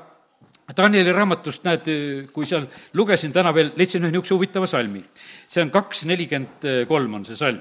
Danieli 0.77 1.13
raamatust 1.13 1.67
näed, 1.67 1.89
kui 2.33 2.47
seal 2.49 2.65
lugesin 2.97 3.33
täna 3.33 3.51
veel, 3.55 3.73
leidsin 3.77 4.05
ühe 4.05 4.13
niisuguse 4.13 4.35
huvitava 4.35 4.67
salmi. 4.67 5.03
see 5.49 5.63
on 5.63 5.71
kaks 5.71 6.05
nelikümmend 6.09 6.89
kolm 6.89 7.15
on 7.15 7.27
see 7.29 7.37
salm. 7.37 7.61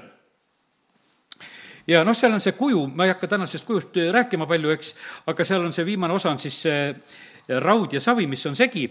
ja 1.86 2.04
noh, 2.04 2.16
seal 2.16 2.32
on 2.32 2.40
see 2.40 2.56
kuju, 2.56 2.86
ma 2.86 3.04
ei 3.04 3.12
hakka 3.14 3.28
tänasest 3.34 3.66
kujust 3.66 3.98
rääkima 4.12 4.46
palju, 4.46 4.70
eks, 4.76 4.94
aga 5.26 5.44
seal 5.44 5.66
on 5.66 5.72
see 5.72 5.86
viimane 5.86 6.14
osa 6.14 6.30
on 6.30 6.38
siis 6.38 6.62
see 6.62 7.60
raud 7.60 7.92
ja 7.92 8.00
savi, 8.00 8.26
mis 8.30 8.46
on 8.46 8.56
segi 8.56 8.86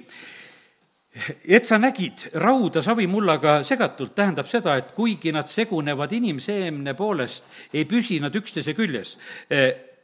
et 1.45 1.67
sa 1.67 1.77
nägid 1.77 2.29
rauda 2.39 2.81
savimullaga 2.81 3.59
segatult, 3.67 4.13
tähendab 4.15 4.47
seda, 4.47 4.77
et 4.79 4.93
kuigi 4.95 5.33
nad 5.35 5.49
segunevad 5.51 6.13
inimseemne 6.15 6.93
poolest, 6.95 7.43
ei 7.73 7.85
püsi 7.85 8.19
nad 8.23 8.35
üksteise 8.35 8.75
küljes, 8.77 9.17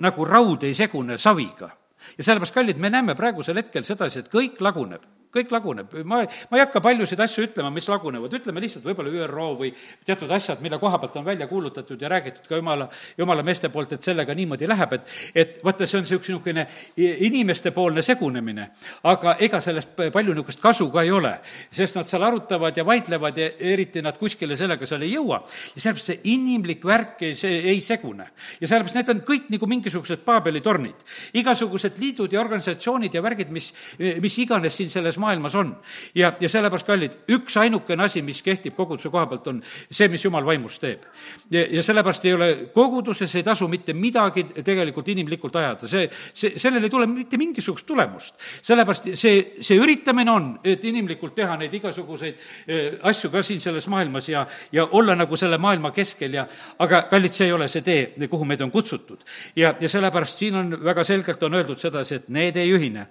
nagu 0.03 0.25
raud 0.27 0.67
ei 0.67 0.75
segune 0.75 1.17
saviga. 1.17 1.71
ja 2.17 2.23
sellepärast, 2.23 2.53
kallid, 2.53 2.77
me 2.77 2.89
näeme 2.89 3.15
praegusel 3.15 3.57
hetkel 3.57 3.83
sedasi, 3.83 4.19
et 4.19 4.29
kõik 4.31 4.59
laguneb 4.61 5.03
kõik 5.33 5.51
laguneb, 5.51 5.93
ma, 6.07 6.21
ma 6.23 6.57
ei 6.57 6.63
hakka 6.63 6.81
paljusid 6.83 7.19
asju 7.23 7.47
ütlema, 7.49 7.71
mis 7.73 7.87
lagunevad, 7.91 8.33
ütleme 8.39 8.61
lihtsalt 8.63 8.85
võib-olla 8.87 9.11
ÜRO 9.25 9.47
või 9.59 9.71
teatud 10.05 10.31
asjad, 10.31 10.61
mille 10.63 10.79
koha 10.79 10.99
pealt 11.01 11.17
on 11.19 11.25
välja 11.25 11.47
kuulutatud 11.47 12.01
ja 12.01 12.11
räägitud 12.11 12.47
ka 12.47 12.59
jumala, 12.59 12.89
jumala 13.17 13.43
meeste 13.43 13.69
poolt, 13.73 13.93
et 13.97 14.03
sellega 14.07 14.35
niimoodi 14.37 14.67
läheb, 14.69 14.93
et 14.97 15.15
et 15.35 15.59
vaata, 15.63 15.87
see 15.87 15.99
on 15.99 16.05
niisugune, 16.05 16.65
inimestepoolne 16.97 18.01
segunemine. 18.01 18.69
aga 19.03 19.35
ega 19.43 19.59
sellest 19.61 19.95
palju 19.95 20.33
niisugust 20.33 20.61
kasu 20.61 20.89
ka 20.91 21.03
ei 21.05 21.11
ole, 21.11 21.33
sest 21.71 21.97
nad 21.97 22.07
seal 22.07 22.23
arutavad 22.23 22.77
ja 22.77 22.85
vaidlevad 22.85 23.37
ja 23.37 23.49
eriti 23.59 24.01
nad 24.01 24.17
kuskile 24.17 24.55
sellega 24.55 24.85
seal 24.85 25.03
ei 25.05 25.13
jõua. 25.13 25.41
ja 25.75 25.81
sellepärast 25.81 26.11
see 26.11 26.19
inimlik 26.33 26.85
värk 26.85 27.21
ei, 27.27 27.35
see 27.35 27.61
ei 27.73 27.81
segune. 27.81 28.29
ja 28.61 28.67
sellepärast 28.67 28.95
need 28.95 29.13
on 29.13 29.21
kõik 29.27 29.51
nagu 29.53 29.67
mingisugused 29.67 30.23
Paabeli 30.25 30.61
tornid. 30.61 31.05
igasugused 31.33 31.99
liidud 31.99 32.33
ja 32.33 32.41
organisatsioonid 32.41 33.13
ja 33.13 33.21
värgid, 33.21 33.51
mis, 33.51 33.73
mis 34.21 34.37
iganes 34.43 34.75
siin 34.77 34.89
selles 34.89 35.16
maailmas 35.17 35.37
maailmas 35.37 35.55
on. 35.55 35.77
ja, 36.15 36.33
ja 36.39 36.49
sellepärast, 36.49 36.85
kallid, 36.87 37.11
üksainukene 37.29 38.03
asi, 38.03 38.21
mis 38.21 38.41
kehtib 38.41 38.75
koguduse 38.75 39.09
koha 39.09 39.25
pealt, 39.27 39.47
on 39.47 39.61
see, 39.91 40.07
mis 40.07 40.23
jumal 40.25 40.45
vaimus 40.45 40.79
teeb. 40.79 41.03
ja, 41.51 41.65
ja 41.71 41.83
sellepärast 41.83 42.25
ei 42.25 42.33
ole, 42.33 42.49
koguduses 42.73 43.35
ei 43.35 43.43
tasu 43.43 43.67
mitte 43.67 43.93
midagi 43.93 44.43
tegelikult 44.63 45.07
inimlikult 45.07 45.55
ajada, 45.55 45.87
see, 45.87 46.07
see, 46.33 46.57
sellel 46.59 46.83
ei 46.83 46.89
tule 46.89 47.07
mitte 47.07 47.37
mingisugust 47.37 47.85
tulemust. 47.85 48.35
sellepärast 48.61 49.11
see, 49.15 49.53
see 49.61 49.79
üritamine 49.79 50.31
on, 50.31 50.49
et 50.63 50.83
inimlikult 50.83 51.35
teha 51.35 51.57
neid 51.57 51.73
igasuguseid 51.73 52.35
eh, 52.67 52.99
asju 53.03 53.31
ka 53.31 53.43
siin 53.43 53.61
selles 53.61 53.87
maailmas 53.87 54.29
ja, 54.29 54.45
ja 54.71 54.87
olla 54.91 55.15
nagu 55.15 55.37
selle 55.37 55.57
maailma 55.57 55.91
keskel 55.91 56.33
ja 56.39 56.47
aga 56.79 57.03
kallid, 57.11 57.33
see 57.33 57.49
ei 57.49 57.55
ole 57.55 57.67
see 57.71 57.85
tee, 57.85 58.27
kuhu 58.29 58.45
meid 58.45 58.61
on 58.61 58.71
kutsutud. 58.71 59.23
ja, 59.55 59.75
ja 59.79 59.89
sellepärast 59.89 60.37
siin 60.43 60.55
on 60.55 60.77
väga 60.83 61.03
selgelt 61.03 61.43
on 61.43 61.53
öeldud 61.59 61.79
sedasi, 61.79 62.15
et 62.15 62.29
need 62.33 62.55
ei 62.57 62.71
ühine. 62.73 63.07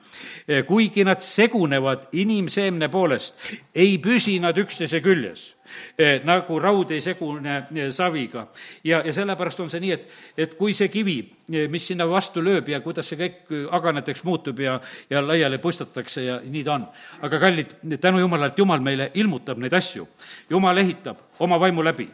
Eh, 0.49 0.65
kuigi 0.67 1.05
nad 1.05 1.21
segunevad 1.25 1.96
inimseemne 2.13 2.89
poolest, 2.89 3.39
ei 3.75 3.99
püsi 4.03 4.39
nad 4.43 4.57
üksteise 4.59 5.01
küljes 5.05 5.45
eh, 5.99 6.21
nagu 6.25 6.59
raud 6.63 6.91
ei 6.95 7.01
segune 7.01 7.57
eh, 7.75 7.91
saviga. 7.93 8.47
ja, 8.85 9.03
ja 9.05 9.13
sellepärast 9.13 9.61
on 9.61 9.71
see 9.71 9.83
nii, 9.83 9.93
et, 9.93 10.13
et 10.37 10.55
kui 10.59 10.75
see 10.75 10.89
kivi, 10.93 11.19
eh, 11.53 11.67
mis 11.73 11.87
sinna 11.87 12.07
vastu 12.09 12.45
lööb 12.45 12.69
ja 12.69 12.81
kuidas 12.85 13.09
see 13.11 13.21
kõik 13.21 13.73
aganeteks 13.79 14.25
muutub 14.25 14.61
ja, 14.61 14.79
ja 15.11 15.23
laiali 15.25 15.59
puistatakse 15.59 16.25
ja 16.25 16.41
nii 16.45 16.65
ta 16.65 16.77
on. 16.79 16.87
aga 17.23 17.41
kallid, 17.41 17.77
tänu 18.01 18.21
Jumalale, 18.23 18.53
et 18.53 18.59
Jumal 18.59 18.81
meile 18.81 19.11
ilmutab 19.15 19.59
neid 19.63 19.75
asju. 19.75 20.09
Jumal 20.51 20.79
ehitab 20.85 21.27
oma 21.41 21.61
vaimu 21.61 21.85
läbi 21.85 22.09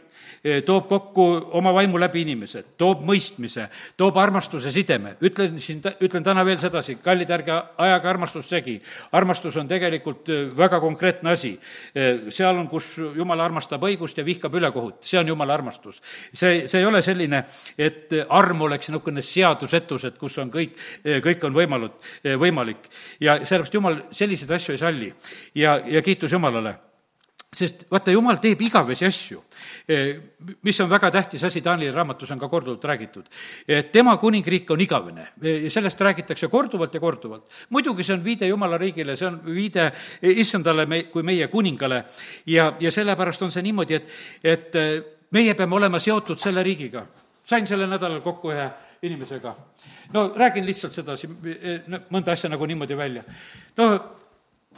toob 0.65 0.87
kokku 0.89 1.25
oma 1.55 1.71
vaimu 1.73 1.99
läbi 2.01 2.23
inimesed, 2.25 2.73
toob 2.77 3.05
mõistmise, 3.07 3.69
toob 3.97 4.17
armastuse 4.19 4.71
sideme. 4.75 5.15
ütlen 5.23 5.59
siin, 5.59 5.79
ütlen 6.03 6.23
täna 6.23 6.43
veel 6.45 6.59
sedasi, 6.59 6.97
kallid, 7.03 7.31
ärge 7.31 7.53
ajage 7.77 8.09
armastust 8.09 8.49
segi. 8.49 8.81
armastus 9.11 9.57
on 9.57 9.67
tegelikult 9.67 10.29
eh, 10.29 10.51
väga 10.57 10.79
konkreetne 10.79 11.31
asi. 11.31 11.53
Eh, 11.95 12.27
seal 12.29 12.59
on, 12.59 12.67
kus 12.67 12.97
jumal 13.15 13.39
armastab 13.39 13.83
õigust 13.87 14.17
ja 14.17 14.25
vihkab 14.25 14.53
ülekohut, 14.53 14.99
see 15.01 15.19
on 15.19 15.27
jumala 15.27 15.53
armastus. 15.53 16.01
see, 16.33 16.67
see 16.67 16.79
ei 16.79 16.85
ole 16.85 17.01
selline, 17.01 17.45
et 17.77 18.11
arm 18.29 18.61
oleks 18.61 18.89
niisugune 18.89 19.21
seadusetus, 19.21 20.03
et 20.05 20.17
kus 20.17 20.37
on 20.37 20.51
kõik, 20.51 20.75
kõik 21.23 21.43
on 21.47 21.53
võimalut, 21.55 21.99
võimalik. 22.39 22.89
ja 23.19 23.39
sellepärast 23.45 23.73
jumal 23.73 24.01
selliseid 24.11 24.51
asju 24.51 24.73
ei 24.75 24.77
salli. 24.77 25.13
ja, 25.55 25.79
ja 25.87 26.01
kiitus 26.01 26.31
Jumalale 26.31 26.75
sest 27.53 27.85
vaata, 27.91 28.11
jumal 28.13 28.39
teeb 28.41 28.61
igavesi 28.65 29.05
asju, 29.05 29.41
eh, 29.87 30.19
mis 30.63 30.79
on 30.81 30.89
väga 30.89 31.11
tähtis 31.11 31.43
asi, 31.43 31.61
Taanili 31.61 31.91
raamatus 31.91 32.31
on 32.31 32.39
ka 32.39 32.49
korduvalt 32.49 32.83
räägitud. 32.83 33.25
et 33.67 33.91
tema 33.91 34.17
kuningriik 34.17 34.71
on 34.71 34.81
igavene 34.81 35.27
ja 35.41 35.69
sellest 35.69 36.01
räägitakse 36.01 36.47
korduvalt 36.47 36.93
ja 36.93 36.99
korduvalt. 36.99 37.43
muidugi 37.69 38.03
see 38.03 38.13
on 38.13 38.23
viide 38.23 38.47
Jumala 38.47 38.77
riigile, 38.77 39.15
see 39.15 39.27
on 39.27 39.41
viide 39.45 39.91
issandale 40.21 40.85
me, 40.85 41.03
kui 41.03 41.23
meie 41.23 41.47
kuningale 41.47 42.03
ja, 42.45 42.73
ja 42.79 42.91
sellepärast 42.91 43.41
on 43.41 43.51
see 43.51 43.61
niimoodi, 43.61 43.93
et, 43.93 44.09
et 44.43 44.75
eh, 44.75 45.03
meie 45.31 45.53
peame 45.53 45.75
olema 45.75 45.99
seotud 45.99 46.39
selle 46.39 46.63
riigiga. 46.63 47.05
sain 47.45 47.67
sellel 47.67 47.89
nädalal 47.89 48.21
kokku 48.21 48.51
ühe 48.51 48.69
inimesega. 49.01 49.55
no 50.13 50.33
räägin 50.35 50.65
lihtsalt 50.65 50.93
sedasi, 50.93 51.27
mõnda 52.09 52.31
asja 52.31 52.49
nagu 52.49 52.65
niimoodi 52.65 52.97
välja. 52.97 53.23
no 53.77 54.15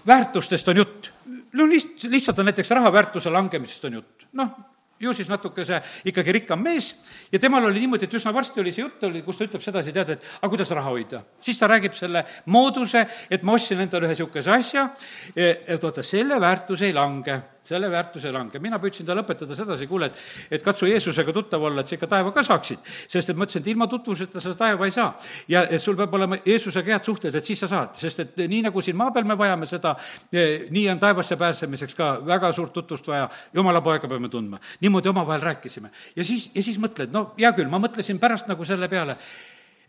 väärtustest 0.07 0.67
on 0.67 0.77
jutt. 0.77 1.11
No 1.55 1.67
liht-, 1.69 2.07
lihtsalt 2.11 2.39
on 2.39 2.49
näiteks 2.51 2.71
raha 2.75 2.91
väärtuse 2.93 3.33
langemisest 3.33 3.85
on 3.89 3.99
jutt. 3.99 4.27
noh, 4.33 4.51
ju 4.99 5.13
siis 5.13 5.29
natukese 5.29 5.81
ikkagi 6.07 6.35
rikkam 6.39 6.61
mees 6.63 6.93
ja 7.31 7.39
temal 7.39 7.65
oli 7.67 7.81
niimoodi, 7.83 8.07
et 8.07 8.13
üsna 8.15 8.33
varsti 8.33 8.61
oli 8.63 8.71
see 8.75 8.85
jutt, 8.85 9.03
oli, 9.07 9.23
kus 9.25 9.39
ta 9.39 9.47
ütleb 9.47 9.63
sedasi, 9.63 9.93
tead, 9.95 10.13
et 10.15 10.29
aga 10.39 10.51
kuidas 10.51 10.71
raha 10.75 10.93
hoida. 10.93 11.23
siis 11.41 11.59
ta 11.59 11.67
räägib 11.71 11.97
selle 11.97 12.23
mooduse, 12.45 13.05
et 13.29 13.43
ma 13.43 13.57
ostsin 13.57 13.81
endale 13.83 14.07
ühe 14.07 14.15
niisuguse 14.15 14.51
asja, 14.51 14.87
et 15.35 15.83
vaata, 15.83 16.03
selle 16.03 16.39
väärtus 16.41 16.85
ei 16.87 16.95
lange 16.95 17.41
selle 17.67 17.89
väärtus 17.91 18.25
ei 18.25 18.33
lange. 18.33 18.59
mina 18.59 18.79
püüdsin 18.79 19.05
talle 19.05 19.23
õpetada 19.25 19.55
sedasi, 19.57 19.87
kuule, 19.87 20.09
et, 20.11 20.19
et 20.57 20.63
katsu 20.63 20.87
Jeesusega 20.89 21.33
tuttav 21.33 21.63
olla, 21.63 21.81
et 21.81 21.89
sa 21.89 21.95
ikka 21.97 22.07
taeva 22.07 22.31
ka 22.31 22.43
saaksid. 22.43 22.79
sest 23.07 23.29
et 23.29 23.37
ma 23.37 23.47
ütlesin, 23.47 23.63
et 23.63 23.69
ilma 23.73 23.87
tutvuseta 23.91 24.41
sa 24.41 24.55
taeva 24.57 24.85
ei 24.85 24.91
saa. 24.95 25.15
ja 25.47 25.65
et 25.67 25.81
sul 25.81 25.97
peab 25.97 26.13
olema 26.13 26.37
Jeesusega 26.45 26.95
head 26.95 27.07
suhted, 27.07 27.35
et 27.35 27.45
siis 27.45 27.59
sa 27.59 27.69
saad, 27.71 27.95
sest 27.99 28.19
et 28.19 28.43
nii, 28.43 28.61
nagu 28.69 28.81
siin 28.81 28.97
maa 28.97 29.11
peal 29.15 29.25
me 29.25 29.37
vajame 29.37 29.69
seda, 29.69 29.95
eh, 30.33 30.67
nii 30.71 30.89
on 30.93 30.99
taevasse 30.99 31.37
pääsemiseks 31.37 31.95
ka 31.95 32.11
väga 32.25 32.51
suurt 32.53 32.73
tutvust 32.73 33.07
vaja, 33.07 33.29
jumala 33.53 33.81
poega 33.81 34.07
peame 34.07 34.29
tundma. 34.29 34.59
niimoodi 34.81 35.09
omavahel 35.09 35.41
rääkisime. 35.41 35.89
ja 36.15 36.23
siis, 36.23 36.51
ja 36.55 36.63
siis 36.63 36.79
mõtled, 36.79 37.11
no 37.11 37.31
hea 37.37 37.51
küll, 37.53 37.69
ma 37.69 37.79
mõtlesin 37.79 38.19
pärast 38.19 38.47
nagu 38.47 38.65
selle 38.65 38.87
peale, 38.87 39.17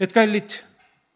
et 0.00 0.12
kallid, 0.12 0.60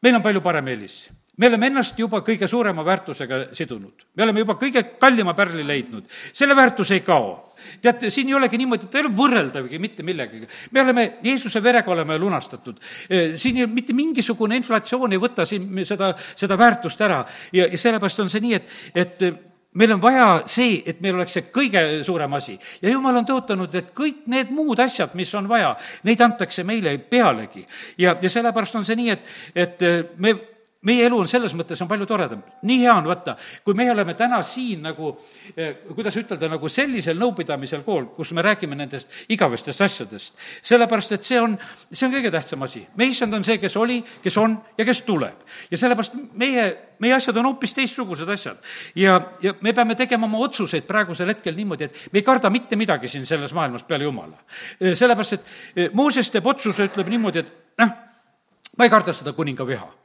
meil 0.02 0.20
on 0.20 0.22
palju 0.22 0.40
parem 0.40 0.68
eelis 0.68 1.06
me 1.41 1.49
oleme 1.49 1.70
ennast 1.70 1.99
juba 1.99 2.20
kõige 2.24 2.49
suurema 2.49 2.84
väärtusega 2.84 3.41
sidunud. 3.57 4.05
me 4.14 4.24
oleme 4.26 4.43
juba 4.45 4.59
kõige 4.61 4.82
kallima 5.01 5.34
pärli 5.34 5.64
leidnud. 5.66 6.05
selle 6.32 6.57
väärtus 6.57 6.91
ei 6.91 7.01
kao. 7.01 7.53
teate, 7.80 8.11
siin 8.11 8.28
ei 8.28 8.34
olegi 8.34 8.59
niimoodi, 8.61 8.84
et 8.84 8.91
ta 8.91 8.99
ei 8.99 9.07
ole 9.07 9.14
võrreldavgi 9.16 9.78
mitte 9.80 10.03
millegagi. 10.03 10.47
me 10.70 10.80
oleme 10.80 11.07
Jeesuse 11.22 11.62
verega 11.62 11.91
oleme 11.91 12.18
lunastatud. 12.18 12.80
E, 13.09 13.38
siin 13.38 13.57
ei, 13.57 13.66
mitte 13.66 13.97
mingisugune 13.97 14.57
inflatsioon 14.57 15.12
ei 15.12 15.20
võta 15.20 15.47
siin 15.47 15.84
seda, 15.84 16.12
seda 16.36 16.59
väärtust 16.59 17.01
ära 17.01 17.24
ja, 17.53 17.66
ja 17.66 17.78
sellepärast 17.78 18.20
on 18.20 18.28
see 18.28 18.45
nii, 18.45 18.55
et, 18.55 18.68
et 18.95 19.24
meil 19.80 19.93
on 19.95 20.03
vaja 20.03 20.28
see, 20.51 20.82
et 20.84 21.01
meil 21.01 21.14
oleks 21.14 21.38
see 21.38 21.49
kõige 21.55 21.82
suurem 22.05 22.32
asi. 22.36 22.59
ja 22.82 22.93
jumal 22.93 23.16
on 23.16 23.24
tõotanud, 23.24 23.74
et 23.80 23.93
kõik 23.97 24.26
need 24.28 24.53
muud 24.53 24.80
asjad, 24.82 25.14
mis 25.16 25.32
on 25.38 25.49
vaja, 25.49 25.72
neid 26.05 26.20
antakse 26.20 26.64
meile 26.68 26.99
pealegi. 26.99 27.64
ja, 27.97 28.16
ja 28.20 28.30
sellepärast 28.30 28.76
on 28.76 28.84
see 28.84 28.99
nii, 29.01 29.11
et, 29.16 29.28
et 29.55 29.86
me 30.18 30.34
meie 30.89 31.05
elu 31.05 31.18
on 31.20 31.28
selles 31.28 31.53
mõttes, 31.57 31.81
on 31.85 31.89
palju 31.89 32.07
toredam. 32.09 32.41
nii 32.64 32.78
hea 32.81 32.93
on, 32.95 33.05
vaata, 33.11 33.35
kui 33.64 33.76
meie 33.76 33.93
oleme 33.93 34.14
täna 34.16 34.39
siin 34.47 34.81
nagu, 34.83 35.12
eh, 35.57 35.83
kuidas 35.85 36.16
ütelda, 36.16 36.49
nagu 36.49 36.68
sellisel 36.68 37.18
nõupidamisel 37.20 37.83
kool, 37.85 38.07
kus 38.16 38.33
me 38.33 38.43
räägime 38.43 38.76
nendest 38.76 39.12
igavestest 39.28 39.81
asjadest. 39.81 40.35
sellepärast, 40.62 41.12
et 41.12 41.24
see 41.24 41.41
on, 41.41 41.59
see 41.93 42.07
on 42.07 42.14
kõige 42.14 42.31
tähtsam 42.33 42.62
asi. 42.62 42.87
meie 42.97 43.11
issand 43.11 43.35
on 43.35 43.45
see, 43.45 43.59
kes 43.59 43.76
oli, 43.76 44.03
kes 44.22 44.37
on 44.37 44.57
ja 44.78 44.85
kes 44.85 45.03
tuleb. 45.03 45.45
ja 45.70 45.76
sellepärast 45.76 46.16
meie, 46.33 46.76
meie 46.99 47.14
asjad 47.14 47.37
on 47.37 47.53
hoopis 47.53 47.74
teistsugused 47.74 48.28
asjad. 48.28 48.57
ja, 48.95 49.20
ja 49.43 49.55
me 49.61 49.72
peame 49.72 49.95
tegema 49.95 50.26
oma 50.26 50.39
otsuseid 50.39 50.89
praegusel 50.89 51.28
hetkel 51.28 51.57
niimoodi, 51.57 51.85
et 51.85 52.09
me 52.12 52.18
ei 52.18 52.22
karda 52.22 52.51
mitte 52.51 52.76
midagi 52.76 53.09
siin 53.09 53.26
selles 53.26 53.53
maailmas 53.53 53.85
peale 53.85 54.05
Jumala. 54.05 54.39
Eh, 54.81 54.97
sellepärast, 54.97 55.33
et 55.33 55.45
eh, 55.76 55.91
Mooses 55.93 56.31
teeb 56.31 56.47
otsuse, 56.47 56.89
ütleb 56.89 57.09
niimoodi, 57.09 57.39
et 57.45 57.53
noh, 57.78 57.93
ma 58.78 58.87
ei 58.87 58.91
karda 58.91 59.12
seda 59.12 59.37
kuninga 59.37 59.66
viha. 59.66 59.99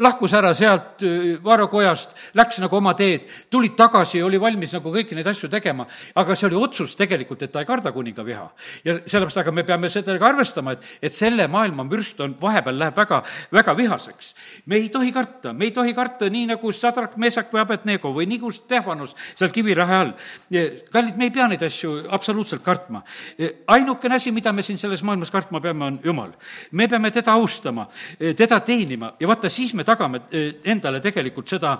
Lahkus 0.00 0.32
ära 0.36 0.52
sealt 0.54 1.02
varakojast, 1.44 2.14
läks 2.38 2.58
nagu 2.62 2.76
oma 2.76 2.94
teed, 2.98 3.26
tuli 3.50 3.72
tagasi 3.76 4.18
ja 4.18 4.26
oli 4.26 4.40
valmis 4.40 4.74
nagu 4.76 4.92
kõiki 4.94 5.16
neid 5.16 5.28
asju 5.30 5.48
tegema, 5.52 5.86
aga 6.14 6.36
see 6.36 6.48
oli 6.48 6.58
otsus 6.58 6.94
tegelikult, 6.98 7.42
et 7.42 7.52
ta 7.52 7.62
ei 7.62 7.68
karda 7.68 7.92
kuninga 7.92 8.24
viha. 8.26 8.46
ja 8.84 8.96
sellepärast, 9.06 9.40
aga 9.42 9.52
me 9.52 9.64
peame 9.64 9.90
sellega 9.90 10.28
arvestama, 10.28 10.74
et, 10.74 10.86
et 11.02 11.14
selle 11.14 11.46
maailma 11.50 11.84
mürst 11.86 12.20
on, 12.24 12.36
vahepeal 12.40 12.78
läheb 12.78 12.96
väga, 12.96 13.22
väga 13.52 13.76
vihaseks. 13.76 14.34
me 14.66 14.76
ei 14.76 14.88
tohi 14.88 15.12
karta, 15.12 15.52
me 15.52 15.68
ei 15.68 15.74
tohi 15.74 15.94
karta 15.94 16.28
nii, 16.30 16.46
nagu 16.54 16.72
Sadrak, 16.72 17.16
Meesak 17.16 17.52
või 17.52 17.62
Abednego 17.62 18.12
või 18.14 18.28
nagu 18.30 18.50
Stefanus 18.52 19.14
seal 19.34 19.52
kivirahe 19.54 19.94
all. 19.94 20.12
kallid, 20.92 21.16
me 21.16 21.28
ei 21.28 21.34
pea 21.34 21.48
neid 21.48 21.62
asju 21.62 21.96
absoluutselt 22.10 22.62
kartma. 22.62 23.02
ainukene 23.66 24.14
asi, 24.14 24.32
mida 24.32 24.52
me 24.52 24.62
siin 24.62 24.78
selles 24.78 25.02
maailmas 25.02 25.30
kartma 25.30 25.60
peame, 25.60 25.84
on 25.84 26.00
Jumal. 26.04 26.32
me 26.72 26.88
peame 26.88 27.10
teda 27.10 27.32
austama 27.32 27.86
teda 28.36 28.60
teenima 28.60 29.14
ja 29.20 29.28
vaata, 29.28 29.43
siis 29.48 29.74
me 29.74 29.84
tagame 29.84 30.20
endale 30.64 31.00
tegelikult 31.00 31.48
seda, 31.48 31.76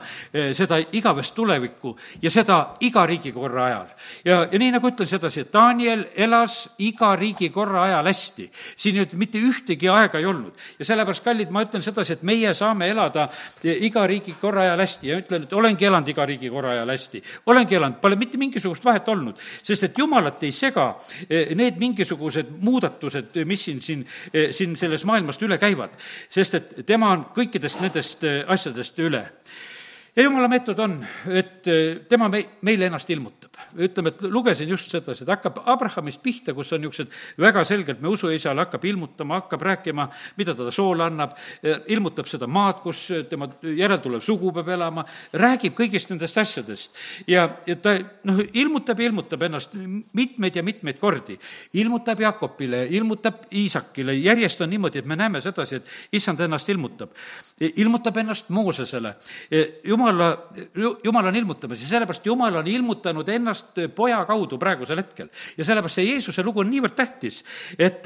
seda 0.52 0.78
igavest 0.92 1.34
tulevikku 1.34 1.94
ja 2.22 2.30
seda 2.30 2.58
iga 2.80 3.06
riigikorra 3.06 3.64
ajal. 3.64 3.86
ja, 4.24 4.38
ja 4.52 4.58
nii, 4.58 4.70
nagu 4.74 4.88
ütlen 4.88 5.08
sedasi, 5.08 5.44
et 5.44 5.52
Daniel 5.52 6.06
elas 6.14 6.68
iga 6.78 7.14
riigikorra 7.16 7.84
ajal 7.84 8.10
hästi. 8.10 8.50
siin 8.76 8.98
nüüd 9.00 9.14
mitte 9.18 9.38
ühtegi 9.38 9.88
aega 9.90 10.18
ei 10.18 10.26
olnud 10.26 10.52
ja 10.78 10.84
sellepärast, 10.84 11.24
kallid, 11.24 11.50
ma 11.50 11.64
ütlen 11.64 11.82
sedasi, 11.82 12.18
et 12.18 12.22
meie 12.22 12.54
saame 12.54 12.88
elada 12.90 13.28
iga 13.64 14.06
riigikorra 14.06 14.66
ajal 14.68 14.84
hästi 14.84 15.08
ja 15.08 15.18
ütlen, 15.22 15.46
et 15.46 15.52
olengi 15.52 15.86
elanud 15.86 16.08
iga 16.08 16.26
riigikorra 16.26 16.74
ajal 16.76 16.94
hästi. 16.94 17.22
olengi 17.46 17.78
elanud, 17.78 18.00
pole 18.00 18.16
mitte 18.16 18.38
mingisugust 18.38 18.84
vahet 18.84 19.08
olnud, 19.08 19.40
sest 19.62 19.88
et 19.88 19.98
jumalat 19.98 20.42
ei 20.44 20.52
sega 20.52 20.90
need 21.28 21.78
mingisugused 21.80 22.50
muudatused, 22.60 23.36
mis 23.44 23.64
siin, 23.64 23.80
siin, 23.82 24.06
siin 24.50 24.76
selles 24.76 25.04
maailmast 25.04 25.42
üle 25.42 25.58
käivad. 25.58 25.94
sest 26.30 26.54
et 26.54 26.74
tema 26.86 27.10
on 27.12 27.24
kõikidest 27.54 27.82
nendest 27.84 28.24
asjadest 28.50 28.96
üle. 28.98 29.20
Ja 30.16 30.24
jumala 30.26 30.48
meetod 30.50 30.78
on, 30.82 30.96
et 31.30 31.62
tema 32.10 32.26
me, 32.28 32.40
meile 32.66 32.88
ennast 32.88 33.10
ilmutab 33.14 33.53
ütleme, 33.78 34.12
et 34.12 34.22
lugesin 34.22 34.68
just 34.68 34.90
sedasi, 34.92 35.24
et 35.24 35.30
hakkab 35.32 35.60
Abrahamist 35.70 36.22
pihta, 36.22 36.54
kus 36.54 36.72
on 36.72 36.82
niisugused 36.84 37.12
väga 37.40 37.64
selgelt, 37.66 38.02
me 38.02 38.10
usuisale 38.12 38.64
hakkab 38.64 38.84
ilmutama, 38.84 39.40
hakkab 39.42 39.62
rääkima, 39.66 40.08
mida 40.38 40.54
ta 40.54 40.70
soole 40.74 41.06
annab, 41.06 41.34
ilmutab 41.90 42.28
seda 42.30 42.48
maad, 42.50 42.82
kus 42.84 43.06
tema 43.30 43.48
järeltulev 43.62 44.22
sugu 44.24 44.52
peab 44.54 44.70
elama, 44.76 45.04
räägib 45.32 45.76
kõigist 45.78 46.12
nendest 46.12 46.38
asjadest. 46.40 46.94
ja, 47.26 47.48
ja 47.66 47.76
ta 47.76 47.96
noh, 48.24 48.42
ilmutab 48.52 49.00
ja 49.00 49.08
ilmutab 49.10 49.42
ennast 49.48 49.74
mitmeid 50.12 50.56
ja 50.56 50.62
mitmeid 50.62 50.98
kordi. 50.98 51.38
ilmutab 51.74 52.20
Jakobile, 52.20 52.86
ilmutab 52.90 53.46
Iisakile, 53.52 54.14
järjest 54.14 54.60
on 54.60 54.70
niimoodi, 54.70 54.98
et 54.98 55.06
me 55.06 55.16
näeme 55.16 55.40
sedasi, 55.40 55.76
et 55.76 55.88
issand 56.12 56.40
ennast 56.40 56.68
ilmutab. 56.68 57.10
ilmutab 57.60 58.16
ennast 58.16 58.48
Moosesele. 58.48 59.14
jumala, 59.84 60.48
jumal 61.04 61.26
on 61.26 61.36
ilmutamas 61.36 61.80
ja 61.80 61.86
sellepärast 61.86 62.26
Jumal 62.26 62.56
on 62.56 62.66
ilmutanud 62.66 63.28
ennast 63.28 63.63
ennast 63.74 63.94
poja 63.94 64.24
kaudu 64.24 64.58
praegusel 64.58 64.98
hetkel. 64.98 65.28
ja 65.56 65.64
sellepärast 65.64 65.94
see 65.94 66.08
Jeesuse 66.08 66.42
lugu 66.42 66.60
on 66.60 66.70
niivõrd 66.70 66.94
tähtis, 66.96 67.42
et 67.78 68.04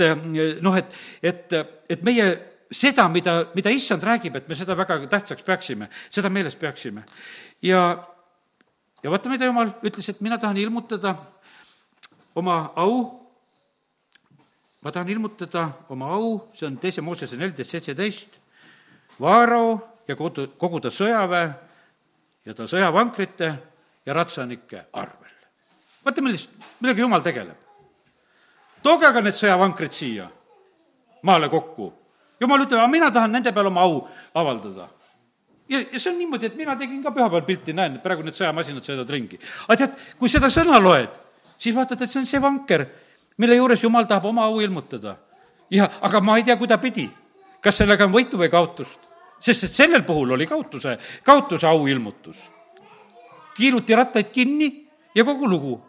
noh, 0.62 0.76
et, 0.76 0.94
et, 1.22 1.52
et 1.88 2.02
meie 2.02 2.28
seda, 2.70 3.08
mida, 3.08 3.48
mida 3.54 3.70
issand 3.70 4.02
räägib, 4.04 4.36
et 4.36 4.48
me 4.48 4.54
seda 4.54 4.76
väga 4.76 5.00
tähtsaks 5.08 5.44
peaksime, 5.44 5.88
seda 6.10 6.28
meeles 6.28 6.56
peaksime. 6.56 7.04
ja, 7.62 8.04
ja 9.02 9.10
vaata, 9.10 9.28
mida 9.28 9.48
jumal 9.48 9.72
ütles, 9.82 10.08
et 10.08 10.20
mina 10.20 10.38
tahan 10.38 10.56
ilmutada 10.56 11.14
oma 12.34 12.72
au, 12.76 12.98
ma 14.82 14.92
tahan 14.92 15.08
ilmutada 15.08 15.68
oma 15.88 16.12
au, 16.14 16.50
see 16.54 16.66
on 16.66 16.76
teise 16.78 17.00
Moosese 17.00 17.36
neliteist 17.36 17.70
seitseteist, 17.70 18.36
Vaaro 19.18 19.98
ja 20.06 20.14
kogu, 20.14 20.44
kogu 20.58 20.78
ta 20.80 20.92
sõjaväe 20.94 21.48
ja 22.46 22.54
ta 22.54 22.68
sõjavankrite 22.70 23.48
ja 24.06 24.14
ratsanike 24.14 24.84
arvel 24.92 25.37
vaata, 26.04 26.22
millist, 26.22 26.50
millega 26.80 27.00
jumal 27.00 27.22
tegeleb. 27.22 27.56
tooge 28.82 29.06
aga 29.06 29.20
need 29.20 29.36
sõjavankrid 29.36 29.92
siia 29.92 30.28
maale 31.22 31.48
kokku. 31.48 31.92
jumal 32.40 32.62
ütleb, 32.62 32.78
aga 32.78 32.88
mina 32.90 33.10
tahan 33.10 33.32
nende 33.32 33.52
peal 33.52 33.66
oma 33.66 33.80
au 33.80 34.08
avaldada. 34.34 34.88
ja, 35.68 35.80
ja 35.80 36.00
see 36.00 36.12
on 36.12 36.18
niimoodi, 36.18 36.46
et 36.46 36.56
mina 36.56 36.76
tegin 36.76 37.02
ka 37.02 37.10
pühapäeval 37.10 37.46
pilti, 37.46 37.72
näen, 37.72 38.00
praegu 38.02 38.22
need 38.22 38.36
sõjamasinad 38.38 38.84
sõidavad 38.84 39.10
ringi. 39.10 39.40
aga 39.68 39.76
tead, 39.76 39.98
kui 40.18 40.28
seda 40.28 40.50
sõna 40.52 40.80
loed, 40.82 41.18
siis 41.58 41.74
vaatad, 41.74 42.02
et 42.02 42.10
see 42.10 42.20
on 42.22 42.26
see 42.26 42.42
vanker, 42.42 42.86
mille 43.38 43.58
juures 43.58 43.82
jumal 43.82 44.06
tahab 44.06 44.30
oma 44.30 44.46
au 44.46 44.60
ilmutada. 44.60 45.16
ja, 45.70 45.90
aga 46.00 46.20
ma 46.20 46.38
ei 46.38 46.46
tea, 46.46 46.56
kuida 46.56 46.78
pidi. 46.78 47.08
kas 47.60 47.82
sellega 47.82 48.04
on 48.04 48.14
võitu 48.14 48.38
või 48.38 48.50
kaotust? 48.50 49.00
sest 49.40 49.64
et 49.64 49.74
sellel 49.74 50.02
puhul 50.02 50.32
oli 50.34 50.46
kaotuse, 50.46 50.98
kaotuse 51.22 51.66
au 51.66 51.86
ilmutus. 51.86 52.38
kiiruti 53.54 53.94
rattaid 53.94 54.30
kinni 54.30 54.86
ja 55.14 55.24
kogu 55.24 55.48
lugu 55.50 55.87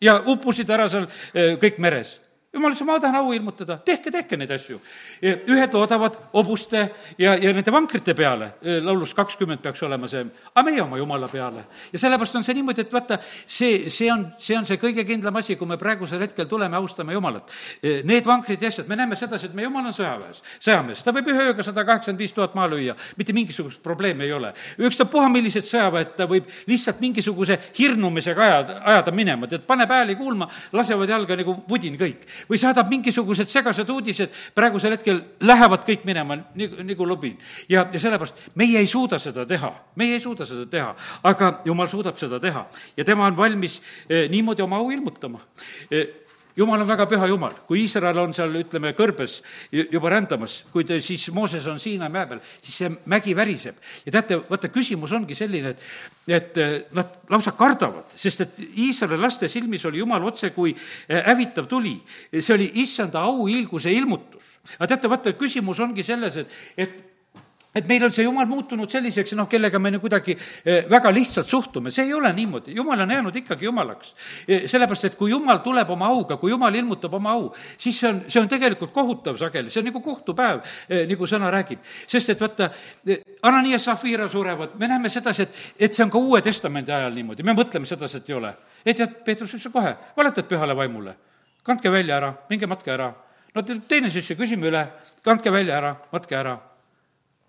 ja 0.00 0.18
uppusid 0.26 0.70
ära 0.70 0.88
seal 0.90 1.06
eh, 1.34 1.54
kõik 1.60 1.78
meres 1.82 2.18
jumal 2.54 2.74
ütles, 2.74 2.86
ma 2.86 2.98
tahan 3.02 3.18
au 3.18 3.32
ilmutada, 3.34 3.76
tehke, 3.84 4.10
tehke 4.14 4.38
neid 4.38 4.52
asju. 4.54 4.78
ühed 5.22 5.74
loodavad 5.74 6.16
hobuste 6.32 6.84
ja, 7.18 7.34
ja 7.34 7.52
nende 7.54 7.72
vankrite 7.74 8.14
peale, 8.14 8.52
laulus 8.84 9.14
kakskümmend 9.16 9.62
peaks 9.62 9.82
olema 9.82 10.08
see, 10.10 10.22
aga 10.52 10.64
meie 10.68 10.82
oma 10.82 10.98
jumala 11.00 11.28
peale. 11.28 11.64
ja 11.92 11.98
sellepärast 11.98 12.38
on 12.38 12.46
see 12.46 12.54
niimoodi, 12.58 12.84
et 12.86 12.92
vaata, 12.94 13.18
see, 13.46 13.90
see 13.90 14.10
on, 14.12 14.26
see 14.38 14.58
on 14.58 14.66
see 14.68 14.78
kõige 14.80 15.06
kindlam 15.08 15.40
asi, 15.40 15.56
kui 15.58 15.68
me 15.68 15.78
praegusel 15.80 16.22
hetkel 16.22 16.46
tuleme, 16.50 16.76
austame 16.78 17.16
Jumalat. 17.16 17.50
Need 17.82 18.26
vankrid 18.26 18.62
ja 18.62 18.70
asjad, 18.70 18.88
me 18.88 18.98
näeme 18.98 19.18
sedasi, 19.18 19.50
et 19.50 19.58
meie 19.58 19.68
Jumal 19.68 19.90
on 19.90 19.96
sõjaväes, 19.96 20.42
sõjamees, 20.62 21.02
ta 21.04 21.14
võib 21.16 21.30
ühe 21.32 21.48
ööga 21.50 21.66
sada 21.66 21.84
kaheksakümmend 21.86 22.22
viis 22.22 22.34
tuhat 22.36 22.54
maha 22.54 22.70
lüüa, 22.74 22.94
mitte 23.18 23.34
mingisugust 23.34 23.82
probleemi 23.82 24.28
ei 24.28 24.32
ole. 24.32 24.52
ükstapuha, 24.78 25.28
millised 25.32 25.66
sõjaväed, 25.68 26.14
ta 26.18 26.28
võib 26.30 26.46
lihtsalt 26.70 27.02
mingisuguse 27.02 27.58
hirnumisega 27.78 28.46
ajada, 28.46 28.78
ajada 28.94 29.14
minema, 29.14 29.50
tead, 29.50 29.66
paneb 29.66 29.90
hääli 29.90 30.16
kuulma, 30.20 30.48
lasevad 30.72 31.10
jalga 31.10 31.38
nagu 31.40 31.56
pudin 31.68 31.98
kõik 31.98 32.26
või 32.48 32.60
saadab 32.60 32.90
mingisugused 32.92 33.50
segased 33.50 33.90
uudised, 33.90 34.32
praegusel 34.54 34.96
hetkel 34.96 35.20
lähevad 35.40 35.86
kõik 35.86 36.04
minema 36.08 36.38
nagu, 36.40 36.82
nagu 36.84 37.08
lubin. 37.08 37.38
ja, 37.68 37.86
ja 37.92 38.00
sellepärast 38.00 38.50
meie 38.54 38.78
ei 38.78 38.90
suuda 38.90 39.18
seda 39.18 39.46
teha, 39.46 39.72
meie 39.96 40.18
ei 40.18 40.20
suuda 40.20 40.46
seda 40.48 40.66
teha, 40.70 40.94
aga 41.22 41.60
jumal 41.64 41.88
suudab 41.88 42.18
seda 42.18 42.40
teha. 42.40 42.66
Ja 42.96 43.04
tema 43.04 43.26
on 43.26 43.36
valmis 43.36 43.80
eh, 44.08 44.28
niimoodi 44.30 44.62
oma 44.62 44.76
au 44.76 44.90
ilmutama. 44.90 45.40
Eh, 45.90 46.23
jumal 46.56 46.80
on 46.80 46.88
väga 46.88 47.06
püha 47.10 47.28
jumal, 47.28 47.54
kui 47.68 47.82
Iisrael 47.82 48.18
on 48.22 48.34
seal, 48.36 48.54
ütleme, 48.60 48.92
kõrbes 48.96 49.38
juba 49.72 50.12
rändamas, 50.12 50.60
kui 50.72 50.86
ta 50.86 50.98
siis, 51.02 51.26
Mooses 51.34 51.66
on 51.70 51.80
Siina 51.82 52.08
mäe 52.12 52.28
peal, 52.30 52.42
siis 52.60 52.76
see 52.82 52.90
mägi 53.10 53.34
väriseb. 53.36 53.78
ja 54.06 54.14
teate, 54.18 54.40
vaata, 54.48 54.70
küsimus 54.74 55.12
ongi 55.12 55.34
selline, 55.38 55.74
et, 55.74 55.88
et 56.28 56.60
eh, 56.62 56.76
nad 56.94 57.18
lausa 57.30 57.54
kardavad, 57.58 58.12
sest 58.16 58.44
et 58.46 58.60
Iisraeli 58.86 59.20
laste 59.20 59.48
silmis 59.48 59.84
oli 59.84 60.02
Jumal 60.02 60.24
otse 60.24 60.50
kui 60.54 60.74
eh, 60.74 61.22
hävitav 61.26 61.66
tuli. 61.70 61.96
see 62.38 62.54
oli 62.54 62.70
issanda 62.82 63.24
auhiilguse 63.26 63.92
ilmutus. 63.92 64.58
aga 64.78 64.94
teate, 64.94 65.10
vaata, 65.10 65.32
küsimus 65.38 65.80
ongi 65.80 66.02
selles, 66.02 66.36
et, 66.36 66.54
et 66.76 67.13
et 67.74 67.88
meil 67.90 68.04
on 68.06 68.12
see 68.14 68.22
jumal 68.22 68.46
muutunud 68.46 68.90
selliseks, 68.90 69.32
noh, 69.34 69.48
kellega 69.50 69.80
me 69.82 69.90
kuidagi 69.98 70.36
eh, 70.36 70.84
väga 70.90 71.10
lihtsalt 71.14 71.48
suhtume, 71.50 71.90
see 71.90 72.06
ei 72.06 72.12
ole 72.14 72.30
niimoodi, 72.32 72.74
jumal 72.76 73.00
on 73.02 73.10
jäänud 73.10 73.36
ikkagi 73.40 73.66
jumalaks. 73.66 74.12
Eh, 74.46 74.66
sellepärast, 74.70 75.08
et 75.08 75.16
kui 75.18 75.32
jumal 75.32 75.58
tuleb 75.64 75.90
oma 75.90 76.06
auga, 76.12 76.36
kui 76.38 76.52
jumal 76.52 76.74
ilmutab 76.74 77.16
oma 77.18 77.32
au, 77.34 77.48
siis 77.78 77.98
see 77.98 78.10
on, 78.10 78.20
see 78.28 78.42
on 78.42 78.50
tegelikult 78.50 78.92
kohutav 78.94 79.38
sageli, 79.40 79.72
see 79.74 79.82
on 79.82 79.88
nagu 79.90 80.02
kohtupäev, 80.04 80.60
eh, 80.88 81.02
nagu 81.10 81.26
sõna 81.30 81.50
räägib. 81.50 81.82
sest 82.06 82.30
et 82.30 82.44
vaata, 82.44 82.70
Ananias, 83.42 83.88
Zafira 83.88 84.28
surevad, 84.30 84.76
me 84.78 84.88
näeme 84.88 85.10
sedasi, 85.10 85.42
et, 85.42 85.64
et 85.88 85.94
see 85.94 86.04
on 86.04 86.12
ka 86.12 86.18
Uue 86.18 86.42
Testamendi 86.42 86.94
ajal 86.94 87.18
niimoodi, 87.18 87.42
me 87.42 87.56
mõtleme 87.58 87.90
sedasi, 87.90 88.22
et 88.22 88.30
ei 88.30 88.36
ole. 88.36 88.52
ei 88.86 88.94
tead, 88.94 89.16
Peetrus 89.24 89.56
ütles 89.56 89.72
kohe, 89.72 89.96
valetad 90.16 90.46
pühale 90.46 90.76
vaimule, 90.78 91.16
kandke 91.66 91.90
välja 91.90 92.20
ära, 92.20 92.30
minge 92.50 92.70
matke 92.70 92.94
ära. 92.94 93.10
no 93.54 93.66
teine 93.66 94.10
sisse, 94.10 94.38
küsime 94.38 94.70
üle, 94.70 94.86
kandke 95.24 95.50
välja 95.50 95.76
ära, 95.80 95.96
matke 96.12 96.38
ära 96.38 96.54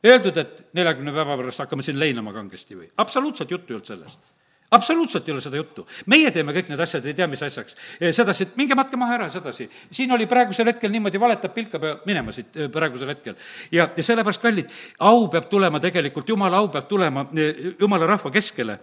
öeldud, 0.05 0.37
et 0.37 0.63
neljakümne 0.77 1.13
päeva 1.15 1.37
pärast 1.41 1.65
hakkame 1.65 1.85
siin 1.85 1.99
leinama 1.99 2.33
kangesti 2.33 2.79
või? 2.79 2.89
absoluutselt 2.97 3.51
juttu 3.51 3.73
ei 3.73 3.79
olnud 3.79 3.93
sellest 3.93 4.33
absoluutselt 4.71 5.27
ei 5.27 5.33
ole 5.33 5.41
seda 5.41 5.57
juttu. 5.57 5.85
meie 6.11 6.31
teeme 6.31 6.53
kõik 6.55 6.69
need 6.71 6.81
asjad 6.81 7.05
ei 7.05 7.13
tea 7.13 7.27
mis 7.29 7.41
asjaks. 7.43 7.75
Eh, 7.99 8.11
sedasi, 8.15 8.47
et 8.47 8.57
minge 8.57 8.75
matke 8.75 8.97
maha 8.97 9.17
ära 9.19 9.29
sedasi. 9.29 9.69
siin 9.91 10.11
oli 10.11 10.25
praegusel 10.25 10.67
hetkel 10.71 10.91
niimoodi, 10.91 11.19
valetab, 11.19 11.53
pilkab 11.53 11.83
ja 11.83 11.95
minema 12.05 12.33
siit 12.35 12.57
eh, 12.57 12.69
praegusel 12.71 13.13
hetkel. 13.13 13.35
ja, 13.71 13.89
ja 13.95 14.03
sellepärast, 14.03 14.41
kallid, 14.41 14.69
au 14.99 15.27
peab 15.29 15.49
tulema 15.49 15.79
tegelikult, 15.79 16.29
jumala 16.29 16.57
au 16.57 16.69
peab 16.69 16.87
tulema 16.87 17.27
eh, 17.37 17.75
jumala 17.79 18.07
rahva 18.07 18.31
keskele. 18.31 18.79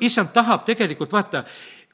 issand 0.00 0.32
tahab 0.32 0.64
tegelikult, 0.64 1.12
vaata, 1.12 1.44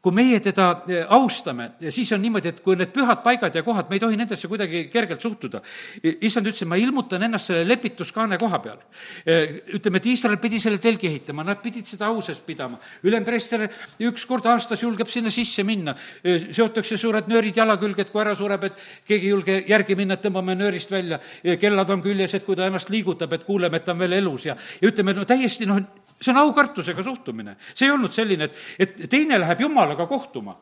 kui 0.03 0.15
meie 0.15 0.39
teda 0.43 0.69
eh, 0.87 1.03
austame, 1.15 1.73
siis 1.91 2.11
on 2.15 2.23
niimoodi, 2.23 2.53
et 2.53 2.61
kui 2.63 2.77
need 2.79 2.93
pühad 2.95 3.23
paigad 3.25 3.55
ja 3.55 3.65
kohad, 3.67 3.89
me 3.91 3.99
ei 3.99 4.03
tohi 4.03 4.19
nendesse 4.19 4.51
kuidagi 4.51 4.85
kergelt 4.93 5.23
suhtuda. 5.23 5.61
issand 6.03 6.47
ütles, 6.47 6.63
et 6.63 6.71
ma 6.71 6.79
ilmutan 6.79 7.23
ennast 7.27 7.51
selle 7.51 7.67
lepituskaane 7.67 8.39
koha 8.39 8.61
peal. 8.63 8.79
Eh, 9.27 9.59
ütleme, 9.75 9.99
et 9.99 10.07
Iisrael 10.07 10.39
pidi 10.39 10.61
selle 10.63 10.79
telgi 10.79 11.11
ehitama, 11.11 11.43
nad 11.45 11.63
pidid 11.63 11.87
seda 11.87 12.13
au 12.13 12.23
sees 12.23 12.39
pidama. 12.47 12.79
ülempreester 13.03 13.67
üks 14.07 14.27
kord 14.27 14.47
aastas 14.47 14.83
julgeb 14.83 15.11
sinna 15.11 15.31
sisse 15.35 15.65
minna, 15.67 15.97
eh, 16.23 16.53
seotakse 16.53 16.97
suured 16.97 17.27
nöörid 17.29 17.57
jala 17.57 17.77
külge, 17.77 18.03
et 18.03 18.13
kui 18.13 18.23
ära 18.23 18.37
sureb, 18.37 18.65
et 18.65 18.75
keegi 19.05 19.27
ei 19.27 19.35
julge 19.35 19.65
järgi 19.67 19.97
minna, 19.97 20.15
et 20.15 20.23
tõmbame 20.23 20.55
nöörist 20.55 20.91
välja. 20.91 21.19
kellad 21.59 21.91
on 21.91 22.03
küljes, 22.03 22.35
et 22.35 22.45
kui 22.45 22.57
ta 22.57 22.67
ennast 22.67 22.91
liigutab, 22.91 23.33
et 23.33 23.45
kuuleme, 23.45 23.77
et 23.77 23.85
ta 23.85 23.93
on 23.93 23.99
veel 23.99 24.13
elus 24.13 24.45
ja, 24.47 24.55
ja 24.81 24.89
ütleme, 24.89 25.15
no 25.15 25.25
täiesti 25.25 25.67
noh, 25.67 25.81
see 26.21 26.33
on 26.35 26.41
aukartusega 26.45 27.03
suhtumine. 27.03 27.57
see 27.75 27.87
ei 27.87 27.95
olnud 27.95 28.13
selline, 28.13 28.45
et, 28.45 28.65
et 28.79 29.11
teine 29.11 29.39
läheb 29.41 29.61
jumalaga 29.67 30.07
kohtuma 30.07 30.57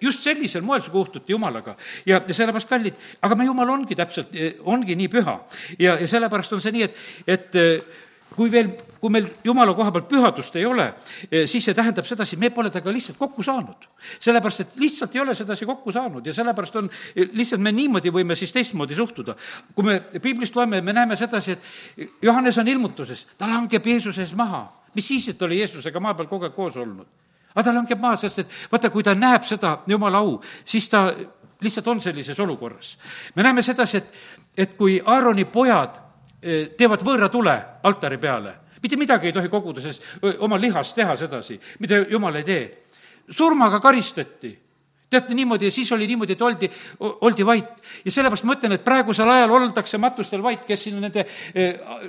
just 0.00 0.22
sellisel 0.22 0.62
moel 0.62 0.80
suhtuti 0.82 1.32
Jumalaga 1.32 1.76
ja, 2.06 2.20
ja 2.26 2.34
sellepärast 2.34 2.68
kallid, 2.68 2.96
aga 3.22 3.36
me 3.38 3.44
Jumal 3.44 3.70
ongi 3.70 3.94
täpselt, 3.94 4.32
ongi 4.64 4.96
nii 4.98 5.08
püha. 5.12 5.36
ja, 5.78 5.98
ja 6.00 6.08
sellepärast 6.08 6.56
on 6.56 6.64
see 6.64 6.72
nii, 6.72 6.88
et, 6.88 6.96
et 7.26 7.60
kui 8.36 8.50
veel, 8.52 8.70
kui 9.00 9.10
meil 9.12 9.28
jumala 9.44 9.74
koha 9.74 9.92
pealt 9.94 10.08
pühadust 10.10 10.56
ei 10.56 10.66
ole, 10.66 10.88
siis 11.46 11.64
see 11.64 11.74
tähendab 11.76 12.06
sedasi, 12.08 12.36
me 12.40 12.50
pole 12.54 12.70
temaga 12.70 12.92
lihtsalt 12.94 13.18
kokku 13.18 13.42
saanud. 13.42 13.88
sellepärast, 14.20 14.60
et 14.60 14.76
lihtsalt 14.80 15.14
ei 15.16 15.20
ole 15.20 15.34
sedasi 15.34 15.66
kokku 15.66 15.92
saanud 15.92 16.26
ja 16.26 16.32
sellepärast 16.32 16.76
on, 16.76 16.90
lihtsalt 17.32 17.62
me 17.62 17.72
niimoodi 17.72 18.12
võime 18.12 18.36
siis 18.36 18.52
teistmoodi 18.52 18.94
suhtuda. 18.94 19.36
kui 19.74 19.84
me 19.84 20.00
piiblist 20.00 20.56
loeme, 20.56 20.80
me 20.80 20.92
näeme 20.92 21.16
sedasi, 21.16 21.52
et 21.52 22.12
Johannes 22.22 22.58
on 22.58 22.68
ilmutuses, 22.68 23.26
ta 23.38 23.48
langeb 23.48 23.86
Jeesuse 23.86 24.22
ees 24.22 24.34
maha. 24.34 24.72
mis 24.94 25.08
siis, 25.08 25.28
et 25.28 25.42
oli 25.42 25.58
Jeesusega 25.58 26.00
maa 26.00 26.14
peal 26.14 26.28
kogu 26.28 26.44
aeg 26.44 26.54
koos 26.54 26.76
olnud? 26.76 27.06
aga 27.54 27.62
ta 27.62 27.74
langeb 27.74 28.00
maha, 28.00 28.16
sest 28.16 28.38
et 28.38 28.58
vaata, 28.72 28.90
kui 28.90 29.02
ta 29.02 29.14
näeb 29.14 29.44
seda 29.44 29.78
jumala 29.86 30.18
au, 30.18 30.40
siis 30.64 30.88
ta 30.88 31.10
lihtsalt 31.62 31.88
on 31.88 32.00
sellises 32.00 32.40
olukorras. 32.40 32.98
me 33.34 33.42
näeme 33.42 33.62
sedasi, 33.62 33.96
et, 33.96 34.14
et 34.56 34.74
kui 34.74 35.00
Aaroni 35.04 35.44
pojad 35.44 35.96
eh, 35.96 36.02
teevad 36.76 37.04
võõra 37.06 37.28
tule 37.30 37.54
altari 37.86 38.18
peale, 38.18 38.54
mitte 38.82 38.98
midagi 38.98 39.30
ei 39.30 39.36
tohi 39.36 39.50
koguda, 39.50 39.80
sest 39.80 40.24
oma 40.42 40.58
lihast 40.60 40.96
teha 40.96 41.16
sedasi, 41.16 41.58
mida 41.80 42.02
jumal 42.10 42.36
ei 42.40 42.46
tee. 42.46 42.64
surmaga 43.30 43.78
karistati 43.80 44.58
teate, 45.12 45.34
niimoodi 45.34 45.68
ja 45.68 45.72
siis 45.72 45.92
oli 45.92 46.06
niimoodi, 46.06 46.32
et 46.32 46.42
oldi, 46.42 46.70
oldi 47.00 47.46
vait. 47.46 47.84
ja 48.04 48.10
sellepärast 48.10 48.44
ma 48.48 48.56
ütlen, 48.56 48.72
et 48.72 48.84
praegusel 48.84 49.28
ajal 49.30 49.50
oldakse 49.58 49.98
matustel 49.98 50.42
vait, 50.42 50.64
kes 50.64 50.88
siin 50.88 51.00
nende 51.00 51.26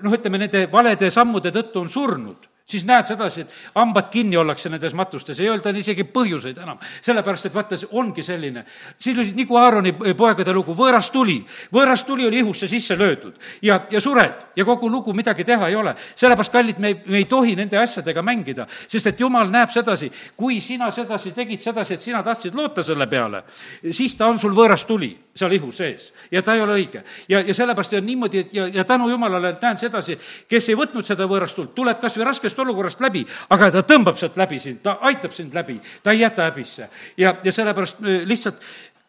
noh, 0.01 0.15
ütleme 0.15 0.39
nende 0.45 0.65
valede 0.71 1.11
sammude 1.11 1.51
tõttu 1.51 1.83
on 1.83 1.89
surnud 1.89 2.49
siis 2.65 2.85
näed 2.87 3.07
sedasi, 3.07 3.41
et 3.41 3.55
hambad 3.75 4.07
kinni 4.11 4.37
ollakse 4.39 4.69
nendes 4.71 4.93
matustes, 4.95 5.39
ei 5.39 5.49
öelda 5.51 5.73
isegi 5.75 6.05
põhjuseid 6.07 6.61
enam. 6.63 6.79
sellepärast, 7.01 7.45
et 7.45 7.55
vaata, 7.55 7.77
see 7.77 7.89
ongi 7.91 8.23
selline. 8.23 8.63
siin 8.99 9.19
oli 9.19 9.33
nagu 9.35 9.57
Aaroni 9.57 9.93
poegade 9.93 10.53
lugu, 10.53 10.75
võõras 10.75 11.11
tuli, 11.11 11.43
võõras 11.73 12.05
tuli 12.05 12.27
oli 12.27 12.39
ihusse 12.39 12.67
sisse 12.67 12.97
löödud. 12.97 13.35
Ja, 13.61 13.81
ja 13.91 14.01
sured. 14.01 14.47
Ja 14.55 14.65
kogu 14.65 14.89
lugu, 14.89 15.13
midagi 15.13 15.43
teha 15.43 15.67
ei 15.67 15.75
ole. 15.75 15.95
sellepärast, 16.15 16.51
kallid, 16.51 16.79
me 16.79 16.87
ei, 16.87 16.97
me 17.05 17.17
ei 17.17 17.25
tohi 17.25 17.55
nende 17.55 17.77
asjadega 17.77 18.21
mängida, 18.21 18.67
sest 18.87 19.07
et 19.07 19.19
jumal 19.19 19.49
näeb 19.49 19.71
sedasi, 19.71 20.11
kui 20.37 20.61
sina 20.61 20.91
sedasi 20.91 21.31
tegid 21.31 21.59
sedasi, 21.59 21.93
et 21.93 22.01
sina 22.01 22.23
tahtsid 22.23 22.55
loota 22.55 22.83
selle 22.83 23.07
peale, 23.07 23.43
siis 23.91 24.15
ta 24.17 24.27
on 24.27 24.39
sul 24.39 24.55
võõras 24.55 24.85
tuli 24.87 25.11
seal 25.35 25.51
ihu 25.51 25.71
sees. 25.71 26.11
Ja 26.31 26.41
ta 26.41 26.53
ei 26.53 26.61
ole 26.61 26.73
õige. 26.77 27.03
ja, 27.27 27.39
ja 27.41 27.53
sellepärast 27.53 27.93
on 27.97 28.05
niimoodi, 28.05 28.39
et 28.39 28.53
ja, 28.53 28.67
ja 28.67 28.83
tänu 28.83 29.09
jumalale, 29.09 29.49
et 29.49 29.61
näen 29.61 29.77
sedasi, 29.77 30.17
kes 30.49 30.69
ei 30.69 30.77
võtnud 30.77 31.05
seda 31.05 31.25
võõrast 31.29 31.57
tuld, 31.57 31.71
tuled 31.75 31.99
kas 32.01 32.17
või 32.17 32.27
raskest 32.29 32.52
olukorrast 32.59 33.01
läbi, 33.01 33.25
aga 33.49 33.71
ta 33.71 33.83
tõmbab 33.87 34.17
sealt 34.19 34.37
läbi 34.37 34.59
sind, 34.59 34.81
ta 34.83 34.97
aitab 35.01 35.33
sind 35.33 35.53
läbi, 35.53 35.79
ta 36.03 36.11
ei 36.11 36.19
jäta 36.19 36.49
häbisse. 36.49 36.89
ja, 37.17 37.35
ja 37.43 37.51
sellepärast 37.51 38.01
äh, 38.01 38.25
lihtsalt 38.27 38.61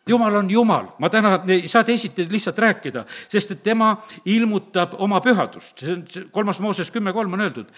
jumal 0.07 0.37
on 0.37 0.51
jumal, 0.51 0.89
ma 0.99 1.11
täna 1.11 1.39
ei 1.49 1.69
saa 1.69 1.85
teisiti 1.85 2.27
lihtsalt 2.31 2.59
rääkida, 2.59 3.05
sest 3.29 3.51
et 3.51 3.63
tema 3.63 3.97
ilmutab 4.25 4.99
oma 4.99 5.21
pühadust, 5.21 5.79
see 5.81 5.93
on, 5.93 6.05
kolmas 6.31 6.61
Mooses 6.61 6.91
kümme 6.91 7.13
kolm 7.13 7.33
on 7.33 7.41
öeldud, 7.41 7.73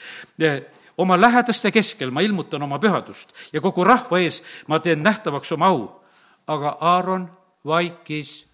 oma 0.98 1.20
lähedaste 1.20 1.70
keskel 1.70 2.10
ma 2.10 2.20
ilmutan 2.24 2.62
oma 2.62 2.78
pühadust 2.78 3.32
ja 3.52 3.60
kogu 3.60 3.84
rahva 3.84 4.20
ees 4.20 4.42
ma 4.68 4.78
teen 4.80 5.02
nähtavaks 5.02 5.52
oma 5.52 5.68
au. 5.68 5.88
aga 6.46 6.76
Aaron 6.80 7.30
vaikis 7.66 8.46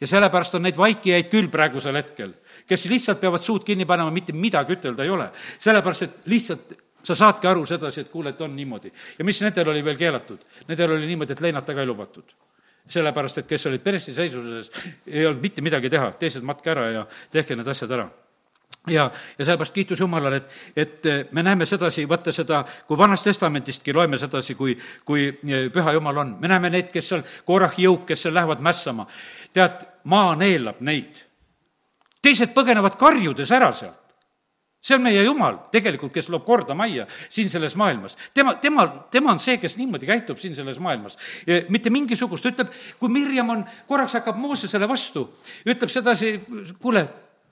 ja 0.00 0.06
sellepärast 0.06 0.54
on 0.56 0.64
neid 0.64 0.78
vaikijaid 0.80 1.28
küll 1.32 1.48
praegusel 1.52 1.98
hetkel, 2.00 2.32
kes 2.68 2.86
lihtsalt 2.90 3.20
peavad 3.20 3.44
suud 3.44 3.64
kinni 3.66 3.86
panema, 3.88 4.12
mitte 4.14 4.32
midagi 4.32 4.78
ütelda 4.78 5.04
ei 5.04 5.10
ole. 5.10 5.30
sellepärast, 5.58 6.02
et 6.02 6.30
lihtsalt 6.32 6.72
sa 7.02 7.14
saadki 7.14 7.48
aru 7.48 7.66
sedasi, 7.66 8.00
et 8.00 8.12
kuule, 8.12 8.30
et 8.30 8.40
on 8.40 8.54
niimoodi. 8.56 8.92
ja 9.18 9.24
mis 9.24 9.40
nendel 9.42 9.68
oli 9.68 9.84
veel 9.84 9.96
keelatud? 9.96 10.40
Nendel 10.68 10.96
oli 10.96 11.06
niimoodi, 11.06 11.32
et 11.32 11.40
leinata 11.40 11.74
ka 11.74 11.80
ei 11.80 11.86
lubatud. 11.86 12.24
sellepärast, 12.88 13.38
et 13.38 13.46
kes 13.46 13.66
olid 13.66 13.80
peresti 13.80 14.12
seisuses, 14.12 14.70
ei 15.06 15.26
olnud 15.26 15.42
mitte 15.42 15.62
midagi 15.62 15.90
teha, 15.90 16.10
teised 16.18 16.42
matke 16.42 16.70
ära 16.70 16.90
ja 16.90 17.06
tehke 17.30 17.56
need 17.56 17.68
asjad 17.68 17.90
ära 17.98 18.08
ja, 18.86 19.10
ja 19.38 19.44
sellepärast 19.44 19.74
kiitus 19.74 20.00
Jumalale, 20.00 20.36
et, 20.36 20.52
et 20.76 21.06
eh, 21.06 21.26
me 21.32 21.42
näeme 21.42 21.66
sedasi, 21.66 22.08
vaata 22.08 22.32
seda, 22.32 22.62
kui 22.88 22.98
Vanast 22.98 23.24
Testamendistki 23.24 23.92
loeme 23.92 24.18
sedasi, 24.18 24.54
kui, 24.54 24.76
kui 25.04 25.28
eh, 25.28 25.68
püha 25.72 25.92
Jumal 25.92 26.16
on. 26.24 26.36
me 26.40 26.48
näeme 26.48 26.70
neid, 26.70 26.90
kes 26.92 27.08
seal, 27.12 27.24
Korahi 27.44 27.84
jõuk, 27.84 28.06
kes 28.08 28.26
seal 28.26 28.34
lähevad 28.34 28.64
mässama. 28.64 29.06
tead, 29.52 29.84
maa 30.04 30.34
neelab 30.36 30.80
neid. 30.80 31.24
teised 32.22 32.54
põgenevad 32.56 32.96
karjudes 32.96 33.52
ära 33.52 33.72
sealt. 33.72 33.98
see 34.80 34.96
on 34.96 35.02
meie 35.02 35.22
Jumal 35.24 35.58
tegelikult, 35.70 36.12
kes 36.12 36.28
loob 36.32 36.44
korda 36.44 36.74
majja 36.74 37.06
siin 37.28 37.48
selles 37.48 37.76
maailmas. 37.76 38.16
tema, 38.34 38.54
tema, 38.54 38.88
tema 39.10 39.32
on 39.32 39.40
see, 39.40 39.58
kes 39.58 39.76
niimoodi 39.76 40.06
käitub 40.06 40.38
siin 40.38 40.54
selles 40.54 40.78
maailmas. 40.78 41.18
mitte 41.68 41.90
mingisugust, 41.90 42.46
ütleb, 42.46 42.72
kui 42.98 43.08
Mirjam 43.08 43.50
on, 43.50 43.64
korraks 43.86 44.16
hakkab 44.16 44.36
Moosesele 44.36 44.88
vastu, 44.88 45.28
ütleb 45.66 45.90
sedasi, 45.90 46.40
kuule, 46.80 47.08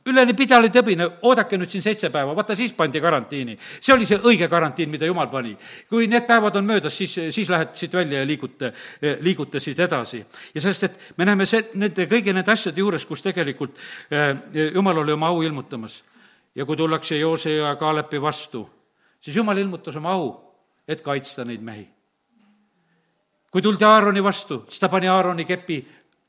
üleni 0.08 0.34
pidali 0.36 0.70
tõbine, 0.72 1.06
oodake 1.28 1.58
nüüd 1.60 1.70
siin 1.72 1.84
seitse 1.84 2.10
päeva, 2.14 2.34
vaata 2.36 2.56
siis 2.58 2.72
pandi 2.76 3.00
karantiini. 3.00 3.56
see 3.58 3.94
oli 3.94 4.06
see 4.06 4.18
õige 4.18 4.48
karantiin, 4.48 4.90
mida 4.90 5.06
jumal 5.06 5.28
pani. 5.28 5.56
kui 5.88 6.06
need 6.06 6.26
päevad 6.26 6.56
on 6.56 6.64
möödas, 6.64 6.96
siis, 6.96 7.14
siis 7.34 7.48
lähed 7.48 7.74
siit 7.74 7.94
välja 7.94 8.20
ja 8.20 8.26
liigute, 8.26 8.72
liigute 9.20 9.60
siit 9.60 9.80
edasi. 9.80 10.24
ja 10.54 10.60
sest, 10.60 10.84
et 10.84 10.98
me 11.16 11.24
näeme 11.24 11.46
see, 11.46 11.68
nende, 11.74 12.06
kõigi 12.06 12.32
nende 12.32 12.52
asjade 12.52 12.80
juures, 12.80 13.04
kus 13.04 13.22
tegelikult 13.22 13.78
eh, 14.10 14.34
jumal 14.74 15.04
oli 15.04 15.12
oma 15.12 15.28
au 15.28 15.42
ilmutamas. 15.42 16.02
ja 16.54 16.64
kui 16.64 16.76
tullakse 16.76 17.18
Joose 17.18 17.50
ja 17.50 17.76
Kaalepi 17.76 18.20
vastu, 18.20 18.68
siis 19.20 19.36
jumal 19.36 19.58
ilmutas 19.58 19.96
oma 19.96 20.12
au, 20.16 20.34
et 20.88 21.00
kaitsta 21.02 21.44
neid 21.44 21.62
mehi 21.62 21.88
kui 23.50 23.62
tuldi 23.62 23.84
Aaroni 23.84 24.22
vastu, 24.22 24.64
siis 24.68 24.80
ta 24.80 24.88
pani 24.92 25.08
Aaroni 25.08 25.44
kepi 25.48 25.78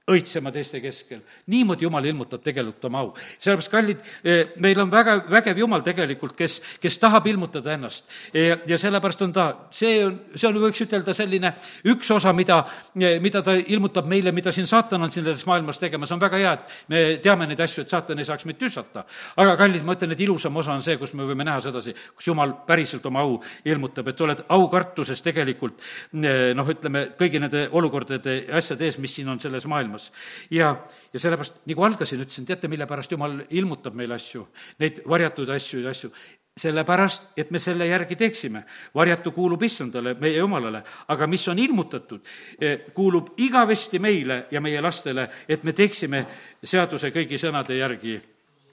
õitsema 0.10 0.51
teiste 0.53 0.82
keskel. 0.82 1.22
niimoodi 1.47 1.86
Jumal 1.86 2.05
ilmutab 2.05 2.43
tegelikult 2.43 2.86
oma 2.89 3.03
au. 3.03 3.14
sellepärast, 3.39 3.72
kallid, 3.72 4.01
eh, 4.24 4.53
meil 4.57 4.80
on 4.82 4.91
väga 4.91 5.16
vägev 5.30 5.57
Jumal 5.57 5.84
tegelikult, 5.86 6.36
kes, 6.38 6.60
kes 6.82 6.99
tahab 6.99 7.28
ilmutada 7.28 7.74
ennast. 7.74 8.05
ja, 8.34 8.78
sellepärast 8.78 9.22
on 9.22 9.34
ta, 9.34 9.47
see 9.72 10.05
on, 10.05 10.20
see 10.36 10.47
on, 10.49 10.60
võiks 10.64 10.82
ütelda, 10.86 11.14
selline 11.14 11.53
üks 11.91 12.12
osa, 12.12 12.34
mida, 12.34 12.64
mida 12.95 13.41
ta 13.45 13.55
ilmutab 13.55 14.07
meile, 14.10 14.32
mida 14.32 14.51
siin 14.51 14.68
saatan 14.68 15.03
on 15.03 15.12
selles 15.12 15.45
maailmas 15.45 15.80
tegemas, 15.80 16.12
on 16.12 16.22
väga 16.22 16.38
hea, 16.38 16.53
et 16.53 16.78
me 16.89 17.03
teame 17.24 17.47
neid 17.49 17.60
asju, 17.66 17.84
et 17.84 17.93
saatan 17.93 18.20
ei 18.20 18.28
saaks 18.28 18.45
meid 18.45 18.60
tüssata. 18.60 19.05
aga 19.38 19.57
kallid, 19.57 19.86
ma 19.86 19.95
ütlen, 19.97 20.14
et 20.14 20.26
ilusam 20.26 20.55
osa 20.57 20.74
on 20.74 20.84
see, 20.86 20.97
kus 20.97 21.14
me 21.14 21.28
võime 21.28 21.45
näha 21.47 21.62
sedasi, 21.62 21.95
kus 22.16 22.28
Jumal 22.28 22.53
päriselt 22.68 23.05
oma 23.05 23.24
au 23.26 23.39
ilmutab, 23.66 24.07
et 24.07 24.22
oled 24.22 24.43
aukartuses 24.49 25.22
tegelikult 25.26 25.80
eh, 25.80 26.53
noh, 26.55 26.68
ütleme, 26.70 27.10
kõigi 27.20 27.41
nende 27.41 27.68
olukordade 27.72 28.36
ja 28.47 28.57
asjade 28.60 28.86
ees, 28.86 28.99
mis 29.01 29.16
siin 29.16 29.30
on 29.30 29.39
selles 29.41 29.66
maailmas 29.70 29.99
olemas. 30.00 30.12
ja, 30.50 30.86
ja 31.14 31.20
sellepärast, 31.20 31.62
nagu 31.66 31.84
algasin, 31.84 32.22
ütlesin, 32.22 32.45
teate, 32.45 32.68
mille 32.68 32.88
pärast 32.88 33.12
Jumal 33.12 33.41
ilmutab 33.50 33.95
meile 33.95 34.16
asju, 34.16 34.47
neid 34.80 35.02
varjatud 35.08 35.50
asju 35.50 35.82
ja 35.82 35.89
asju, 35.89 36.12
sellepärast, 36.60 37.32
et 37.38 37.52
me 37.52 37.60
selle 37.60 37.88
järgi 37.88 38.16
teeksime. 38.16 38.66
varjatu 38.95 39.32
kuulub 39.32 39.64
issandale, 39.64 40.14
meie 40.20 40.38
jumalale, 40.38 40.84
aga 41.08 41.28
mis 41.28 41.47
on 41.47 41.60
ilmutatud, 41.60 42.22
eh, 42.60 42.80
kuulub 42.93 43.34
igavesti 43.38 44.00
meile 44.00 44.47
ja 44.52 44.62
meie 44.62 44.82
lastele, 44.82 45.30
et 45.47 45.64
me 45.64 45.74
teeksime 45.74 46.26
seaduse 46.64 47.10
kõigi 47.10 47.38
sõnade 47.38 47.78
järgi. 47.78 48.22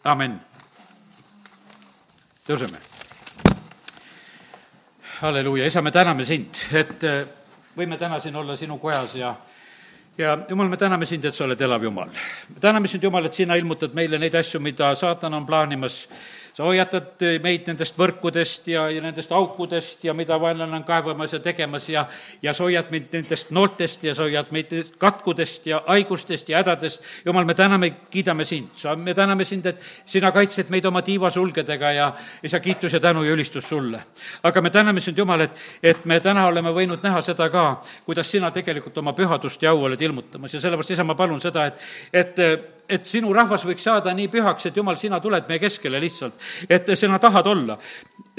amin. 0.05 0.41
tõuseme. 2.49 2.79
halleluuja, 5.21 5.67
isa, 5.67 5.83
me 5.83 5.91
täname 5.91 6.25
sind, 6.25 6.55
et 6.73 7.05
eh, 7.05 7.27
võime 7.77 7.97
täna 7.99 8.21
siin 8.21 8.37
olla 8.37 8.57
sinu 8.57 8.79
kojas 8.79 9.15
ja 9.15 9.35
ja 10.19 10.39
jumal, 10.49 10.69
me 10.69 10.77
täname 10.77 11.07
sind, 11.07 11.25
et 11.25 11.35
sa 11.35 11.45
oled 11.45 11.61
elav 11.61 11.83
Jumal. 11.83 12.09
me 12.49 12.61
täname 12.61 12.89
sind, 12.89 13.03
Jumal, 13.03 13.27
et 13.27 13.35
sina 13.35 13.57
ilmutad 13.57 13.95
meile 13.95 14.19
neid 14.19 14.35
asju, 14.35 14.61
mida 14.61 14.95
saatan 14.97 15.35
on 15.35 15.47
plaanimas 15.47 16.07
sa 16.57 16.65
hoiatad 16.65 17.21
meid 17.45 17.67
nendest 17.69 17.99
võrkudest 18.01 18.71
ja, 18.73 18.87
ja 18.89 19.01
nendest 19.05 19.33
aukudest 19.37 20.05
ja 20.07 20.15
mida 20.17 20.39
vaenlane 20.41 20.79
on 20.79 20.85
kaevamas 20.89 21.35
ja 21.35 21.41
tegemas 21.45 21.89
ja, 21.93 22.07
ja 22.43 22.55
sa 22.57 22.65
hoiad 22.65 22.89
meid 22.95 23.11
nendest 23.13 23.51
nooltest 23.53 24.07
ja 24.09 24.15
sa 24.17 24.25
hoiad 24.25 24.55
meid 24.57 24.73
katkudest 24.97 25.67
ja 25.69 25.83
haigustest 25.85 26.49
ja 26.49 26.63
hädadest. 26.63 27.03
jumal, 27.27 27.45
me 27.45 27.55
täname, 27.55 27.91
kiidame 28.11 28.47
sind, 28.49 28.71
sa, 28.81 28.95
me 28.97 29.15
täname 29.15 29.45
sind, 29.45 29.67
et 29.69 29.83
sina 30.09 30.31
kaitsed 30.33 30.73
meid 30.73 30.89
oma 30.89 31.03
tiivasulgedega 31.05 31.91
ja 31.93 32.07
isa, 32.43 32.61
kiitus 32.61 32.97
ja 32.97 33.01
tänu 33.05 33.25
ja 33.25 33.35
ülistus 33.37 33.69
sulle. 33.69 34.01
aga 34.43 34.63
me 34.63 34.71
täname 34.71 35.01
sind, 35.01 35.19
Jumal, 35.19 35.45
et, 35.45 35.61
et 35.83 36.05
me 36.05 36.21
täna 36.21 36.47
oleme 36.47 36.73
võinud 36.73 37.05
näha 37.05 37.21
seda 37.21 37.51
ka, 37.53 37.67
kuidas 38.07 38.31
sina 38.31 38.51
tegelikult 38.51 38.97
oma 38.99 39.13
pühadust 39.13 39.63
ja 39.63 39.77
au 39.77 39.85
oled 39.91 40.01
ilmutamas 40.01 40.55
ja 40.57 40.61
sellepärast, 40.61 40.97
isa, 40.97 41.05
ma 41.05 41.15
palun 41.15 41.41
seda, 41.41 41.67
et, 41.67 41.85
et 42.13 42.76
et 42.89 43.07
sinu 43.07 43.33
rahvas 43.35 43.65
võiks 43.67 43.85
saada 43.87 44.13
nii 44.15 44.29
pühaks, 44.33 44.69
et 44.69 44.77
jumal, 44.77 44.99
sina 45.01 45.21
tuled 45.21 45.49
meie 45.49 45.63
keskele 45.63 46.01
lihtsalt, 46.03 46.35
et 46.69 46.93
sina 46.99 47.19
tahad 47.23 47.47
olla 47.51 47.79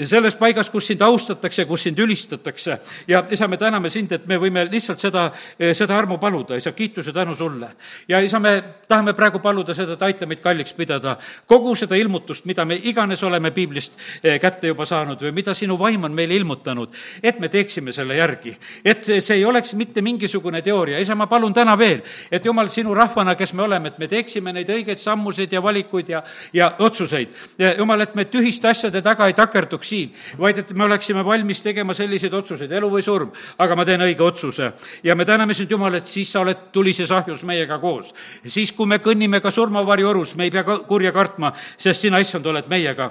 selles 0.06 0.36
paigas, 0.38 0.70
kus 0.70 0.86
sind 0.86 1.02
austatakse, 1.02 1.64
kus 1.66 1.82
sind 1.88 1.98
ülistatakse 1.98 2.78
ja 3.08 3.24
isa, 3.30 3.48
me 3.48 3.56
täname 3.56 3.90
sind, 3.90 4.12
et 4.12 4.26
me 4.30 4.38
võime 4.38 4.62
lihtsalt 4.70 5.00
seda, 5.02 5.24
seda 5.58 5.96
armu 5.98 6.18
paluda, 6.22 6.56
isa, 6.56 6.72
kiituse 6.72 7.12
tänu 7.12 7.34
sulle. 7.34 7.70
ja 8.08 8.20
isa, 8.20 8.38
me 8.38 8.62
tahame 8.88 9.12
praegu 9.12 9.38
paluda 9.42 9.74
seda, 9.74 9.96
et 9.98 10.02
aita 10.02 10.26
meid 10.26 10.40
kalliks 10.40 10.72
pidada 10.72 11.16
kogu 11.46 11.74
seda 11.76 11.96
ilmutust, 11.98 12.44
mida 12.44 12.64
me 12.64 12.78
iganes 12.78 13.22
oleme 13.22 13.50
piiblist 13.50 13.98
eh, 14.22 14.38
kätte 14.40 14.70
juba 14.70 14.86
saanud 14.86 15.22
või 15.22 15.32
mida 15.40 15.54
sinu 15.54 15.78
vaim 15.78 16.04
on 16.04 16.14
meile 16.14 16.36
ilmutanud, 16.38 16.94
et 17.22 17.40
me 17.40 17.48
teeksime 17.48 17.92
selle 17.92 18.16
järgi. 18.16 18.56
et 18.84 19.02
see 19.02 19.34
ei 19.34 19.44
oleks 19.44 19.74
mitte 19.74 20.02
mingisugune 20.02 20.62
teooria, 20.62 20.98
isa, 20.98 21.14
ma 21.14 21.26
palun 21.26 21.54
täna 21.54 21.78
veel, 21.78 22.02
et 22.30 22.44
jumal, 22.44 22.68
sinu 22.70 22.94
rahvana, 22.94 23.34
kes 23.34 23.52
me 23.52 23.62
oleme, 23.62 23.88
et 23.88 23.98
me 23.98 24.08
teeksime 24.08 24.52
neid 24.52 24.70
õigeid 24.70 25.02
sammusid 25.02 25.52
ja 25.52 25.62
valikuid 25.62 26.08
ja, 26.08 26.22
ja 26.52 26.70
otsuseid. 26.78 27.34
jumal, 27.78 28.00
et 28.00 28.14
me 28.14 28.24
tühiste 28.24 28.68
asjade 28.68 29.02
taga 29.02 29.26
ei 29.26 29.34
takerduks 29.34 29.87
siin, 29.88 30.12
vaid 30.38 30.58
et 30.62 30.70
me 30.76 30.84
oleksime 30.84 31.24
valmis 31.24 31.62
tegema 31.64 31.94
selliseid 31.96 32.34
otsuseid, 32.34 32.72
elu 32.72 32.90
või 32.92 33.04
surm, 33.04 33.32
aga 33.58 33.76
ma 33.76 33.86
teen 33.88 34.04
õige 34.04 34.24
otsuse. 34.24 34.72
ja 35.02 35.14
me 35.14 35.24
täname 35.24 35.54
sind, 35.54 35.70
Jumal, 35.70 35.94
et 35.94 36.06
siis 36.06 36.32
sa 36.32 36.40
oled 36.40 36.68
tulises 36.72 37.10
ahjus 37.10 37.42
meiega 37.44 37.78
koos. 37.78 38.12
siis, 38.46 38.72
kui 38.72 38.86
me 38.86 38.98
kõnnime 38.98 39.40
ka 39.40 39.50
surmavarjuorus, 39.50 40.34
me 40.36 40.48
ei 40.48 40.50
pea 40.50 40.64
kurja 40.64 41.12
kartma, 41.12 41.52
sest 41.78 42.06
sina, 42.06 42.18
issand, 42.18 42.46
oled 42.46 42.68
meiega. 42.68 43.10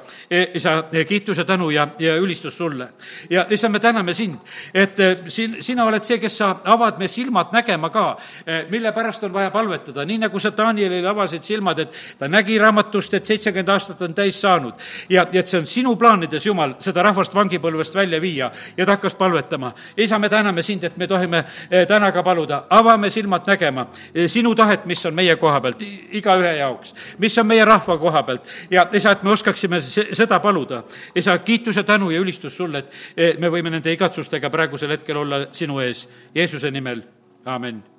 isa, 0.53 0.83
kiitus 1.07 1.37
ja 1.37 1.45
tänu 1.45 1.69
ja, 1.69 1.87
ja 1.99 2.15
ülistus 2.15 2.57
sulle. 2.57 2.89
ja 3.29 3.45
issand, 3.49 3.73
me 3.73 3.79
täname 3.79 4.13
sind, 4.13 4.37
et 4.73 4.99
eh, 4.99 5.17
siin, 5.27 5.57
sina 5.61 5.85
oled 5.85 6.03
see, 6.03 6.19
kes 6.19 6.37
sa 6.37 6.55
avad 6.63 6.99
me 6.99 7.07
silmad 7.07 7.53
nägema 7.53 7.89
ka, 7.89 8.17
mille 8.69 8.91
pärast 8.91 9.23
on 9.23 9.33
vaja 9.33 9.51
palvetada, 9.51 10.05
nii 10.05 10.17
nagu 10.17 10.39
sa 10.39 10.51
Danielile 10.57 11.09
avasid 11.09 11.43
silmad, 11.43 11.79
et 11.79 11.95
ta 12.19 12.27
nägi 12.27 12.57
raamatust, 12.59 13.13
et 13.13 13.25
seitsekümmend 13.25 13.69
aastat 13.73 14.01
on 14.01 14.13
täis 14.17 14.41
saanud 14.41 14.73
ja, 15.09 15.25
ja 15.31 15.41
et 15.41 15.47
see 15.49 15.59
on 15.59 15.67
sinu 15.69 15.95
plaanides, 15.99 16.45
Jumal, 16.45 16.66
seda 16.79 17.03
rahvast 17.03 17.35
vangipõlvest 17.35 17.95
välja 17.95 18.21
viia 18.21 18.51
ja 18.77 18.85
ta 18.85 18.97
hakkas 18.97 19.15
palvetama. 19.15 19.73
isa, 19.97 20.19
me 20.19 20.29
täname 20.29 20.61
sind, 20.61 20.83
et 20.83 20.97
me 20.97 21.07
tohime 21.07 21.43
eh, 21.71 21.87
täna 21.87 22.11
ka 22.11 22.23
paluda, 22.23 22.63
avame 22.69 23.09
silmad 23.09 23.47
nägema 23.47 23.87
sinu 24.27 24.55
tahet, 24.55 24.85
mis 24.85 25.05
on 25.05 25.15
meie 25.15 25.35
koha 25.35 25.61
pealt, 25.61 25.81
igaühe 26.11 26.55
jaoks, 26.57 26.93
mis 27.17 27.37
on 27.37 27.47
meie 27.47 27.65
rahva 27.65 27.97
koha 27.97 28.23
pealt 28.23 28.47
ja 28.71 28.87
isa, 28.93 29.11
et 29.11 29.23
me 29.23 29.31
oskaksime 29.31 29.81
seda 29.81 30.39
paluda. 30.39 30.83
isa, 31.15 31.37
kiitus 31.37 31.75
ja 31.75 31.83
tänu 31.83 32.11
ja 32.11 32.19
ülistus 32.19 32.57
sulle, 32.57 32.83
et 33.17 33.39
me 33.39 33.49
võime 33.49 33.69
nende 33.69 33.93
igatsustega 33.93 34.49
praegusel 34.49 34.95
hetkel 34.97 35.17
olla 35.17 35.45
sinu 35.51 35.79
ees. 35.79 36.07
Jeesuse 36.35 36.71
nimel, 36.71 37.01
aamen 37.45 37.96